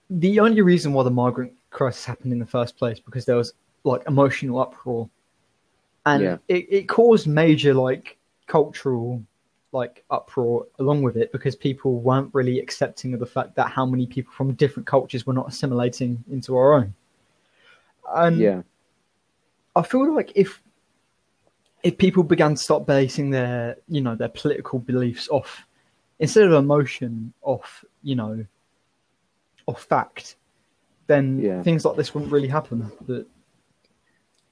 the 0.09 0.39
only 0.39 0.61
reason 0.61 0.93
why 0.93 1.03
the 1.03 1.11
migrant 1.11 1.53
crisis 1.69 2.05
happened 2.05 2.31
in 2.33 2.39
the 2.39 2.45
first 2.45 2.77
place 2.77 2.99
because 2.99 3.25
there 3.25 3.35
was 3.35 3.53
like 3.83 4.03
emotional 4.07 4.59
uproar, 4.59 5.09
and 6.05 6.23
Yeah. 6.23 6.37
it, 6.47 6.67
it 6.69 6.87
caused 6.89 7.27
major 7.27 7.73
like 7.73 8.17
cultural 8.47 9.21
like 9.71 10.03
uproar 10.09 10.65
along 10.79 11.03
with 11.03 11.17
it 11.17 11.31
because 11.31 11.55
people 11.55 11.99
weren't 11.99 12.33
really 12.33 12.59
accepting 12.59 13.13
of 13.13 13.19
the 13.19 13.25
fact 13.25 13.55
that 13.55 13.69
how 13.69 13.85
many 13.85 14.07
people 14.07 14.31
from 14.31 14.53
different 14.53 14.87
cultures 14.87 15.25
were 15.27 15.33
not 15.33 15.47
assimilating 15.47 16.23
into 16.31 16.55
our 16.55 16.73
own. 16.73 16.93
And 18.15 18.39
yeah, 18.39 18.61
I 19.75 19.81
feel 19.81 20.13
like 20.13 20.31
if 20.35 20.61
if 21.83 21.97
people 21.97 22.23
began 22.23 22.55
to 22.55 22.61
stop 22.61 22.85
basing 22.85 23.29
their 23.29 23.77
you 23.87 24.01
know 24.01 24.15
their 24.15 24.29
political 24.29 24.79
beliefs 24.79 25.27
off 25.29 25.65
instead 26.19 26.45
of 26.45 26.53
emotion 26.53 27.33
off 27.41 27.83
you 28.01 28.15
know 28.15 28.45
off 29.67 29.83
fact, 29.83 30.37
then 31.07 31.41
Yeah. 31.41 31.61
things 31.61 31.83
like 31.83 31.97
this 31.97 32.13
wouldn't 32.13 32.31
really 32.31 32.47
happen. 32.47 32.89
But 33.01 33.27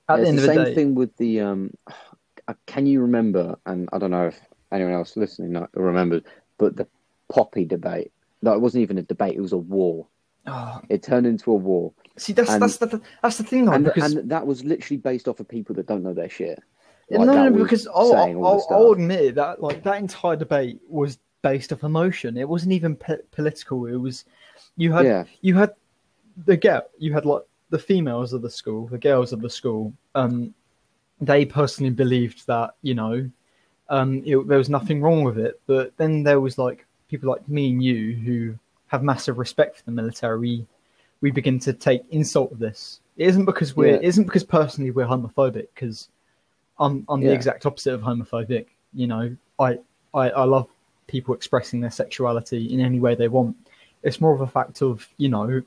Yeah, 0.10 0.18
the 0.18 0.28
end 0.28 0.38
the 0.38 0.44
of 0.44 0.50
the 0.50 0.54
same 0.56 0.66
day, 0.66 0.76
thing 0.76 0.96
with 0.96 1.16
the 1.18 1.40
um. 1.42 1.74
uh, 2.48 2.54
Can 2.68 2.86
you 2.86 3.02
remember? 3.02 3.58
And 3.66 3.90
I 3.94 3.98
don't 3.98 4.12
know 4.12 4.28
if 4.28 4.40
anyone 4.76 4.94
else 4.94 5.16
listening 5.18 5.66
remembers, 5.74 6.24
but 6.58 6.76
the 6.76 6.88
poppy 7.30 7.66
debate. 7.66 8.12
No, 8.42 8.54
it 8.54 8.62
wasn't 8.62 8.84
even 8.84 8.98
a 8.98 9.04
debate; 9.04 9.36
it 9.36 9.42
was 9.42 9.54
a 9.54 9.58
war. 9.58 10.08
Oh, 10.48 10.80
It 10.90 11.02
turned 11.02 11.26
into 11.26 11.52
a 11.52 11.56
war, 11.56 11.92
see 12.18 12.34
that's 12.34 12.52
And- 12.52 12.62
that's 12.62 12.78
the 12.78 13.02
that's 13.24 13.38
the 13.38 13.44
thing 13.44 13.66
though 13.66 13.72
and 13.74 13.84
because 13.86 14.14
and 14.14 14.30
that 14.30 14.46
was 14.46 14.64
literally 14.64 14.98
based 14.98 15.28
off 15.28 15.40
of 15.40 15.48
people 15.48 15.74
that 15.76 15.88
don't 15.88 16.04
know 16.04 16.14
their 16.14 16.30
shit. 16.30 16.62
Like, 17.10 17.28
no, 17.28 17.50
no, 17.50 17.64
because 17.64 17.88
I'll, 17.88 18.16
I'll. 18.16 18.68
I'll 18.72 18.92
admit 18.92 19.36
that 19.36 19.62
like 19.62 19.84
that 19.84 19.98
entire 20.00 20.36
debate 20.36 20.80
was 20.88 21.20
based 21.44 21.72
off 21.72 21.84
emotion. 21.84 22.38
It 22.38 22.50
wasn't 22.50 22.74
even 22.74 22.96
po- 22.96 23.22
political. 23.32 23.86
It 23.86 23.98
was 23.98 24.26
you 24.78 24.92
had 24.92 25.06
Yeah, 25.06 25.24
you 25.42 25.56
had 25.56 25.72
the 26.46 26.58
girl, 26.58 26.84
you 26.98 27.14
had 27.14 27.26
like 27.26 27.44
the 27.70 27.80
females 27.80 28.34
of 28.34 28.42
the 28.42 28.50
school, 28.50 28.88
the 28.88 28.98
girls 28.98 29.34
of 29.34 29.42
the 29.42 29.50
school, 29.50 29.94
um, 30.16 30.54
they 31.22 31.46
personally 31.46 31.92
believed 31.92 32.46
that 32.48 32.76
you 32.82 32.96
know 32.96 33.30
um, 33.90 34.24
it, 34.26 34.48
there 34.48 34.58
was 34.58 34.70
nothing 34.70 35.02
wrong 35.02 35.24
with 35.24 35.38
it. 35.38 35.60
But 35.68 35.96
then 35.98 36.24
there 36.24 36.40
was 36.40 36.58
like 36.58 36.86
people 37.10 37.30
like 37.30 37.48
me 37.48 37.70
and 37.70 37.84
you 37.84 38.16
who 38.16 38.56
have 38.88 39.04
massive 39.04 39.38
respect 39.38 39.78
for 39.78 39.84
the 39.84 39.92
military. 39.92 40.40
We 40.40 40.66
we 41.22 41.32
begin 41.32 41.60
to 41.60 41.74
take 41.74 42.04
insult 42.10 42.52
of 42.52 42.60
this. 42.60 43.00
It 43.18 43.28
isn't 43.28 43.46
because 43.46 43.76
we're 43.76 43.88
Yeah. 43.88 43.96
it 43.96 44.04
isn't 44.04 44.26
because 44.26 44.44
personally 44.44 44.92
we're 44.92 45.06
homophobic 45.06 45.68
because 45.74 46.10
I'm 46.80 47.06
I'm 47.08 47.22
the 47.22 47.34
exact 47.34 47.66
opposite 47.66 47.94
of 47.94 48.02
homophobic. 48.02 48.68
You 48.94 49.08
know, 49.08 49.36
I, 49.60 49.80
I 50.14 50.30
I 50.30 50.44
love 50.44 50.68
people 51.08 51.34
expressing 51.34 51.80
their 51.82 51.92
sexuality 51.92 52.74
in 52.74 52.80
any 52.80 53.00
way 53.00 53.16
they 53.16 53.28
want. 53.28 53.56
It's 54.04 54.20
more 54.20 54.34
of 54.34 54.42
a 54.42 54.48
fact 54.48 54.82
of 54.82 55.08
you 55.18 55.30
know 55.30 55.62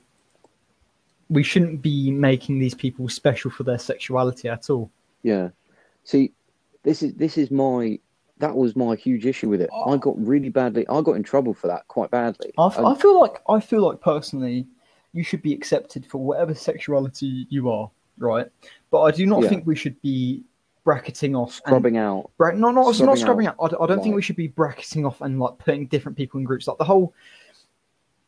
we 1.31 1.43
shouldn't 1.43 1.83
be 1.83 2.11
making 2.11 2.59
these 2.59 2.75
people 2.75 3.09
special 3.09 3.51
for 3.51 3.63
their 3.63 3.79
sexuality 3.79 4.49
at 4.49 4.71
all. 4.71 4.91
Yeah. 5.23 5.51
See, 6.05 6.33
this 6.83 7.03
is 7.03 7.15
this 7.15 7.37
is 7.37 7.51
my 7.51 7.99
that 8.41 8.55
was 8.55 8.77
my 8.77 8.95
huge 8.97 9.27
issue 9.27 9.49
with 9.49 9.61
it. 9.61 9.71
I 9.87 9.97
got 9.97 10.15
really 10.25 10.49
badly. 10.49 10.87
I 10.89 11.01
got 11.03 11.13
in 11.17 11.23
trouble 11.23 11.55
for 11.55 11.67
that 11.67 11.87
quite 11.89 12.11
badly. 12.11 12.53
I, 12.59 12.67
f- 12.67 12.79
And- 12.79 12.87
I 12.87 12.95
feel 12.95 13.19
like 13.21 13.41
I 13.49 13.61
feel 13.61 13.83
like 13.83 14.01
personally, 14.01 14.67
you 15.13 15.23
should 15.25 15.43
be 15.43 15.53
accepted 15.53 16.07
for 16.07 16.19
whatever 16.19 16.55
sexuality 16.55 17.47
you 17.51 17.71
are, 17.71 17.91
right? 18.19 18.47
But 18.91 19.03
I 19.03 19.11
do 19.11 19.27
not 19.27 19.43
Yeah. 19.43 19.49
think 19.49 19.67
we 19.67 19.75
should 19.77 20.01
be 20.03 20.43
bracketing 20.85 21.35
off. 21.37 21.49
and- 21.51 21.55
scrubbing 21.67 21.97
out. 21.97 22.31
Bra- 22.39 22.53
no, 22.53 22.71
not, 22.71 22.95
scrubbing 22.95 23.07
not 23.07 23.19
scrubbing 23.19 23.47
out. 23.47 23.57
out, 23.63 23.75
I, 23.81 23.85
I 23.85 23.87
don't 23.87 24.03
think 24.03 24.15
we 24.15 24.23
should 24.23 24.37
be 24.37 24.49
bracketing 24.49 25.05
off 25.05 25.21
and 25.21 25.39
like 25.41 25.59
putting 25.59 25.87
different 25.87 26.17
people 26.17 26.39
in 26.39 26.45
groups. 26.45 26.67
Like 26.67 26.79
the 26.79 26.85
whole, 26.85 27.13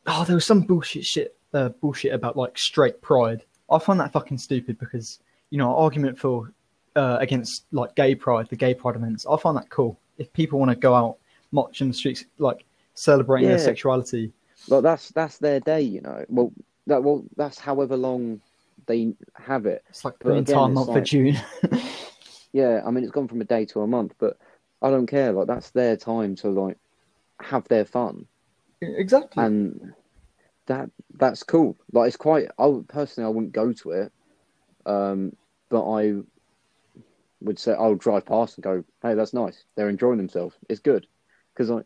oh, 0.07 0.23
there 0.25 0.35
was 0.35 0.45
some 0.45 0.61
bullshit 0.61 1.05
shit, 1.05 1.37
uh, 1.53 1.69
bullshit 1.69 2.13
about 2.13 2.37
like 2.37 2.57
straight 2.57 3.01
pride. 3.01 3.43
I 3.69 3.79
find 3.79 3.99
that 3.99 4.11
fucking 4.11 4.37
stupid 4.37 4.77
because 4.79 5.19
you 5.49 5.57
know, 5.57 5.75
argument 5.75 6.17
for 6.17 6.51
uh, 6.95 7.17
against 7.19 7.65
like 7.71 7.95
gay 7.95 8.15
pride, 8.15 8.47
the 8.49 8.55
gay 8.55 8.73
pride 8.73 8.95
events. 8.95 9.25
I 9.29 9.37
find 9.37 9.55
that 9.57 9.69
cool. 9.69 9.97
If 10.21 10.31
people 10.33 10.59
want 10.59 10.71
to 10.71 10.75
go 10.75 10.93
out, 10.93 11.17
march 11.51 11.81
in 11.81 11.87
the 11.87 11.93
streets, 11.93 12.25
like 12.37 12.63
celebrating 12.93 13.49
their 13.49 13.59
sexuality, 13.59 14.31
Like 14.67 14.83
that's 14.83 15.09
that's 15.09 15.37
their 15.39 15.59
day, 15.59 15.81
you 15.81 16.01
know. 16.01 16.23
Well, 16.29 16.51
that 16.87 17.03
well 17.03 17.23
that's 17.35 17.59
however 17.59 17.97
long 17.97 18.41
they 18.87 19.13
have 19.35 19.65
it. 19.65 19.83
it's 19.89 20.05
like 20.05 20.19
the 20.19 20.33
entire 20.33 20.67
month 20.67 20.89
of 20.89 21.03
June. 21.03 21.37
Yeah, 22.53 22.81
I 22.85 22.91
mean 22.91 23.03
it's 23.03 23.13
gone 23.13 23.27
from 23.27 23.41
a 23.41 23.45
day 23.45 23.65
to 23.67 23.81
a 23.81 23.87
month, 23.87 24.13
but 24.19 24.37
I 24.81 24.89
don't 24.89 25.07
care. 25.07 25.31
Like 25.31 25.47
that's 25.47 25.69
their 25.71 25.95
time 25.95 26.35
to 26.37 26.49
like 26.49 26.77
have 27.39 27.67
their 27.67 27.85
fun, 27.85 28.25
exactly. 28.81 29.43
and 29.43 29.93
that 30.65 30.89
that's 31.13 31.43
cool. 31.43 31.77
Like 31.93 32.09
it's 32.09 32.17
quite. 32.17 32.47
I 32.59 32.65
would, 32.65 32.89
personally 32.89 33.25
I 33.25 33.29
wouldn't 33.29 33.53
go 33.53 33.71
to 33.71 33.91
it, 33.91 34.11
um, 34.85 35.35
but 35.69 35.89
I 35.89 36.21
would 37.41 37.59
say 37.59 37.73
I 37.73 37.87
would 37.87 37.99
drive 37.99 38.25
past 38.25 38.57
and 38.57 38.63
go, 38.63 38.83
"Hey, 39.01 39.13
that's 39.15 39.33
nice. 39.33 39.63
They're 39.75 39.89
enjoying 39.89 40.17
themselves. 40.17 40.55
It's 40.69 40.79
good." 40.79 41.07
Because 41.53 41.71
I 41.71 41.81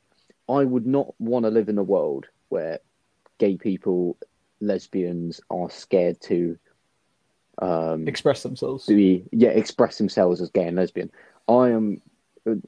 I 0.52 0.64
would 0.64 0.86
not 0.86 1.14
want 1.20 1.46
to 1.46 1.52
live 1.52 1.70
in 1.70 1.78
a 1.78 1.84
world 1.84 2.28
where 2.50 2.80
gay 3.38 3.58
people, 3.58 4.18
lesbians 4.62 5.42
are 5.50 5.70
scared 5.70 6.22
to 6.22 6.58
um, 7.60 8.08
Express 8.08 8.44
themselves. 8.44 8.86
be 8.86 9.24
yeah 9.32 9.50
express 9.50 9.98
themselves 9.98 10.42
as 10.42 10.50
gay 10.50 10.68
and 10.68 10.76
lesbian. 10.76 11.10
I 11.48 11.70
am 11.70 12.02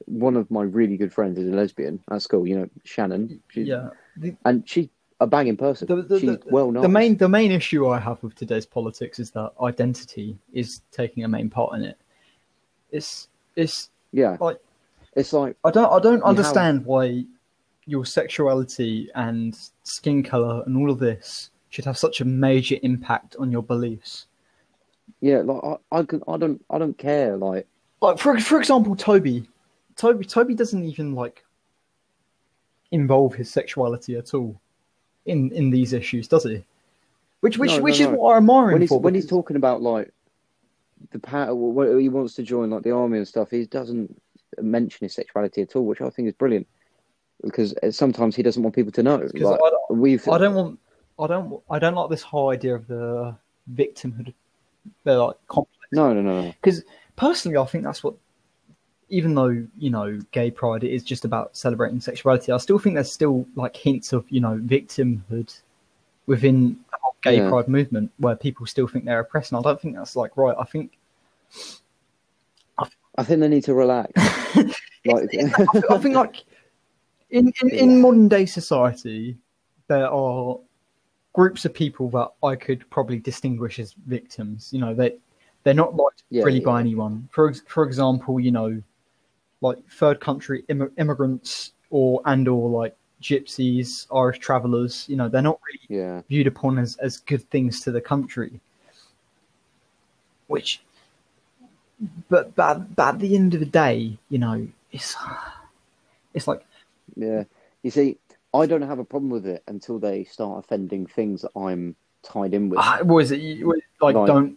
one 0.06 0.36
of 0.36 0.50
my 0.50 0.62
really 0.62 0.96
good 0.96 1.12
friends 1.12 1.38
is 1.38 1.48
a 1.48 1.54
lesbian. 1.54 2.00
at 2.10 2.22
school. 2.22 2.46
You 2.46 2.60
know 2.60 2.68
Shannon. 2.84 3.40
Yeah. 3.54 3.90
The, 4.16 4.34
and 4.44 4.68
she's 4.68 4.88
a 5.20 5.26
banging 5.26 5.56
person. 5.56 5.86
the, 5.88 6.02
the, 6.02 6.20
she's 6.20 6.36
well 6.46 6.70
known. 6.70 6.82
the 6.82 6.88
main 6.88 7.16
the 7.16 7.28
main 7.28 7.52
issue 7.52 7.86
I 7.88 8.00
have 8.00 8.22
with 8.22 8.34
today's 8.34 8.66
politics 8.66 9.18
is 9.18 9.30
that 9.32 9.52
identity 9.60 10.38
is 10.52 10.80
taking 10.90 11.24
a 11.24 11.28
main 11.28 11.50
part 11.50 11.74
in 11.74 11.84
it. 11.84 11.98
It's 12.90 13.28
it's 13.56 13.90
yeah. 14.12 14.36
like- 14.40 14.60
it's 15.16 15.32
like 15.32 15.56
I 15.64 15.70
don't 15.70 15.90
I 15.92 15.98
don't 15.98 16.14
have- 16.20 16.22
understand 16.24 16.84
why 16.84 17.24
your 17.86 18.04
sexuality 18.04 19.10
and 19.14 19.56
skin 19.82 20.22
color 20.22 20.62
and 20.66 20.76
all 20.76 20.90
of 20.90 20.98
this 20.98 21.50
should 21.70 21.84
have 21.86 21.98
such 21.98 22.20
a 22.20 22.24
major 22.24 22.76
impact 22.82 23.34
on 23.38 23.50
your 23.50 23.62
beliefs. 23.62 24.26
yeah, 25.20 25.38
like 25.38 25.62
I 25.64 25.98
I, 25.98 26.02
can, 26.04 26.22
I 26.28 26.36
don't 26.36 26.64
I 26.70 26.78
don't 26.78 26.96
care. 26.96 27.36
Like 27.36 27.66
Like 28.00 28.18
for 28.18 28.38
for 28.40 28.58
example, 28.58 28.94
Toby, 28.94 29.48
Toby 29.96 30.24
Toby 30.24 30.54
doesn't 30.54 30.84
even 30.84 31.14
like 31.14 31.44
involve 32.90 33.34
his 33.34 33.50
sexuality 33.50 34.16
at 34.16 34.32
all 34.34 34.60
in 35.26 35.50
in 35.52 35.70
these 35.70 35.92
issues, 35.92 36.28
does 36.28 36.44
he? 36.44 36.64
Which 37.40 37.58
which 37.58 37.70
No, 37.72 37.76
no, 37.78 37.82
which 37.82 38.00
is 38.00 38.06
no. 38.06 38.14
what 38.14 38.34
I 38.34 38.36
admire 38.38 38.72
when 38.72 38.80
he's 38.80 38.88
for. 38.90 39.00
when 39.00 39.14
he's 39.14 39.26
talking 39.26 39.56
about 39.56 39.82
like 39.82 40.12
the 41.10 41.18
power 41.18 41.54
when 41.54 41.98
he 42.00 42.08
wants 42.08 42.34
to 42.34 42.42
join 42.42 42.70
like 42.70 42.82
the 42.82 42.90
army 42.90 43.18
and 43.18 43.28
stuff, 43.28 43.50
he 43.50 43.64
doesn't 43.66 44.20
mention 44.60 45.04
his 45.04 45.14
sexuality 45.14 45.62
at 45.62 45.76
all, 45.76 45.84
which 45.84 46.00
I 46.00 46.10
think 46.10 46.28
is 46.28 46.34
brilliant. 46.34 46.66
Because 47.42 47.74
uh, 47.82 47.90
sometimes 47.90 48.34
he 48.34 48.42
doesn't 48.42 48.62
want 48.62 48.74
people 48.74 48.92
to 48.92 49.02
know. 49.02 49.16
Like, 49.16 49.34
I 49.36 49.70
don't- 49.70 49.98
we've 49.98 50.26
I 50.28 50.38
don't 50.38 50.54
want. 50.54 50.78
I 51.20 51.26
don't. 51.26 51.60
I 51.70 51.78
don't 51.78 51.94
like 51.94 52.10
this 52.10 52.22
whole 52.22 52.50
idea 52.50 52.74
of 52.74 52.86
the 52.88 53.34
victimhood. 53.74 54.32
They're 55.04 55.18
like 55.18 55.36
complex. 55.48 55.76
no 55.92 56.12
no 56.12 56.22
no 56.22 56.42
no. 56.42 56.48
Because 56.60 56.82
personally, 57.16 57.56
I 57.56 57.64
think 57.66 57.84
that's 57.84 58.02
what. 58.02 58.14
Even 59.10 59.34
though 59.34 59.64
you 59.78 59.88
know, 59.90 60.18
gay 60.32 60.50
pride 60.50 60.84
is 60.84 61.02
just 61.02 61.24
about 61.24 61.56
celebrating 61.56 62.00
sexuality, 62.00 62.52
I 62.52 62.58
still 62.58 62.78
think 62.78 62.94
there's 62.96 63.10
still 63.10 63.46
like 63.54 63.74
hints 63.76 64.12
of 64.12 64.26
you 64.28 64.40
know 64.40 64.60
victimhood 64.64 65.60
within 66.26 66.76
the 66.87 66.87
gay 67.22 67.36
Yeah. 67.38 67.48
pride 67.48 67.68
movement, 67.68 68.10
where 68.18 68.36
people 68.36 68.66
still 68.66 68.86
think 68.88 69.04
they're 69.04 69.20
oppressed. 69.20 69.52
And 69.52 69.58
I 69.58 69.62
don't 69.62 69.80
think 69.80 69.96
that's 69.96 70.16
like 70.16 70.36
right. 70.36 70.56
I 70.58 70.64
think 70.64 70.98
I 73.18 73.24
think 73.24 73.40
they 73.40 73.48
need 73.48 73.64
to 73.64 73.74
relax. 73.74 74.12
like 75.04 75.28
I 75.90 75.98
think 75.98 76.14
like 76.14 76.44
in, 77.30 77.52
in, 77.62 77.70
in 77.70 78.00
modern 78.00 78.28
day 78.28 78.46
society, 78.46 79.36
there 79.88 80.08
are 80.08 80.58
groups 81.32 81.64
of 81.64 81.74
people 81.74 82.08
that 82.10 82.30
I 82.46 82.54
could 82.54 82.88
probably 82.90 83.18
distinguish 83.18 83.78
as 83.80 83.94
victims. 84.06 84.72
You 84.72 84.80
know, 84.80 84.94
they 84.94 85.16
they're 85.64 85.74
not 85.74 85.96
liked 85.96 86.22
Yeah, 86.30 86.44
really 86.44 86.60
by 86.60 86.80
anyone. 86.80 87.28
For 87.32 87.52
for 87.66 87.84
example, 87.84 88.38
you 88.38 88.52
know, 88.52 88.80
like 89.60 89.78
third 89.90 90.20
country 90.20 90.64
Im- 90.68 90.92
immigrants 90.96 91.72
or 91.90 92.22
and 92.24 92.46
or 92.46 92.70
like 92.70 92.96
gypsies, 93.22 94.06
Irish 94.14 94.38
travellers. 94.38 95.06
You 95.08 95.16
know, 95.16 95.28
they're 95.28 95.42
not 95.42 95.60
really 95.66 96.00
yeah. 96.00 96.22
viewed 96.28 96.46
upon 96.46 96.78
as, 96.78 96.96
as 96.96 97.18
good 97.18 97.48
things 97.50 97.80
to 97.80 97.90
the 97.90 98.00
country. 98.00 98.60
Which, 100.46 100.80
but, 102.28 102.54
but 102.54 102.94
but 102.96 103.14
at 103.14 103.18
the 103.18 103.34
end 103.36 103.54
of 103.54 103.60
the 103.60 103.66
day, 103.66 104.18
you 104.30 104.38
know, 104.38 104.66
it's 104.92 105.16
it's 106.34 106.48
like 106.48 106.64
Yeah. 107.16 107.44
You 107.82 107.90
see, 107.90 108.18
I 108.54 108.66
don't 108.66 108.82
have 108.82 108.98
a 108.98 109.04
problem 109.04 109.30
with 109.30 109.46
it 109.46 109.62
until 109.68 109.98
they 109.98 110.24
start 110.24 110.64
offending 110.64 111.06
things 111.06 111.42
that 111.42 111.52
I'm 111.56 111.94
tied 112.22 112.54
in 112.54 112.70
with. 112.70 112.78
Ah, 112.78 113.00
what 113.02 113.18
is 113.18 113.30
it? 113.30 113.64
Like, 113.66 113.84
Like- 114.00 114.26
don't 114.26 114.56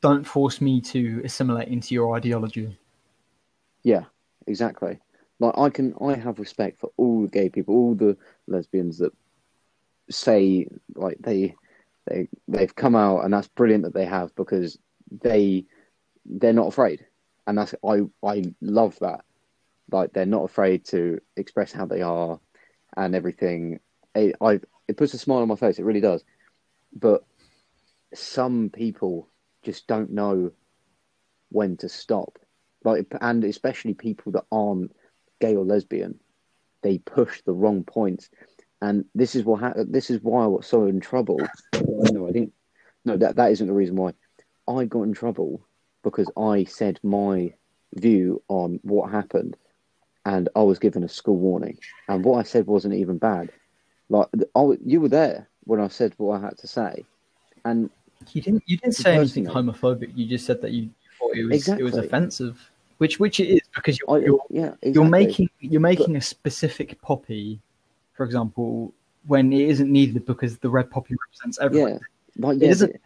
don't 0.00 0.24
force 0.24 0.60
me 0.60 0.82
to 0.82 1.22
assimilate 1.24 1.68
into 1.68 1.94
your 1.94 2.14
ideology. 2.14 2.76
Yeah, 3.84 4.04
exactly. 4.46 4.98
Like 5.40 5.58
I 5.58 5.70
can, 5.70 5.94
I 6.00 6.14
have 6.14 6.38
respect 6.38 6.78
for 6.78 6.90
all 6.96 7.22
the 7.22 7.28
gay 7.28 7.48
people, 7.48 7.74
all 7.74 7.94
the 7.94 8.16
lesbians 8.46 8.98
that 8.98 9.12
say 10.10 10.68
like 10.94 11.18
they, 11.20 11.54
they, 12.06 12.28
they've 12.48 12.74
come 12.74 12.94
out, 12.94 13.24
and 13.24 13.32
that's 13.32 13.48
brilliant 13.48 13.84
that 13.84 13.94
they 13.94 14.04
have 14.04 14.34
because 14.36 14.78
they, 15.22 15.64
they're 16.24 16.52
not 16.52 16.68
afraid, 16.68 17.04
and 17.46 17.58
that's 17.58 17.74
I, 17.84 18.02
I 18.24 18.44
love 18.60 18.98
that. 19.00 19.24
Like 19.90 20.12
they're 20.12 20.26
not 20.26 20.44
afraid 20.44 20.84
to 20.86 21.20
express 21.36 21.72
how 21.72 21.86
they 21.86 22.02
are, 22.02 22.38
and 22.96 23.14
everything. 23.14 23.80
It, 24.14 24.36
I, 24.40 24.60
it 24.86 24.96
puts 24.96 25.14
a 25.14 25.18
smile 25.18 25.38
on 25.38 25.48
my 25.48 25.56
face. 25.56 25.78
It 25.78 25.84
really 25.84 26.00
does. 26.00 26.24
But 26.94 27.24
some 28.14 28.70
people 28.70 29.28
just 29.64 29.86
don't 29.88 30.10
know 30.10 30.52
when 31.50 31.76
to 31.78 31.88
stop 31.88 32.38
like 32.84 33.06
and 33.20 33.44
especially 33.44 33.94
people 33.94 34.32
that 34.32 34.44
aren't 34.52 34.94
gay 35.40 35.56
or 35.56 35.64
lesbian 35.64 36.18
they 36.84 36.98
push 36.98 37.42
the 37.42 37.52
wrong 37.52 37.82
points. 37.82 38.28
And 38.80 39.06
this 39.14 39.34
is 39.34 39.42
what 39.42 39.60
ha- 39.60 39.72
this 39.76 40.10
is 40.10 40.20
why 40.22 40.44
I 40.44 40.48
got 40.48 40.64
so 40.64 40.86
in 40.86 41.00
trouble. 41.00 41.40
No 41.72 42.28
I 42.28 42.32
didn't 42.32 42.52
no 43.04 43.16
that 43.16 43.36
that 43.36 43.50
isn't 43.50 43.66
the 43.66 43.72
reason 43.72 43.96
why. 43.96 44.12
I 44.68 44.84
got 44.84 45.02
in 45.02 45.14
trouble 45.14 45.66
because 46.04 46.30
I 46.36 46.64
said 46.64 47.00
my 47.02 47.54
view 47.94 48.42
on 48.48 48.78
what 48.82 49.10
happened 49.10 49.56
and 50.26 50.48
I 50.54 50.62
was 50.62 50.78
given 50.78 51.02
a 51.02 51.08
school 51.08 51.36
warning. 51.36 51.78
And 52.08 52.24
what 52.24 52.38
I 52.38 52.42
said 52.42 52.66
wasn't 52.66 52.94
even 52.94 53.18
bad. 53.18 53.50
Like 54.10 54.28
I, 54.54 54.72
you 54.84 55.00
were 55.00 55.08
there 55.08 55.48
when 55.64 55.80
I 55.80 55.88
said 55.88 56.14
what 56.18 56.38
I 56.38 56.44
had 56.44 56.58
to 56.58 56.66
say. 56.66 57.04
And 57.64 57.88
You 58.32 58.42
didn't 58.42 58.62
you 58.66 58.76
didn't 58.76 58.96
say 58.96 59.16
anything 59.16 59.46
homophobic. 59.46 60.14
You 60.14 60.26
just 60.26 60.44
said 60.44 60.60
that 60.60 60.72
you 60.72 60.90
thought 61.18 61.34
it 61.34 61.44
was 61.44 61.68
it 61.68 61.82
was 61.82 61.96
offensive, 61.96 62.70
which 62.98 63.18
which 63.18 63.40
it 63.40 63.48
is 63.48 63.60
because 63.74 63.98
you're 63.98 64.10
I, 64.10 64.18
you're, 64.24 64.40
yeah 64.50 64.66
exactly. 64.82 64.92
you're 64.92 65.04
making 65.04 65.50
you're 65.60 65.80
making 65.80 66.16
a 66.16 66.20
specific 66.20 67.00
poppy, 67.02 67.60
for 68.14 68.24
example, 68.24 68.92
when 69.26 69.52
it 69.52 69.68
isn't 69.68 69.90
needed 69.90 70.24
because 70.26 70.58
the 70.58 70.70
red 70.70 70.90
poppy 70.90 71.16
represents 71.26 71.58
everyone. 71.60 72.00
yeah 72.36 72.50
It 72.52 72.62
yeah, 72.62 72.68
isn't. 72.70 73.00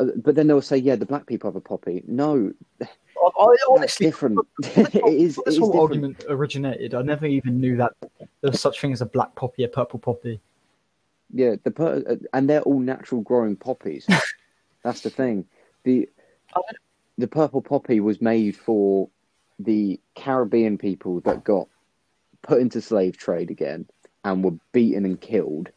Uh, 0.00 0.06
But 0.16 0.34
then 0.34 0.46
they'll 0.46 0.60
say, 0.62 0.76
yeah, 0.76 0.96
the 0.96 1.06
black 1.06 1.26
people 1.26 1.48
have 1.48 1.56
a 1.56 1.60
poppy. 1.60 2.02
No, 2.06 2.52
I, 2.80 2.84
I 2.84 3.46
That's 3.50 3.64
honestly, 3.70 4.06
different. 4.06 4.38
it 4.62 4.94
is. 5.04 5.38
It 5.38 5.44
this 5.44 5.54
is 5.54 5.58
whole 5.60 5.72
different. 5.72 6.16
argument 6.16 6.24
originated. 6.28 6.94
I 6.94 7.02
never 7.02 7.26
even 7.26 7.60
knew 7.60 7.76
that 7.76 7.92
there 8.00 8.50
was 8.50 8.60
such 8.60 8.80
thing 8.80 8.92
as 8.92 9.00
a 9.00 9.06
black 9.06 9.34
poppy, 9.34 9.64
a 9.64 9.68
purple 9.68 9.98
poppy. 9.98 10.40
Yeah, 11.32 11.56
the 11.62 11.70
per- 11.70 12.04
uh, 12.08 12.16
and 12.34 12.48
they're 12.48 12.62
all 12.62 12.80
natural 12.80 13.20
growing 13.22 13.56
poppies. 13.56 14.06
That's 14.84 15.00
the 15.00 15.10
thing. 15.10 15.46
The 15.84 16.08
the 17.18 17.28
purple 17.28 17.62
poppy 17.62 18.00
was 18.00 18.20
made 18.20 18.56
for 18.56 19.08
the 19.58 20.00
Caribbean 20.14 20.78
people 20.78 21.20
that 21.20 21.44
got 21.44 21.68
put 22.42 22.60
into 22.60 22.80
slave 22.80 23.16
trade 23.16 23.50
again 23.50 23.86
and 24.24 24.44
were 24.44 24.58
beaten 24.72 25.04
and 25.04 25.20
killed 25.20 25.70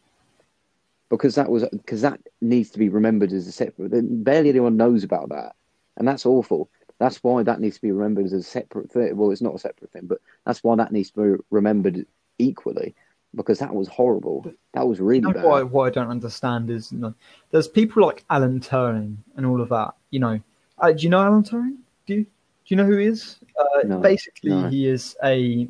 because 1.09 1.36
that 1.36 1.49
was 1.49 1.63
because 1.71 2.01
that 2.01 2.19
needs 2.41 2.69
to 2.71 2.80
be 2.80 2.89
remembered 2.89 3.32
as 3.32 3.47
a 3.47 3.51
separate. 3.51 3.91
Barely 4.23 4.49
anyone 4.49 4.78
knows 4.78 5.03
about 5.03 5.30
that, 5.30 5.55
and 5.97 6.07
that's 6.07 6.26
awful. 6.26 6.69
That's 6.97 7.17
why 7.17 7.43
that 7.43 7.59
needs 7.59 7.76
to 7.76 7.82
be 7.82 7.91
remembered 7.91 8.26
as 8.26 8.34
a 8.34 8.41
separate 8.43 8.91
thing. 8.91 9.15
Well, 9.17 9.32
it's 9.32 9.41
not 9.41 9.55
a 9.55 9.59
separate 9.59 9.91
thing, 9.91 10.05
but 10.05 10.19
that's 10.45 10.63
why 10.63 10.76
that 10.78 10.91
needs 10.91 11.11
to 11.11 11.38
be 11.38 11.43
remembered 11.51 12.05
equally 12.39 12.95
because 13.36 13.59
that 13.59 13.76
was 13.76 13.88
horrible. 13.88 14.49
That 14.73 14.88
was 14.88 14.99
really 14.99 15.28
You 15.28 15.34
know 15.34 15.61
bad. 15.61 15.71
what 15.71 15.88
I 15.88 15.89
don't 15.89 16.09
understand 16.09 16.69
is 16.69 16.91
you 16.91 16.99
know, 16.99 17.13
there's 17.51 17.67
people 17.67 18.03
like 18.03 18.23
Alan 18.30 18.59
Turing 18.59 19.17
and 19.36 19.45
all 19.45 19.61
of 19.61 19.69
that. 19.69 19.93
You 20.09 20.19
know, 20.19 20.39
uh, 20.80 20.91
do 20.91 21.03
you 21.03 21.09
know 21.09 21.21
Alan 21.21 21.43
Turing? 21.43 21.78
Do 22.05 22.15
you 22.15 22.26
you 22.68 22.78
know 22.78 22.86
who 22.86 22.97
he 22.97 23.05
is? 23.05 23.38
Uh, 23.59 23.88
No, 23.88 23.99
basically, 23.99 24.51
no. 24.51 24.70
he 24.70 24.88
is 24.88 25.16
a 25.24 25.68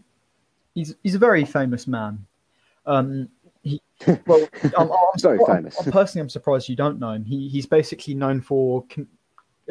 he's 0.73 0.95
he's 1.03 1.15
a 1.15 1.19
very 1.19 1.45
famous 1.45 1.87
man. 1.87 2.25
Um, 2.85 3.29
he 3.63 3.81
well, 4.27 4.47
I'm, 4.77 4.91
I'm 4.91 4.97
Very 5.19 5.39
surpri- 5.39 5.55
famous. 5.55 5.79
I'm, 5.79 5.91
personally, 5.91 6.21
I'm 6.21 6.29
surprised 6.29 6.69
you 6.69 6.75
don't 6.75 6.99
know 6.99 7.11
him. 7.11 7.25
He 7.25 7.47
he's 7.49 7.65
basically 7.65 8.13
known 8.13 8.41
for 8.41 8.85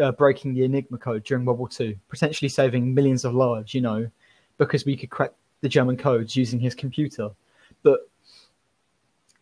uh, 0.01 0.13
breaking 0.13 0.55
the 0.55 0.65
Enigma 0.65 0.99
code 0.99 1.25
during 1.25 1.45
World 1.45 1.59
War 1.59 1.69
Two, 1.69 1.97
potentially 2.09 2.49
saving 2.49 2.93
millions 2.95 3.25
of 3.25 3.35
lives. 3.35 3.73
You 3.75 3.81
know, 3.81 4.11
because 4.59 4.85
we 4.85 4.97
could 4.97 5.11
crack 5.11 5.33
the 5.61 5.69
German 5.69 5.97
codes 5.97 6.37
using 6.37 6.59
his 6.61 6.75
computer. 6.75 7.31
But 7.83 8.01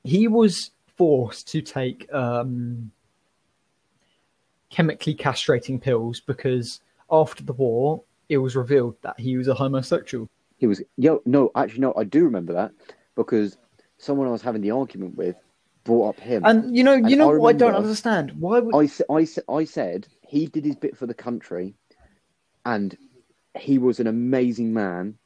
he 0.04 0.28
was 0.28 0.70
forced 0.96 1.48
to 1.48 1.62
take 1.62 2.12
um, 2.12 2.90
chemically 4.70 5.14
castrating 5.14 5.80
pills 5.80 6.20
because 6.20 6.80
after 7.12 7.44
the 7.44 7.52
war, 7.52 8.02
it 8.28 8.38
was 8.38 8.56
revealed 8.56 8.96
that 9.02 9.20
he 9.20 9.36
was 9.36 9.46
a 9.46 9.54
homosexual. 9.54 10.28
He 10.56 10.66
was 10.66 10.82
yo 10.96 11.20
no 11.26 11.50
actually 11.54 11.80
no 11.80 11.94
I 11.96 12.04
do 12.04 12.24
remember 12.24 12.52
that 12.54 12.72
because 13.14 13.58
someone 13.98 14.26
I 14.26 14.30
was 14.30 14.42
having 14.42 14.62
the 14.62 14.70
argument 14.70 15.16
with 15.16 15.36
brought 15.84 16.10
up 16.16 16.20
him. 16.20 16.42
And 16.44 16.76
you 16.76 16.84
know, 16.84 16.94
you 16.94 17.04
And 17.04 17.18
know 17.18 17.30
I 17.34 17.36
what 17.36 17.54
I 17.54 17.58
don't 17.58 17.74
understand. 17.74 18.32
Why 18.38 18.60
would 18.60 18.74
I, 18.74 18.88
I, 19.12 19.26
I 19.52 19.64
said 19.64 20.06
he 20.22 20.46
did 20.46 20.64
his 20.64 20.76
bit 20.76 20.96
for 20.96 21.06
the 21.06 21.14
country 21.14 21.74
and 22.64 22.96
he 23.58 23.78
was 23.78 24.00
an 24.00 24.06
amazing 24.06 24.72
man. 24.72 25.16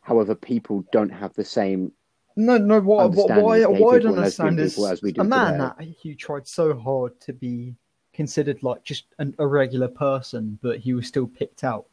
However, 0.00 0.34
people 0.34 0.84
don't 0.92 1.10
have 1.10 1.34
the 1.34 1.44
same. 1.44 1.92
no, 2.36 2.58
no? 2.58 2.80
What, 2.80 3.12
what, 3.12 3.30
why? 3.30 3.64
Why 3.64 3.96
I 3.96 3.98
don't 3.98 4.06
and 4.06 4.18
understand 4.18 4.60
is 4.60 4.78
as 4.78 5.02
we 5.02 5.12
do 5.12 5.20
a 5.20 5.24
man 5.24 5.54
today. 5.54 5.72
that 5.78 5.88
he 6.00 6.14
tried 6.14 6.46
so 6.46 6.78
hard 6.78 7.20
to 7.22 7.32
be 7.32 7.74
considered 8.16 8.62
like 8.62 8.82
just 8.82 9.04
an, 9.18 9.34
a 9.38 9.46
regular 9.46 9.88
person, 9.88 10.58
but 10.62 10.80
he 10.80 10.94
was 10.94 11.06
still 11.06 11.26
picked 11.28 11.62
out. 11.62 11.86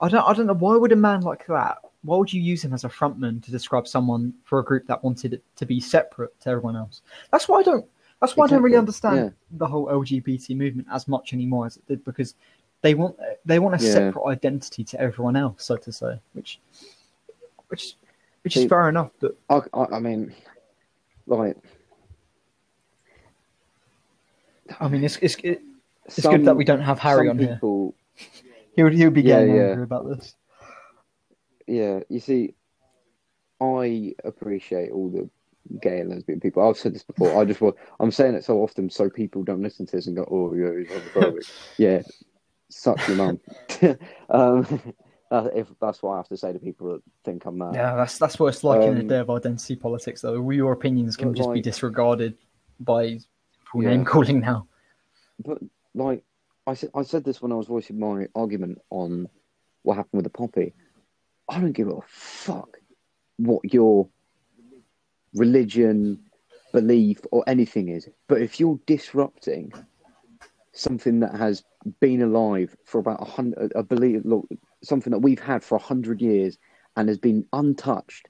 I 0.00 0.08
don't, 0.08 0.28
I 0.28 0.32
don't 0.34 0.46
know. 0.46 0.54
Why 0.54 0.76
would 0.76 0.92
a 0.92 0.96
man 0.96 1.22
like 1.22 1.46
that? 1.46 1.78
Why 2.02 2.18
would 2.18 2.32
you 2.32 2.42
use 2.42 2.62
him 2.62 2.74
as 2.74 2.84
a 2.84 2.88
frontman 2.88 3.42
to 3.44 3.50
describe 3.50 3.86
someone 3.88 4.34
for 4.44 4.58
a 4.58 4.64
group 4.64 4.86
that 4.88 5.02
wanted 5.02 5.32
it 5.32 5.42
to 5.56 5.64
be 5.64 5.80
separate 5.80 6.38
to 6.40 6.50
everyone 6.50 6.76
else? 6.76 7.00
That's 7.30 7.48
why 7.48 7.60
I 7.60 7.62
don't. 7.62 7.86
That's 8.20 8.36
why 8.36 8.44
I 8.44 8.48
don't 8.48 8.62
really 8.62 8.76
Exactly, 8.76 8.78
understand 8.78 9.34
the 9.52 9.66
whole 9.66 9.86
LGBT 9.86 10.56
movement 10.56 10.88
as 10.90 11.08
much 11.08 11.32
anymore 11.32 11.66
as 11.66 11.76
it 11.76 11.86
did 11.86 12.04
because 12.04 12.34
they 12.82 12.94
want 12.94 13.16
they 13.44 13.58
want 13.58 13.74
a 13.74 13.78
Yeah. 13.78 13.92
separate 13.92 14.24
identity 14.24 14.84
to 14.84 15.00
everyone 15.00 15.36
else, 15.36 15.64
so 15.64 15.76
to 15.76 15.92
say, 15.92 16.18
which 16.32 16.58
which 17.68 17.96
which 18.42 18.56
is 18.56 18.64
fair 18.64 18.88
enough. 18.88 19.10
But 19.20 19.36
I, 19.48 19.60
I, 19.72 19.84
I 19.96 19.98
mean, 20.00 20.34
like. 21.26 21.56
I 24.80 24.88
mean, 24.88 25.04
it's 25.04 25.16
it's 25.18 25.36
it's 25.42 25.60
some- 26.22 26.32
good 26.36 26.44
that 26.46 26.56
we 26.56 26.64
don't 26.64 26.80
have 26.80 26.98
Harry 26.98 27.28
on 27.28 27.38
here. 27.38 27.54
people, 27.54 27.94
He 28.76 28.82
would 28.82 28.94
he 28.94 29.04
would 29.04 29.14
be 29.14 29.22
getting 29.22 29.54
yeah. 29.54 29.70
angry 29.70 29.84
about 29.84 30.06
this. 30.08 30.34
Yeah, 31.66 32.00
you 32.08 32.20
see, 32.20 32.54
I 33.60 34.14
appreciate 34.24 34.90
all 34.92 35.08
the 35.08 35.30
gay 35.80 36.00
and 36.00 36.10
lesbian 36.10 36.40
people. 36.40 36.66
I've 36.68 36.76
said 36.76 36.94
this 36.94 37.02
before. 37.04 37.40
I 37.40 37.44
just 37.46 37.60
want, 37.62 37.76
I'm 38.00 38.10
saying 38.10 38.34
it 38.34 38.44
so 38.44 38.58
often 38.62 38.90
so 38.90 39.08
people 39.08 39.42
don't 39.44 39.62
listen 39.62 39.86
to 39.86 39.96
this 39.96 40.06
and 40.06 40.16
go, 40.16 40.28
"Oh, 40.30 40.54
yeah, 40.54 40.84
homophobic." 40.94 41.50
yeah, 41.78 42.02
suck 42.68 43.06
your 43.08 43.16
mum. 43.16 43.40
um, 44.30 44.92
uh, 45.30 45.48
if 45.54 45.68
that's 45.80 46.02
what 46.02 46.12
I 46.12 46.16
have 46.18 46.28
to 46.28 46.36
say 46.36 46.52
to 46.52 46.58
people 46.58 46.92
that 46.92 47.02
think 47.24 47.46
I'm 47.46 47.56
mad. 47.58 47.74
Yeah, 47.74 47.96
that's 47.96 48.18
that's 48.18 48.38
what 48.38 48.48
it's 48.48 48.62
like 48.62 48.82
in 48.82 48.96
a 48.96 49.00
Um, 49.00 49.06
day 49.08 49.18
of 49.20 49.30
identity 49.30 49.76
politics, 49.76 50.20
though. 50.20 50.50
Your 50.50 50.72
opinions 50.72 51.16
can 51.16 51.34
just 51.34 51.50
be 51.52 51.62
disregarded 51.62 52.36
by 52.78 53.20
full 53.74 53.82
Yeah. 53.82 53.90
name 53.90 54.04
calling 54.04 54.40
now. 54.40 54.68
But 55.44 55.58
like 55.94 56.22
I 56.66 56.74
said, 56.74 56.90
I 56.94 57.02
said 57.02 57.24
this 57.24 57.42
when 57.42 57.50
I 57.50 57.56
was 57.56 57.66
voicing 57.66 57.98
my 57.98 58.28
argument 58.34 58.78
on 58.90 59.28
what 59.82 59.96
happened 59.96 60.18
with 60.18 60.24
the 60.24 60.30
poppy. 60.30 60.72
I 61.48 61.60
don't 61.60 61.72
give 61.72 61.88
a 61.88 62.00
fuck 62.06 62.78
what 63.36 63.74
your 63.74 64.08
religion, 65.34 66.20
belief, 66.72 67.20
or 67.32 67.42
anything 67.48 67.88
is. 67.88 68.08
But 68.28 68.40
if 68.40 68.60
you're 68.60 68.78
disrupting 68.86 69.72
something 70.72 71.20
that 71.20 71.34
has 71.34 71.64
been 72.00 72.22
alive 72.22 72.76
for 72.84 72.98
about 72.98 73.20
a 73.20 73.24
hundred, 73.24 73.72
I 73.76 73.82
believe, 73.82 74.24
look, 74.24 74.48
something 74.82 75.10
that 75.10 75.18
we've 75.18 75.40
had 75.40 75.64
for 75.64 75.74
a 75.74 75.82
hundred 75.82 76.22
years 76.22 76.56
and 76.96 77.08
has 77.08 77.18
been 77.18 77.44
untouched, 77.52 78.28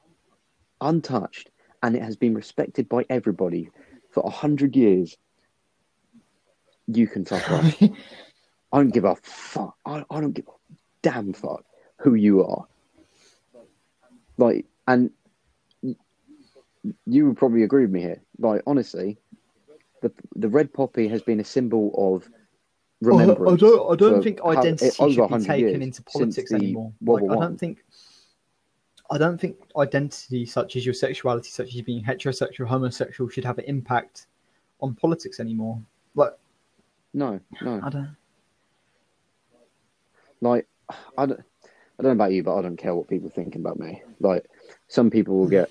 untouched, 0.81 1.51
and 1.83 1.95
it 1.95 2.03
has 2.03 2.17
been 2.17 2.35
respected 2.35 2.89
by 2.89 3.05
everybody 3.11 3.69
for 4.11 4.23
a 4.25 4.31
hundred 4.31 4.75
years. 4.75 5.17
You 6.87 7.07
can 7.07 7.25
fuck 7.25 7.51
off. 7.51 7.83
I 8.73 8.79
don't 8.79 8.93
give 8.93 9.05
a 9.05 9.15
fuck. 9.17 9.77
I, 9.87 10.05
I 10.11 10.21
don't 10.21 10.33
give 10.33 10.49
a 10.49 10.75
damn 11.03 11.33
fuck 11.33 11.65
who 11.99 12.15
you 12.15 12.45
are. 12.45 12.67
Like, 14.37 14.67
and 14.89 15.11
you 17.07 17.27
would 17.27 17.37
probably 17.37 17.63
agree 17.63 17.83
with 17.83 17.91
me 17.91 18.01
here. 18.01 18.21
Like, 18.39 18.63
honestly, 18.67 19.19
the 20.03 20.13
the 20.37 20.49
red 20.49 20.73
poppy 20.73 21.09
has 21.09 21.23
been 21.23 21.41
a 21.41 21.45
symbol 21.45 21.93
of 21.97 22.29
remembrance. 23.01 23.63
I 23.63 23.67
don't, 23.67 23.93
I 23.93 23.97
don't 23.97 24.23
think 24.23 24.41
identity 24.45 24.91
should 24.91 25.29
be 25.29 25.45
taken 25.45 25.83
into 25.83 26.03
politics 26.03 26.53
anymore. 26.53 26.93
Like, 27.01 27.25
I 27.31 27.35
don't 27.37 27.59
think, 27.59 27.85
I 29.11 29.19
don't 29.19 29.41
think 29.41 29.57
identity 29.77 30.47
such 30.47 30.77
as 30.77 30.85
your 30.85 30.95
sexuality, 30.95 31.51
such 31.51 31.75
as 31.75 31.81
being 31.83 32.05
heterosexual, 32.05 32.67
homosexual, 32.67 33.31
should 33.31 33.45
have 33.45 33.59
an 33.59 33.65
impact 33.67 34.27
on 34.81 34.95
politics 34.95 35.41
anymore. 35.41 35.81
Like, 36.15 36.33
No, 37.15 37.41
no. 37.63 37.81
I 37.83 37.89
don't. 37.89 38.17
Like, 40.41 40.67
I 41.17 41.27
don't, 41.27 41.41
I 41.41 42.03
don't 42.03 42.09
know 42.09 42.11
about 42.25 42.33
you, 42.33 42.43
but 42.43 42.57
I 42.57 42.63
don't 42.63 42.77
care 42.77 42.95
what 42.95 43.09
people 43.09 43.31
think 43.31 43.55
about 43.55 43.79
me. 43.79 44.03
Like, 44.21 44.45
some 44.89 45.11
people 45.11 45.39
will 45.39 45.49
get 45.49 45.71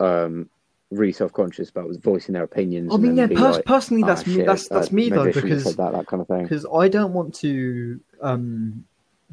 um, 0.00 0.48
really 0.90 1.12
self 1.12 1.32
conscious 1.32 1.68
about 1.68 1.90
voicing 1.96 2.32
their 2.32 2.44
opinions. 2.44 2.94
I 2.94 2.96
mean, 2.96 3.16
yeah, 3.16 3.26
pers- 3.26 3.56
like, 3.56 3.64
personally, 3.64 4.04
"Ah, 4.04 4.06
that's 4.06 4.26
me. 4.26 4.34
shit, 4.36 4.46
That's 4.46 4.68
that's 4.68 4.92
uh, 4.92 4.94
me 4.94 5.10
though, 5.10 5.30
because 5.32 5.64
that, 5.64 5.92
that 5.92 6.06
kind 6.06 6.22
of 6.22 6.28
thing. 6.28 6.44
because 6.44 6.64
I 6.72 6.88
don't 6.88 7.12
want 7.12 7.34
to 7.36 8.00
um, 8.22 8.84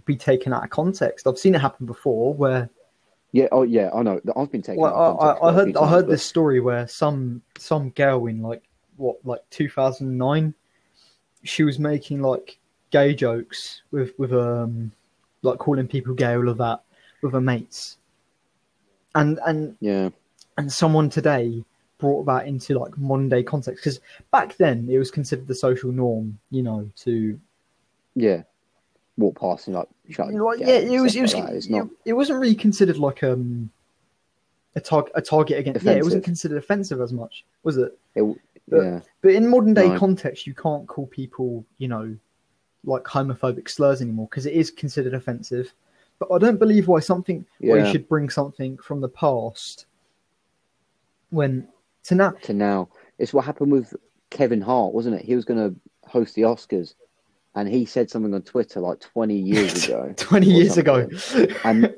be 0.06 0.16
taken 0.16 0.52
out 0.52 0.64
of 0.64 0.72
context. 0.72 1.28
I've 1.28 1.38
seen 1.38 1.56
it 1.56 1.62
happen 1.62 1.86
before 1.86 2.34
where 2.34 2.70
Yeah, 3.32 3.48
oh 3.52 3.62
yeah, 3.62 3.91
I 3.93 4.02
know. 4.02 4.20
I've 4.36 4.52
been 4.52 4.64
taken. 4.64 4.82
well, 4.82 4.93
out 4.96 5.12
of 5.12 5.20
I, 5.20 5.20
context 5.20 5.43
I, 5.43 5.48
I 5.48 5.54
heard 5.54 5.74
few 5.74 5.80
I 5.80 5.89
heard 5.89 6.02
times, 6.02 6.10
this 6.12 6.26
story 6.26 6.60
where 6.60 6.88
some 6.88 7.43
some 7.58 7.91
girl 7.91 8.26
in 8.26 8.41
like 8.41 8.64
what 8.98 9.18
like 9.24 9.41
2009 9.52 10.54
she 11.46 11.64
was 11.64 11.80
making 11.80 12.22
like 12.22 12.58
gay 12.91 13.14
jokes 13.14 13.82
with 13.91 14.12
with 14.18 14.34
um 14.34 14.91
like 15.41 15.58
calling 15.60 15.88
people 15.88 16.14
gay 16.14 16.36
all 16.36 16.50
of 16.50 16.58
that 16.58 16.82
with 17.22 17.34
her 17.34 17.41
mates 17.41 17.98
and 19.16 19.39
and 19.46 19.78
Yeah, 19.80 20.10
and 20.58 20.72
someone 20.72 21.10
today 21.10 21.64
brought 21.98 22.26
that 22.26 22.46
into 22.46 22.78
like 22.78 22.98
modern 22.98 23.30
day 23.30 23.41
context 23.41 23.84
because 23.84 24.02
back 24.32 24.58
then 24.58 24.88
it 24.89 24.98
was 24.98 25.10
considered 25.10 25.48
the 25.48 25.56
social 25.56 25.91
norm 25.91 26.38
you 26.52 26.62
know 26.62 26.89
to 26.98 27.39
yeah. 28.16 28.43
Walk 29.18 29.39
past 29.39 29.68
and 29.68 29.76
like, 29.78 29.88
shut. 30.10 30.34
Like, 30.34 30.60
yeah, 30.60 30.68
it 30.68 31.00
was 31.00 31.16
it 31.16 31.22
was 31.22 31.34
like 31.34 31.50
it, 31.50 31.70
not... 31.70 31.88
it 32.04 32.14
wasn't 32.14 32.39
really 32.39 32.56
considered 32.56 32.98
like 32.98 33.24
um 33.24 33.70
a 34.76 34.82
target. 34.82 35.14
A 35.16 35.22
target 35.22 35.60
against. 35.60 35.86
Yeah, 35.86 35.93
it 35.93 36.04
wasn't 36.04 36.26
considered 36.26 36.58
offensive 36.58 37.00
as 37.00 37.14
much, 37.14 37.46
was 37.64 37.78
it? 37.78 37.98
It, 38.16 38.38
But- 38.68 38.84
yeah, 38.84 38.99
But 39.22 39.34
in 39.34 39.47
modern 39.47 39.74
day 39.74 39.89
No. 39.89 39.97
context, 39.99 40.47
you 40.47 40.53
can't 40.53 40.88
call 40.88 41.07
people, 41.07 41.66
you 41.78 41.88
know, 41.88 42.16
like 42.84 43.03
homophobic 43.03 43.70
slurs 43.70 44.01
anymore 44.01 44.28
because 44.30 44.45
it 44.45 44.53
is 44.53 44.70
considered 44.72 45.13
offensive. 45.13 45.74
But 46.20 46.32
I 46.32 46.38
don't 46.38 46.57
believe 46.59 46.88
why 46.88 46.99
something 46.99 47.45
why 47.59 47.78
you 47.80 47.91
should 47.91 48.07
bring 48.07 48.30
something 48.30 48.78
from 48.78 49.01
the 49.01 49.09
past 49.09 49.86
when 51.30 51.68
to 52.03 52.16
now. 52.16 52.32
to 52.43 52.53
now. 52.53 52.89
It's 53.18 53.34
what 53.34 53.45
happened 53.45 53.72
with 53.72 53.93
Kevin 54.30 54.61
Hart, 54.61 54.93
wasn't 54.93 55.16
it? 55.16 55.26
He 55.26 55.36
was 55.36 55.45
going 55.45 55.59
to 55.59 55.76
host 56.09 56.36
the 56.36 56.43
Oscars, 56.43 56.93
and 57.55 57.68
he 57.68 57.86
said 57.86 58.09
something 58.09 58.34
on 58.34 58.41
Twitter 58.43 58.80
like 58.80 58.99
20 58.99 59.36
years 59.36 59.86
ago, 59.89 60.13
Twenty 60.18 60.47
years 60.51 60.78
ago. 60.78 61.07
and 61.63 61.93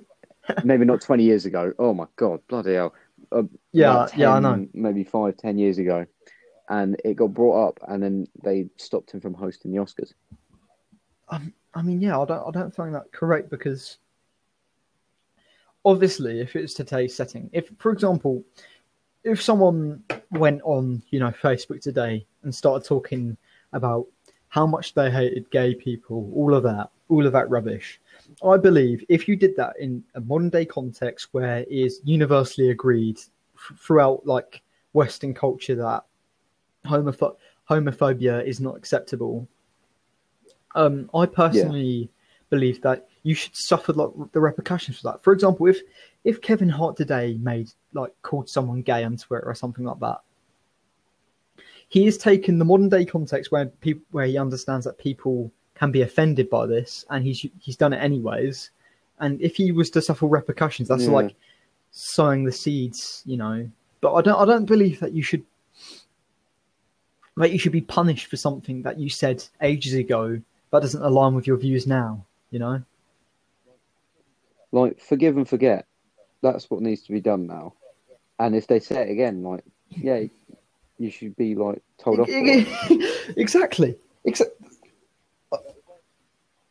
maybe 0.63 0.85
not 0.85 1.01
20 1.01 1.23
years 1.23 1.45
ago. 1.45 1.73
Oh 1.77 1.93
my 1.93 2.05
god, 2.15 2.39
bloody 2.47 2.73
hell! 2.75 2.93
Uh, 3.31 3.43
yeah, 3.71 3.93
like 3.97 4.15
yeah, 4.17 4.33
I 4.33 4.39
know. 4.39 4.67
Maybe 4.73 5.03
five, 5.03 5.37
ten 5.37 5.57
years 5.57 5.77
ago, 5.77 6.05
and 6.69 6.99
it 7.03 7.15
got 7.15 7.33
brought 7.33 7.67
up, 7.67 7.79
and 7.87 8.01
then 8.01 8.27
they 8.43 8.67
stopped 8.77 9.11
him 9.11 9.21
from 9.21 9.33
hosting 9.33 9.71
the 9.71 9.77
Oscars. 9.77 10.13
Um, 11.29 11.53
I 11.73 11.81
mean, 11.81 12.01
yeah, 12.01 12.19
I 12.19 12.25
don't, 12.25 12.47
I 12.47 12.51
don't 12.51 12.75
find 12.75 12.93
that 12.95 13.11
correct 13.11 13.49
because 13.49 13.97
obviously, 15.85 16.41
if 16.41 16.55
it's 16.55 16.73
today's 16.73 17.15
setting, 17.15 17.49
if, 17.53 17.69
for 17.79 17.91
example, 17.91 18.43
if 19.23 19.41
someone 19.41 20.03
went 20.31 20.61
on, 20.63 21.03
you 21.09 21.19
know, 21.19 21.31
Facebook 21.31 21.81
today 21.81 22.25
and 22.43 22.53
started 22.53 22.87
talking 22.87 23.37
about 23.73 24.05
how 24.49 24.65
much 24.65 24.93
they 24.93 25.11
hated 25.11 25.49
gay 25.51 25.75
people, 25.75 26.31
all 26.33 26.53
of 26.53 26.63
that, 26.63 26.89
all 27.09 27.25
of 27.25 27.33
that 27.33 27.49
rubbish, 27.49 27.99
I 28.45 28.57
believe 28.57 29.03
if 29.09 29.27
you 29.27 29.35
did 29.35 29.55
that 29.57 29.75
in 29.79 30.03
a 30.15 30.21
modern 30.21 30.49
day 30.49 30.65
context 30.65 31.29
where 31.31 31.59
it 31.59 31.69
is 31.69 32.01
universally 32.03 32.69
agreed 32.69 33.19
f- 33.55 33.77
throughout 33.77 34.25
like 34.25 34.61
Western 34.93 35.33
culture 35.33 35.75
that 35.75 36.03
homopho- 36.87 37.35
homophobia 37.69 38.43
is 38.45 38.59
not 38.59 38.75
acceptable, 38.75 39.47
um, 40.75 41.09
I 41.13 41.25
personally 41.25 42.09
believe 42.49 42.81
that 42.81 43.07
you 43.23 43.35
should 43.35 43.55
suffer 43.55 43.93
like 43.93 44.09
the 44.31 44.39
repercussions 44.39 44.97
for 44.99 45.11
that. 45.11 45.23
For 45.23 45.33
example, 45.33 45.67
if 45.67 45.81
if 46.23 46.41
Kevin 46.41 46.69
Hart 46.69 46.95
today 46.95 47.37
made 47.41 47.69
like 47.93 48.13
called 48.21 48.49
someone 48.49 48.81
gay 48.81 49.03
on 49.03 49.17
Twitter 49.17 49.45
or 49.45 49.55
something 49.55 49.85
like 49.85 49.99
that, 49.99 50.21
he 51.89 52.05
has 52.05 52.17
taken 52.17 52.57
the 52.59 52.65
modern 52.65 52.89
day 52.89 53.05
context 53.05 53.51
where 53.51 53.65
people 53.65 54.03
where 54.11 54.25
he 54.25 54.37
understands 54.37 54.85
that 54.85 54.97
people 54.97 55.51
can 55.75 55.91
be 55.91 56.01
offended 56.01 56.49
by 56.49 56.65
this, 56.65 57.05
and 57.09 57.23
he's 57.23 57.45
he's 57.59 57.77
done 57.77 57.93
it 57.93 57.97
anyways. 57.97 58.71
And 59.19 59.41
if 59.41 59.55
he 59.55 59.71
was 59.71 59.89
to 59.91 60.01
suffer 60.01 60.27
repercussions, 60.27 60.87
that's 60.89 61.05
Yeah. 61.05 61.11
like 61.11 61.35
sowing 61.91 62.43
the 62.43 62.51
seeds, 62.51 63.23
you 63.25 63.37
know. 63.37 63.69
But 64.01 64.13
I 64.13 64.21
don't 64.21 64.39
I 64.39 64.45
don't 64.45 64.65
believe 64.65 64.99
that 64.99 65.13
you 65.13 65.23
should 65.23 65.43
like 67.37 67.51
you 67.51 67.59
should 67.59 67.71
be 67.71 67.81
punished 67.81 68.27
for 68.27 68.35
something 68.35 68.81
that 68.81 68.99
you 68.99 69.09
said 69.09 69.43
ages 69.61 69.93
ago 69.93 70.41
that 70.71 70.81
doesn't 70.81 71.01
align 71.01 71.33
with 71.35 71.47
your 71.47 71.57
views 71.57 71.87
now, 71.87 72.25
you 72.51 72.59
know? 72.59 72.81
Like 74.71 74.99
forgive 74.99 75.37
and 75.37 75.47
forget. 75.47 75.85
That's 76.41 76.69
what 76.69 76.81
needs 76.81 77.03
to 77.03 77.11
be 77.13 77.21
done 77.21 77.47
now. 77.47 77.73
And 78.39 78.55
if 78.55 78.67
they 78.67 78.79
say 78.79 79.03
it 79.07 79.11
again, 79.11 79.43
like 79.43 79.63
yeah, 79.89 80.23
you 80.97 81.09
should 81.11 81.35
be 81.37 81.55
like 81.55 81.81
told 81.97 82.19
off. 82.19 82.27
exactly. 83.37 83.95
Exa- 84.27 84.51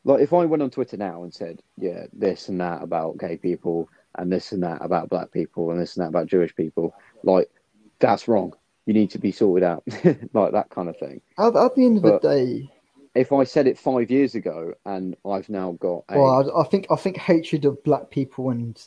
Like 0.04 0.20
if 0.20 0.32
I 0.32 0.44
went 0.44 0.62
on 0.62 0.70
Twitter 0.70 0.96
now 0.96 1.24
and 1.24 1.34
said, 1.34 1.62
yeah, 1.76 2.06
this 2.12 2.48
and 2.48 2.60
that 2.60 2.82
about 2.82 3.18
gay 3.18 3.36
people 3.36 3.88
and 4.16 4.32
this 4.32 4.52
and 4.52 4.62
that 4.62 4.78
about 4.84 5.08
black 5.08 5.32
people 5.32 5.70
and 5.70 5.80
this 5.80 5.96
and 5.96 6.04
that 6.04 6.10
about 6.10 6.28
Jewish 6.28 6.54
people, 6.54 6.94
like 7.24 7.50
that's 7.98 8.28
wrong. 8.28 8.52
You 8.86 8.94
need 8.94 9.10
to 9.10 9.18
be 9.18 9.32
sorted 9.32 9.64
out, 9.64 9.82
like 10.32 10.52
that 10.52 10.70
kind 10.70 10.88
of 10.88 10.96
thing. 10.96 11.20
At, 11.38 11.56
at 11.56 11.74
the 11.74 11.84
end 11.84 11.96
of 11.98 12.02
But- 12.04 12.22
the 12.22 12.28
day, 12.28 12.70
If 13.16 13.32
I 13.32 13.44
said 13.44 13.66
it 13.66 13.78
five 13.78 14.10
years 14.10 14.34
ago 14.34 14.74
and 14.84 15.16
I've 15.28 15.48
now 15.48 15.72
got 15.80 16.04
a, 16.08 16.18
well, 16.20 16.52
I, 16.56 16.60
I 16.60 16.64
think 16.64 16.86
I 16.90 16.96
think 16.96 17.16
hatred 17.16 17.64
of 17.64 17.82
black 17.82 18.10
people 18.10 18.50
and 18.50 18.80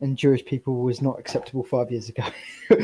and 0.00 0.16
Jewish 0.16 0.44
people 0.44 0.76
was 0.82 1.00
not 1.02 1.18
acceptable 1.18 1.62
five 1.62 1.90
years 1.92 2.08
ago. 2.08 2.24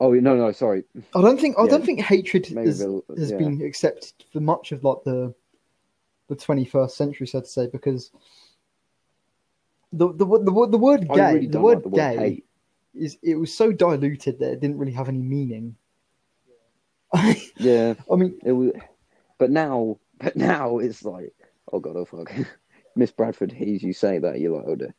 oh 0.00 0.12
no 0.12 0.34
no 0.34 0.50
sorry, 0.52 0.82
I 1.14 1.20
don't 1.20 1.38
think 1.40 1.56
I 1.58 1.64
Yeah. 1.64 1.70
don't 1.70 1.84
think 1.86 2.00
hatred 2.00 2.50
is, 2.50 2.78
they'll- 2.80 3.04
has 3.16 3.30
yeah. 3.30 3.36
been 3.36 3.62
accepted 3.62 4.14
for 4.32 4.40
much 4.40 4.72
of 4.72 4.82
like 4.82 5.04
the 5.04 5.32
the 6.28 6.36
twenty 6.36 6.64
first 6.64 6.96
century, 6.96 7.26
so 7.26 7.40
to 7.40 7.46
say, 7.46 7.66
because 7.66 8.10
the 9.92 10.08
the 10.08 10.24
the, 10.24 10.38
the, 10.50 10.68
the 10.70 10.78
word 10.78 11.06
gay, 11.08 11.34
really 11.34 11.46
the 11.46 11.60
word 11.60 11.74
like 11.74 11.82
the 11.84 11.88
word 11.90 11.96
gay 11.96 12.16
hate. 12.16 12.46
Is 12.94 13.18
it 13.22 13.36
was 13.36 13.54
so 13.54 13.72
diluted 13.72 14.38
that 14.38 14.52
it 14.52 14.60
didn't 14.60 14.78
really 14.78 14.92
have 14.92 15.08
any 15.08 15.22
meaning. 15.22 15.76
Yeah, 17.56 17.94
I 18.12 18.16
mean, 18.16 18.38
it 18.44 18.52
was, 18.52 18.72
but 19.38 19.50
now 19.50 19.98
but 20.18 20.36
now 20.36 20.78
it's 20.78 21.04
like 21.04 21.34
oh 21.72 21.80
god 21.80 21.96
oh 21.96 22.04
fuck, 22.04 22.32
Miss 22.96 23.10
Bradford 23.10 23.52
hears 23.52 23.82
you 23.82 23.92
say 23.92 24.18
that 24.18 24.40
you're 24.40 24.56
like 24.56 24.66
oh 24.66 24.76
dear. 24.76 24.94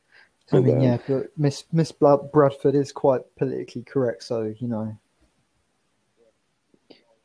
I 0.52 0.60
mean, 0.60 0.82
yeah, 0.82 0.98
but 1.08 1.28
Miss 1.38 1.64
Miss 1.72 1.92
Bla- 1.92 2.24
Bradford 2.24 2.76
is 2.76 2.92
quite 2.92 3.22
politically 3.38 3.84
correct, 3.84 4.24
so 4.24 4.54
you 4.60 4.68
know. 4.68 4.98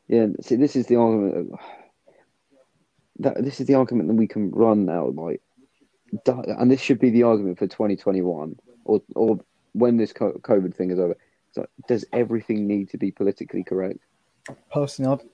Yeah, 0.07 0.27
see, 0.41 0.55
this 0.55 0.75
is 0.75 0.87
the 0.87 0.95
argument. 0.95 1.53
Of, 1.53 1.59
that 3.19 3.43
this 3.43 3.59
is 3.59 3.67
the 3.67 3.75
argument 3.75 4.07
that 4.07 4.15
we 4.15 4.27
can 4.27 4.49
run 4.51 4.85
now. 4.85 5.07
Like, 5.07 5.41
and 6.25 6.71
this 6.71 6.81
should 6.81 6.99
be 6.99 7.09
the 7.09 7.23
argument 7.23 7.59
for 7.59 7.67
2021, 7.67 8.57
or 8.85 9.01
or 9.15 9.39
when 9.73 9.97
this 9.97 10.13
COVID 10.13 10.75
thing 10.75 10.91
is 10.91 10.99
over. 10.99 11.15
It's 11.49 11.57
like, 11.57 11.69
does 11.87 12.05
everything 12.13 12.67
need 12.67 12.89
to 12.91 12.97
be 12.97 13.11
politically 13.11 13.63
correct? 13.63 13.99
Personally, 14.71 15.11
I'd, 15.13 15.27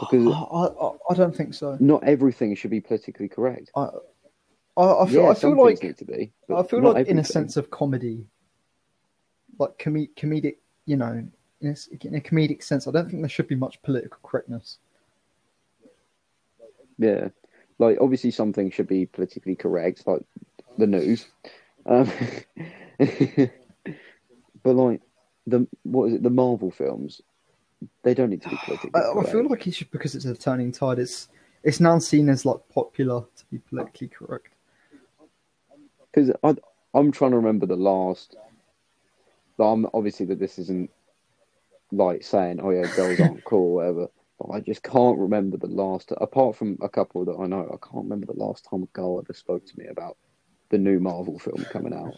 Because- 0.00 0.26
I, 0.28 0.84
I, 0.84 0.92
I 1.10 1.14
don't 1.14 1.34
think 1.34 1.54
so. 1.54 1.76
Not 1.80 2.04
everything 2.04 2.54
should 2.54 2.70
be 2.70 2.80
politically 2.80 3.28
correct. 3.28 3.70
I, 3.76 3.88
I, 4.76 5.02
I 5.02 5.06
feel, 5.06 5.22
yeah, 5.24 5.28
I 5.30 5.34
feel 5.34 5.62
like 5.62 5.82
need 5.82 5.98
to 5.98 6.04
be. 6.04 6.32
I 6.54 6.62
feel 6.62 6.80
like 6.80 7.06
in 7.06 7.18
a 7.18 7.24
sense 7.24 7.56
of 7.56 7.70
comedy, 7.70 8.26
like 9.58 9.78
com- 9.78 10.08
comedic, 10.16 10.56
you 10.86 10.96
know, 10.96 11.12
in 11.60 11.68
a, 11.68 12.06
in 12.06 12.14
a 12.14 12.20
comedic 12.20 12.62
sense, 12.62 12.88
I 12.88 12.90
don't 12.90 13.08
think 13.08 13.22
there 13.22 13.28
should 13.28 13.48
be 13.48 13.54
much 13.54 13.80
political 13.82 14.18
correctness. 14.22 14.78
Yeah, 16.98 17.28
like 17.78 17.98
obviously 18.00 18.30
some 18.30 18.52
things 18.52 18.74
should 18.74 18.86
be 18.88 19.06
politically 19.06 19.56
correct, 19.56 20.06
like 20.06 20.22
the 20.78 20.86
news. 20.86 21.26
Um, 21.84 22.10
but 24.62 24.74
like 24.74 25.00
the 25.46 25.66
what 25.82 26.06
is 26.06 26.14
it? 26.14 26.22
The 26.22 26.30
Marvel 26.30 26.70
films, 26.70 27.20
they 28.02 28.14
don't 28.14 28.30
need 28.30 28.42
to 28.42 28.48
be 28.48 28.56
politically 28.64 28.90
I, 28.94 29.20
I 29.20 29.24
feel 29.30 29.48
like 29.48 29.66
it's 29.66 29.78
just 29.78 29.90
because 29.90 30.14
it's 30.14 30.24
a 30.24 30.34
turning 30.34 30.72
tide. 30.72 30.98
It's 30.98 31.28
it's 31.62 31.80
now 31.80 31.98
seen 31.98 32.28
as 32.28 32.44
like 32.44 32.60
popular 32.72 33.24
to 33.36 33.44
be 33.50 33.58
politically 33.58 34.08
correct. 34.08 34.54
because 36.12 36.30
I 36.42 36.54
I'm 36.94 37.12
trying 37.12 37.30
to 37.32 37.36
remember 37.38 37.66
the 37.66 37.76
last. 37.76 38.36
I'm 39.58 39.86
obviously 39.94 40.26
that 40.26 40.40
this 40.40 40.58
isn't 40.58 40.90
like 41.92 42.24
saying 42.24 42.60
oh 42.60 42.70
yeah 42.70 42.86
girls 42.96 43.20
aren't 43.20 43.44
cool 43.44 43.72
or 43.72 43.74
whatever. 43.74 44.08
But 44.38 44.54
I 44.54 44.60
just 44.60 44.82
can't 44.82 45.18
remember 45.18 45.56
the 45.56 45.68
last. 45.68 46.12
Apart 46.16 46.56
from 46.56 46.78
a 46.82 46.88
couple 46.88 47.24
that 47.26 47.36
I 47.38 47.46
know, 47.46 47.66
I 47.66 47.86
can't 47.86 48.04
remember 48.04 48.26
the 48.26 48.38
last 48.38 48.66
time 48.68 48.82
a 48.82 48.86
girl 48.86 49.20
ever 49.20 49.32
spoke 49.32 49.64
to 49.66 49.78
me 49.78 49.86
about 49.86 50.16
the 50.70 50.78
new 50.78 50.98
Marvel 50.98 51.38
film 51.38 51.64
coming 51.70 51.94
out. 51.94 52.14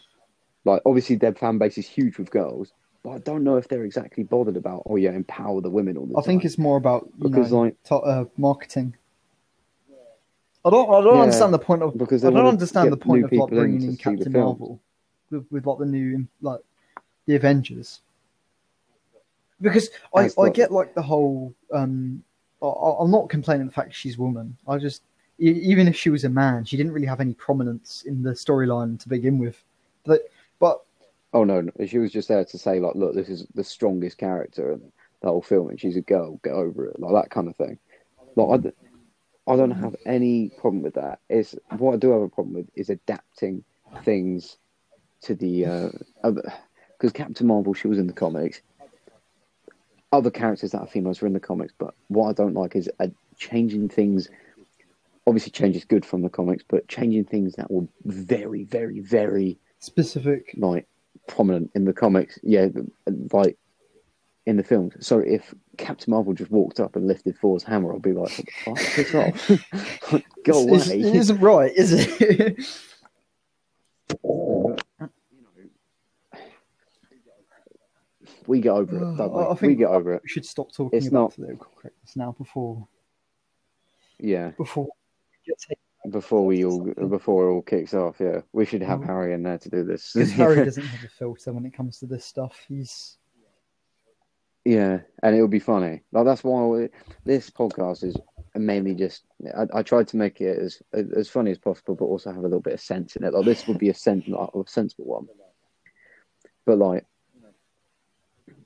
Like 0.64 0.82
obviously 0.86 1.16
their 1.16 1.34
fan 1.34 1.58
base 1.58 1.76
is 1.78 1.86
huge 1.86 2.18
with 2.18 2.30
girls, 2.30 2.72
but 3.02 3.10
I 3.10 3.18
don't 3.18 3.44
know 3.44 3.56
if 3.56 3.68
they're 3.68 3.84
exactly 3.84 4.24
bothered 4.24 4.56
about 4.56 4.82
oh 4.86 4.96
yeah 4.96 5.12
empower 5.12 5.60
the 5.60 5.70
women 5.70 5.96
all 5.96 6.06
the 6.06 6.14
I 6.14 6.20
time. 6.20 6.24
think 6.24 6.44
it's 6.44 6.58
more 6.58 6.76
about 6.78 7.04
you 7.18 7.28
Because, 7.28 7.52
know 7.52 7.60
like- 7.62 7.82
to- 7.84 7.96
uh, 7.96 8.24
marketing. 8.36 8.96
I 10.66 10.70
don't. 10.70 10.88
I 10.88 11.02
don't 11.02 11.16
Yeah, 11.16 11.22
understand 11.24 11.52
the 11.52 11.58
point 11.58 11.82
of. 11.82 11.98
because 11.98 12.24
I 12.24 12.30
don't 12.30 12.46
understand 12.46 12.90
the 12.90 12.96
point 12.96 13.24
of 13.24 13.32
like 13.32 13.50
bringing 13.50 13.82
in 13.82 13.96
Captain. 13.98 14.32
Marvel 14.32 14.80
with, 15.30 15.44
with 15.50 15.66
like 15.66 15.78
the 15.78 15.84
new 15.86 16.26
like 16.40 16.60
the 17.26 17.34
Avengers. 17.36 18.00
Because 19.60 19.90
I, 20.14 20.30
I 20.40 20.48
get 20.48 20.72
like 20.72 20.94
the 20.94 21.02
whole. 21.02 21.54
um 21.72 22.24
I, 22.62 22.66
I'm 23.00 23.10
not 23.10 23.28
complaining 23.28 23.66
the 23.66 23.72
fact 23.72 23.94
she's 23.94 24.16
a 24.16 24.20
woman. 24.20 24.56
I 24.66 24.78
just 24.78 25.02
even 25.38 25.86
if 25.88 25.96
she 25.96 26.08
was 26.10 26.24
a 26.24 26.28
man, 26.30 26.64
she 26.64 26.76
didn't 26.78 26.92
really 26.92 27.06
have 27.06 27.20
any 27.20 27.34
prominence 27.34 28.04
in 28.06 28.22
the 28.22 28.30
storyline 28.30 28.98
to 29.00 29.08
begin 29.08 29.38
with. 29.38 29.62
But 30.04 30.22
Oh 31.34 31.42
no, 31.42 31.60
no, 31.60 31.72
she 31.86 31.98
was 31.98 32.12
just 32.12 32.28
there 32.28 32.44
to 32.44 32.58
say 32.58 32.78
like, 32.78 32.94
look, 32.94 33.14
this 33.14 33.28
is 33.28 33.44
the 33.54 33.64
strongest 33.64 34.18
character 34.18 34.72
in 34.72 34.92
the 35.20 35.28
whole 35.28 35.42
film, 35.42 35.68
and 35.68 35.80
she's 35.80 35.96
a 35.96 36.00
girl. 36.00 36.40
Get 36.44 36.52
over 36.52 36.86
it, 36.86 37.00
like 37.00 37.12
that 37.12 37.30
kind 37.30 37.48
of 37.48 37.56
thing. 37.56 37.76
Like 38.36 38.72
I, 39.48 39.52
I 39.52 39.56
don't 39.56 39.72
have 39.72 39.96
any 40.06 40.50
problem 40.58 40.82
with 40.82 40.94
that. 40.94 41.18
It's 41.28 41.56
what 41.76 41.94
I 41.94 41.96
do 41.96 42.12
have 42.12 42.22
a 42.22 42.28
problem 42.28 42.54
with 42.54 42.70
is 42.76 42.88
adapting 42.88 43.64
things 44.04 44.58
to 45.22 45.34
the 45.34 45.90
because 46.22 47.12
Captain 47.12 47.48
Marvel, 47.48 47.74
she 47.74 47.88
was 47.88 47.98
in 47.98 48.06
the 48.06 48.12
comics. 48.12 48.62
Other 50.12 50.30
characters 50.30 50.70
that 50.70 50.80
are 50.80 50.86
females 50.86 51.20
were 51.20 51.26
in 51.26 51.32
the 51.32 51.40
comics, 51.40 51.74
but 51.76 51.94
what 52.06 52.28
I 52.28 52.32
don't 52.32 52.54
like 52.54 52.76
is 52.76 52.88
uh, 53.00 53.08
changing 53.36 53.88
things. 53.88 54.28
Obviously, 55.26 55.50
change 55.50 55.74
is 55.74 55.84
good 55.84 56.06
from 56.06 56.22
the 56.22 56.28
comics, 56.28 56.62
but 56.68 56.86
changing 56.86 57.24
things 57.24 57.54
that 57.56 57.70
were 57.70 57.88
very, 58.04 58.62
very, 58.62 59.00
very 59.00 59.58
specific. 59.80 60.54
like 60.56 60.86
prominent 61.26 61.70
in 61.74 61.84
the 61.84 61.92
comics. 61.92 62.38
Yeah, 62.42 62.68
like 63.32 63.56
in 64.46 64.56
the 64.56 64.62
films. 64.62 64.94
So 65.00 65.18
if 65.20 65.54
Captain 65.78 66.10
Marvel 66.12 66.34
just 66.34 66.50
walked 66.50 66.78
up 66.80 66.96
and 66.96 67.06
lifted 67.06 67.38
Thor's 67.38 67.62
hammer, 67.62 67.94
I'd 67.94 68.02
be 68.02 68.12
like, 68.12 68.30
what 68.36 68.46
the 68.46 68.52
fuck? 68.64 68.78
Piss 68.94 69.14
off. 69.14 70.22
Go 70.44 70.60
away. 70.62 70.76
It's- 70.76 70.88
it 70.90 71.16
isn't 71.16 71.40
right, 71.40 71.72
is 71.74 71.92
it? 71.92 72.58
we 78.46 78.60
get 78.60 78.70
over 78.72 78.96
it, 78.96 79.16
don't 79.16 79.32
we? 79.32 79.40
I- 79.40 79.44
I 79.50 79.52
we 79.60 79.74
get 79.74 79.88
over 79.88 80.14
it. 80.14 80.22
we 80.22 80.28
should 80.28 80.46
stop 80.46 80.72
talking 80.72 80.96
It's 80.96 81.08
about 81.08 81.18
not- 81.20 81.34
political 81.34 81.66
correctness 81.80 82.16
now 82.16 82.32
before. 82.32 82.86
Yeah, 84.18 84.50
before 84.50 84.84
we 84.84 84.90
get 85.46 85.58
taken 85.58 85.82
before 86.10 86.44
we 86.44 86.64
all 86.64 86.84
Something. 86.84 87.08
before 87.08 87.48
it 87.48 87.52
all 87.52 87.62
kicks 87.62 87.94
off. 87.94 88.16
Yeah, 88.20 88.40
we 88.52 88.64
should 88.64 88.82
have 88.82 89.00
Mm. 89.00 89.06
Harry 89.06 89.32
in 89.34 89.42
there 89.42 89.58
to 89.58 89.68
do 89.70 89.84
this. 89.84 90.12
Because 90.12 90.32
Harry 90.32 90.56
doesn't 90.64 90.82
have 90.84 91.04
a 91.04 91.08
filter 91.08 91.52
when 91.52 91.64
it 91.66 91.72
comes 91.74 91.98
to 92.00 92.06
this 92.06 92.24
stuff. 92.24 92.58
He's 92.68 93.16
Yeah, 94.64 95.00
and 95.22 95.34
it'll 95.34 95.48
be 95.48 95.58
funny. 95.60 96.02
Like 96.12 96.24
that's 96.24 96.44
why 96.44 96.62
we, 96.64 96.88
this 97.24 97.50
podcast 97.50 98.04
is 98.04 98.16
mainly 98.54 98.94
just. 98.94 99.24
I, 99.56 99.66
I 99.78 99.82
tried 99.82 100.08
to 100.08 100.16
make 100.16 100.40
it 100.40 100.58
as 100.58 100.82
as 100.92 101.28
funny 101.28 101.50
as 101.50 101.58
possible, 101.58 101.94
but 101.94 102.04
also 102.06 102.30
have 102.30 102.38
a 102.40 102.42
little 102.42 102.60
bit 102.60 102.74
of 102.74 102.80
sense 102.80 103.16
in 103.16 103.24
it. 103.24 103.32
Like 103.34 103.44
this 103.44 103.66
would 103.66 103.78
be 103.78 103.88
a 103.90 103.94
sense, 103.94 104.26
like, 104.28 104.48
a 104.54 104.62
sensible 104.66 105.06
one. 105.06 105.26
But 106.66 106.78
like, 106.78 107.04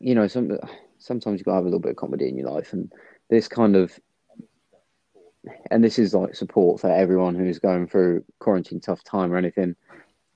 you 0.00 0.14
know, 0.14 0.26
some 0.28 0.56
sometimes 0.98 1.38
you 1.40 1.44
gotta 1.44 1.56
have 1.56 1.64
a 1.64 1.68
little 1.68 1.80
bit 1.80 1.90
of 1.92 1.96
comedy 1.96 2.28
in 2.28 2.36
your 2.36 2.50
life, 2.50 2.72
and 2.72 2.92
this 3.30 3.48
kind 3.48 3.74
of, 3.76 3.98
and 5.70 5.82
this 5.82 5.98
is 5.98 6.14
like 6.14 6.34
support 6.34 6.80
for 6.80 6.90
everyone 6.90 7.34
who's 7.34 7.58
going 7.58 7.86
through 7.86 8.24
quarantine 8.38 8.80
tough 8.80 9.02
time 9.04 9.32
or 9.32 9.36
anything. 9.36 9.74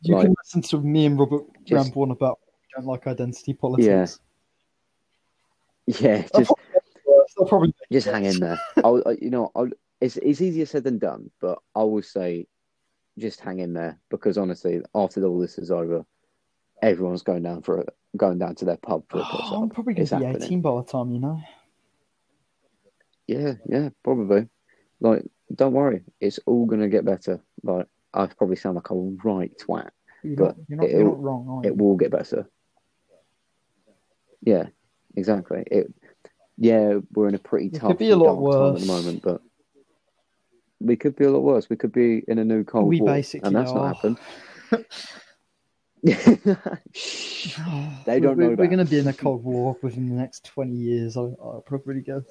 you 0.00 0.14
Right. 0.16 0.24
can 0.26 0.34
listen 0.42 0.62
to 0.62 0.80
me 0.82 1.06
and 1.06 1.18
Robert 1.18 1.44
Just- 1.64 1.86
ramble 1.88 2.02
on 2.02 2.10
about 2.10 2.38
we 2.46 2.68
don't 2.82 2.86
like 2.86 3.06
identity 3.06 3.52
politics. 3.54 4.18
Yeah, 5.86 6.00
Yeah, 6.00 6.22
just 6.22 6.32
probably 6.32 6.64
make 6.72 6.82
it 6.96 7.02
worse. 7.06 7.34
I'll 7.38 7.46
probably 7.46 7.74
just 7.92 8.06
hang 8.08 8.24
in 8.24 8.40
there. 8.40 8.58
I'll, 8.84 9.02
you 9.20 9.30
know, 9.30 9.50
I'll, 9.54 9.68
it's 10.00 10.16
it's 10.16 10.40
easier 10.40 10.66
said 10.66 10.84
than 10.84 10.98
done, 10.98 11.30
but 11.40 11.58
I 11.74 11.82
will 11.84 12.02
say, 12.02 12.46
just 13.18 13.40
hang 13.40 13.58
in 13.60 13.72
there 13.74 13.98
because 14.10 14.38
honestly, 14.38 14.80
after 14.94 15.24
all 15.24 15.38
this 15.38 15.58
is 15.58 15.70
over, 15.70 16.04
everyone's 16.82 17.22
going 17.22 17.42
down 17.42 17.62
for 17.62 17.80
a, 17.80 17.84
going 18.16 18.38
down 18.38 18.54
to 18.56 18.64
their 18.64 18.76
pub 18.78 19.04
for 19.08 19.18
a 19.20 19.24
piss 19.24 19.40
I'm 19.52 19.68
probably 19.70 19.94
going 19.94 20.06
to 20.06 20.18
be 20.18 20.24
happening. 20.24 20.42
18 20.44 20.60
by 20.62 20.76
the 20.76 20.82
time, 20.84 21.12
you 21.12 21.20
know. 21.20 21.40
Yeah, 23.28 23.54
yeah, 23.68 23.90
probably. 24.02 24.48
Like, 25.02 25.24
don't 25.54 25.72
worry, 25.74 26.02
it's 26.20 26.38
all 26.46 26.64
gonna 26.64 26.88
get 26.88 27.04
better. 27.04 27.40
Like, 27.62 27.86
I 28.14 28.26
probably 28.26 28.56
sound 28.56 28.76
like 28.76 28.90
a 28.90 28.94
right 28.94 29.52
twat. 29.58 29.90
You're 30.22 30.36
But 30.36 30.56
not, 30.56 30.56
you're 30.68 30.78
not, 30.78 30.90
you're 30.90 31.00
it'll- 31.00 31.12
not 31.12 31.22
wrong, 31.22 31.48
are 31.48 31.64
you? 31.64 31.70
It 31.72 31.76
will 31.76 31.96
get 31.96 32.10
better. 32.12 32.48
Yeah, 34.42 34.66
exactly. 35.16 35.64
It. 35.70 35.92
Yeah, 36.56 36.98
we're 37.12 37.28
in 37.28 37.34
a 37.34 37.38
pretty 37.38 37.66
It 37.66 37.74
tough, 37.74 37.88
could 37.88 37.98
be 37.98 38.10
a 38.10 38.16
lot 38.16 38.40
dark 38.40 38.52
time 38.52 38.74
at 38.76 38.80
the 38.80 38.86
moment, 38.86 39.22
but 39.22 39.42
we 40.80 40.96
could 40.96 41.16
be 41.16 41.24
a 41.24 41.30
lot 41.30 41.42
worse. 41.42 41.68
We 41.68 41.76
could 41.76 41.92
be 41.92 42.22
in 42.28 42.38
a 42.38 42.44
new 42.44 42.62
cold 42.62 42.88
We 42.88 43.00
war, 43.00 43.08
basically 43.14 43.46
and 43.48 43.56
that's 43.56 43.72
are. 43.72 43.74
not 43.76 43.96
happened. 43.96 44.18
They 48.04 48.18
don't 48.20 48.36
we're, 48.36 48.50
know 48.50 48.56
We're 48.56 48.66
going 48.66 48.78
to 48.78 48.84
be 48.84 48.98
in 48.98 49.06
a 49.08 49.12
cold 49.12 49.44
war 49.44 49.76
within 49.82 50.08
the 50.08 50.14
next 50.16 50.44
20 50.44 50.74
years, 50.74 51.16
I, 51.16 51.22
I 51.22 51.58
probably 51.64 52.00
guess. 52.00 52.24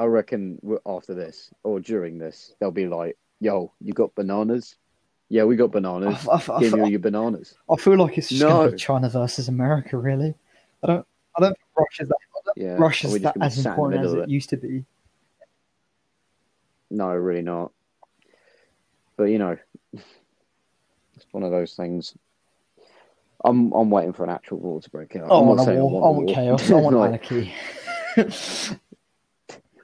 I 0.00 0.04
reckon 0.06 0.58
after 0.86 1.12
this 1.12 1.50
or 1.62 1.78
during 1.78 2.16
this, 2.16 2.54
they'll 2.58 2.70
be 2.70 2.86
like, 2.86 3.18
"Yo, 3.38 3.70
you 3.82 3.92
got 3.92 4.14
bananas? 4.14 4.76
Yeah, 5.28 5.44
we 5.44 5.56
got 5.56 5.72
bananas. 5.72 6.26
I, 6.26 6.42
I, 6.50 6.60
Give 6.60 6.72
me 6.72 6.80
I, 6.80 6.86
your 6.86 7.00
bananas." 7.00 7.54
I 7.70 7.76
feel 7.76 7.98
like 7.98 8.16
it's 8.16 8.30
just 8.30 8.40
No. 8.40 8.70
China 8.76 9.10
versus 9.10 9.48
America, 9.48 9.98
really. 9.98 10.34
I 10.82 10.86
don't, 10.86 11.06
I 11.36 11.40
don't 11.42 11.50
think 11.50 11.68
Russia's 11.76 12.08
that, 12.08 12.16
Yeah, 12.56 12.76
Russia's 12.78 13.10
are 13.10 13.12
we 13.12 13.20
just 13.20 13.34
that 13.34 13.44
as 13.44 13.54
sat 13.56 13.58
in 13.58 13.64
the 13.64 13.70
important 13.72 14.04
as 14.06 14.12
it 14.14 14.18
it? 14.20 14.28
used 14.30 14.48
to 14.48 14.56
be. 14.56 14.86
No, 16.90 17.10
really 17.14 17.42
not. 17.42 17.70
But 19.18 19.24
you 19.24 19.38
know, 19.38 19.58
it's 19.92 21.26
one 21.32 21.42
of 21.42 21.50
those 21.50 21.74
things. 21.74 22.14
I'm 23.44 23.70
I'm 23.72 23.90
waiting 23.90 24.14
for 24.14 24.24
an 24.24 24.30
actual 24.30 24.60
war 24.60 24.80
to 24.80 24.88
break 24.88 25.14
out. 25.16 25.26
Oh, 25.28 25.36
I 25.36 25.40
I'm 25.40 25.46
want 25.46 25.56
not 25.58 25.62
a 25.64 25.66
saying 25.66 25.78
I 25.78 25.82
war. 25.82 26.06
I 26.06 26.08
want 26.08 26.26
war. 26.26 26.34
chaos. 26.34 26.70
I 26.70 26.74
want 26.74 26.96
anarchy. 27.04 27.52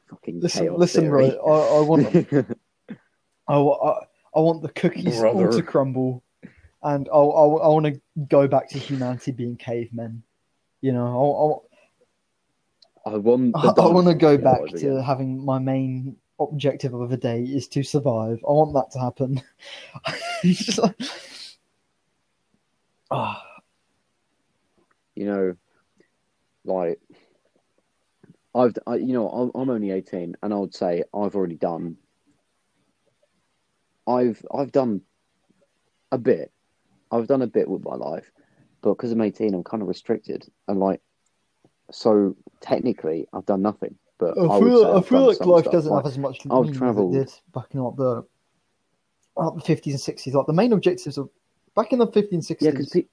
fucking 0.09 0.41
listen, 0.41 0.75
listen, 0.77 1.05
theory. 1.05 1.31
right. 1.31 1.35
I, 1.35 1.51
I 1.51 1.81
want, 1.81 2.07
I, 3.49 3.55
I, 3.57 4.07
I 4.35 4.41
want 4.41 4.63
the 4.63 4.69
cookies 4.69 5.23
all 5.23 5.53
to 5.53 5.63
crumble, 5.63 6.23
and 6.83 7.09
I, 7.09 7.17
I, 7.17 7.19
I 7.19 7.69
want 7.69 7.87
to 7.87 8.01
go 8.29 8.47
back 8.49 8.69
to 8.71 8.79
humanity 8.79 9.33
being 9.33 9.57
cavemen. 9.57 10.23
You 10.81 10.93
know, 10.93 11.07
I 11.07 11.13
want. 11.13 11.63
I, 13.07 13.11
the 13.73 13.83
I, 13.83 13.85
I 13.85 13.93
want 13.93 14.09
to 14.09 14.15
go 14.15 14.37
back 14.37 14.67
to 14.67 14.77
again. 14.77 15.03
having 15.03 15.45
my 15.45 15.59
main 15.59 16.17
objective 16.41 16.93
of 16.93 17.09
the 17.09 17.17
day 17.17 17.43
is 17.43 17.69
to 17.69 17.83
survive. 17.83 18.39
I 18.47 18.53
want 18.53 18.75
that 18.75 18.91
to 18.93 18.99
happen. 18.99 19.43
It's 20.43 20.79
like, 20.79 20.95
Ah, 23.11 23.43
You 25.15 25.27
know, 25.27 25.57
like 26.65 27.01
I've 28.57 28.75
I, 28.87 28.95
you 28.97 29.13
know 29.13 29.29
I'm, 29.29 29.51
I'm 29.55 29.71
only 29.71 29.91
18, 29.91 30.37
and 30.43 30.55
I 30.55 30.57
would 30.57 30.75
say 30.75 31.05
I've 31.15 31.35
already 31.37 31.57
done. 31.57 31.97
I've 34.07 34.45
I've 34.53 34.73
done 34.73 35.03
a 36.13 36.19
bit. 36.19 36.53
I've 37.11 37.27
done 37.27 37.43
a 37.43 37.47
bit 37.47 37.69
with 37.69 37.85
my 37.85 37.95
life, 37.95 38.31
but 38.83 38.95
because 38.95 39.13
I'm 39.13 39.21
18, 39.21 39.55
I'm 39.55 39.63
kind 39.65 39.83
of 39.83 39.89
restricted, 39.89 40.47
and 40.69 40.81
like, 40.81 41.01
so 41.91 42.37
technically, 42.61 43.27
I've 43.33 43.47
done 43.47 43.63
nothing. 43.63 43.97
But 44.19 44.39
I 44.39 44.45
I, 44.47 44.61
feel, 44.61 44.97
I 44.97 45.03
feel 45.03 45.27
like 45.27 45.41
life 45.41 45.61
stuff, 45.65 45.73
doesn't 45.73 45.93
like- 45.93 46.05
have 46.05 46.13
as 46.13 46.19
much 46.19 46.47
I've 46.51 46.73
travelled- 46.73 47.13
did 47.13 47.31
back 47.55 47.67
in 47.75 47.81
like 47.81 47.97
the 47.97 48.25
like 49.37 49.55
the 49.55 49.61
fifties 49.61 49.95
and 49.95 50.01
sixties. 50.01 50.35
Like 50.35 50.47
the 50.47 50.53
main 50.55 50.73
objectives 50.73 51.19
of 51.19 51.29
back 51.75 51.93
in 51.93 51.99
the 51.99 52.07
fifties 52.07 52.49
and 52.51 52.59
60s. 52.59 52.63
yeah, 52.63 52.71
because 52.71 52.89
pe- 52.89 53.05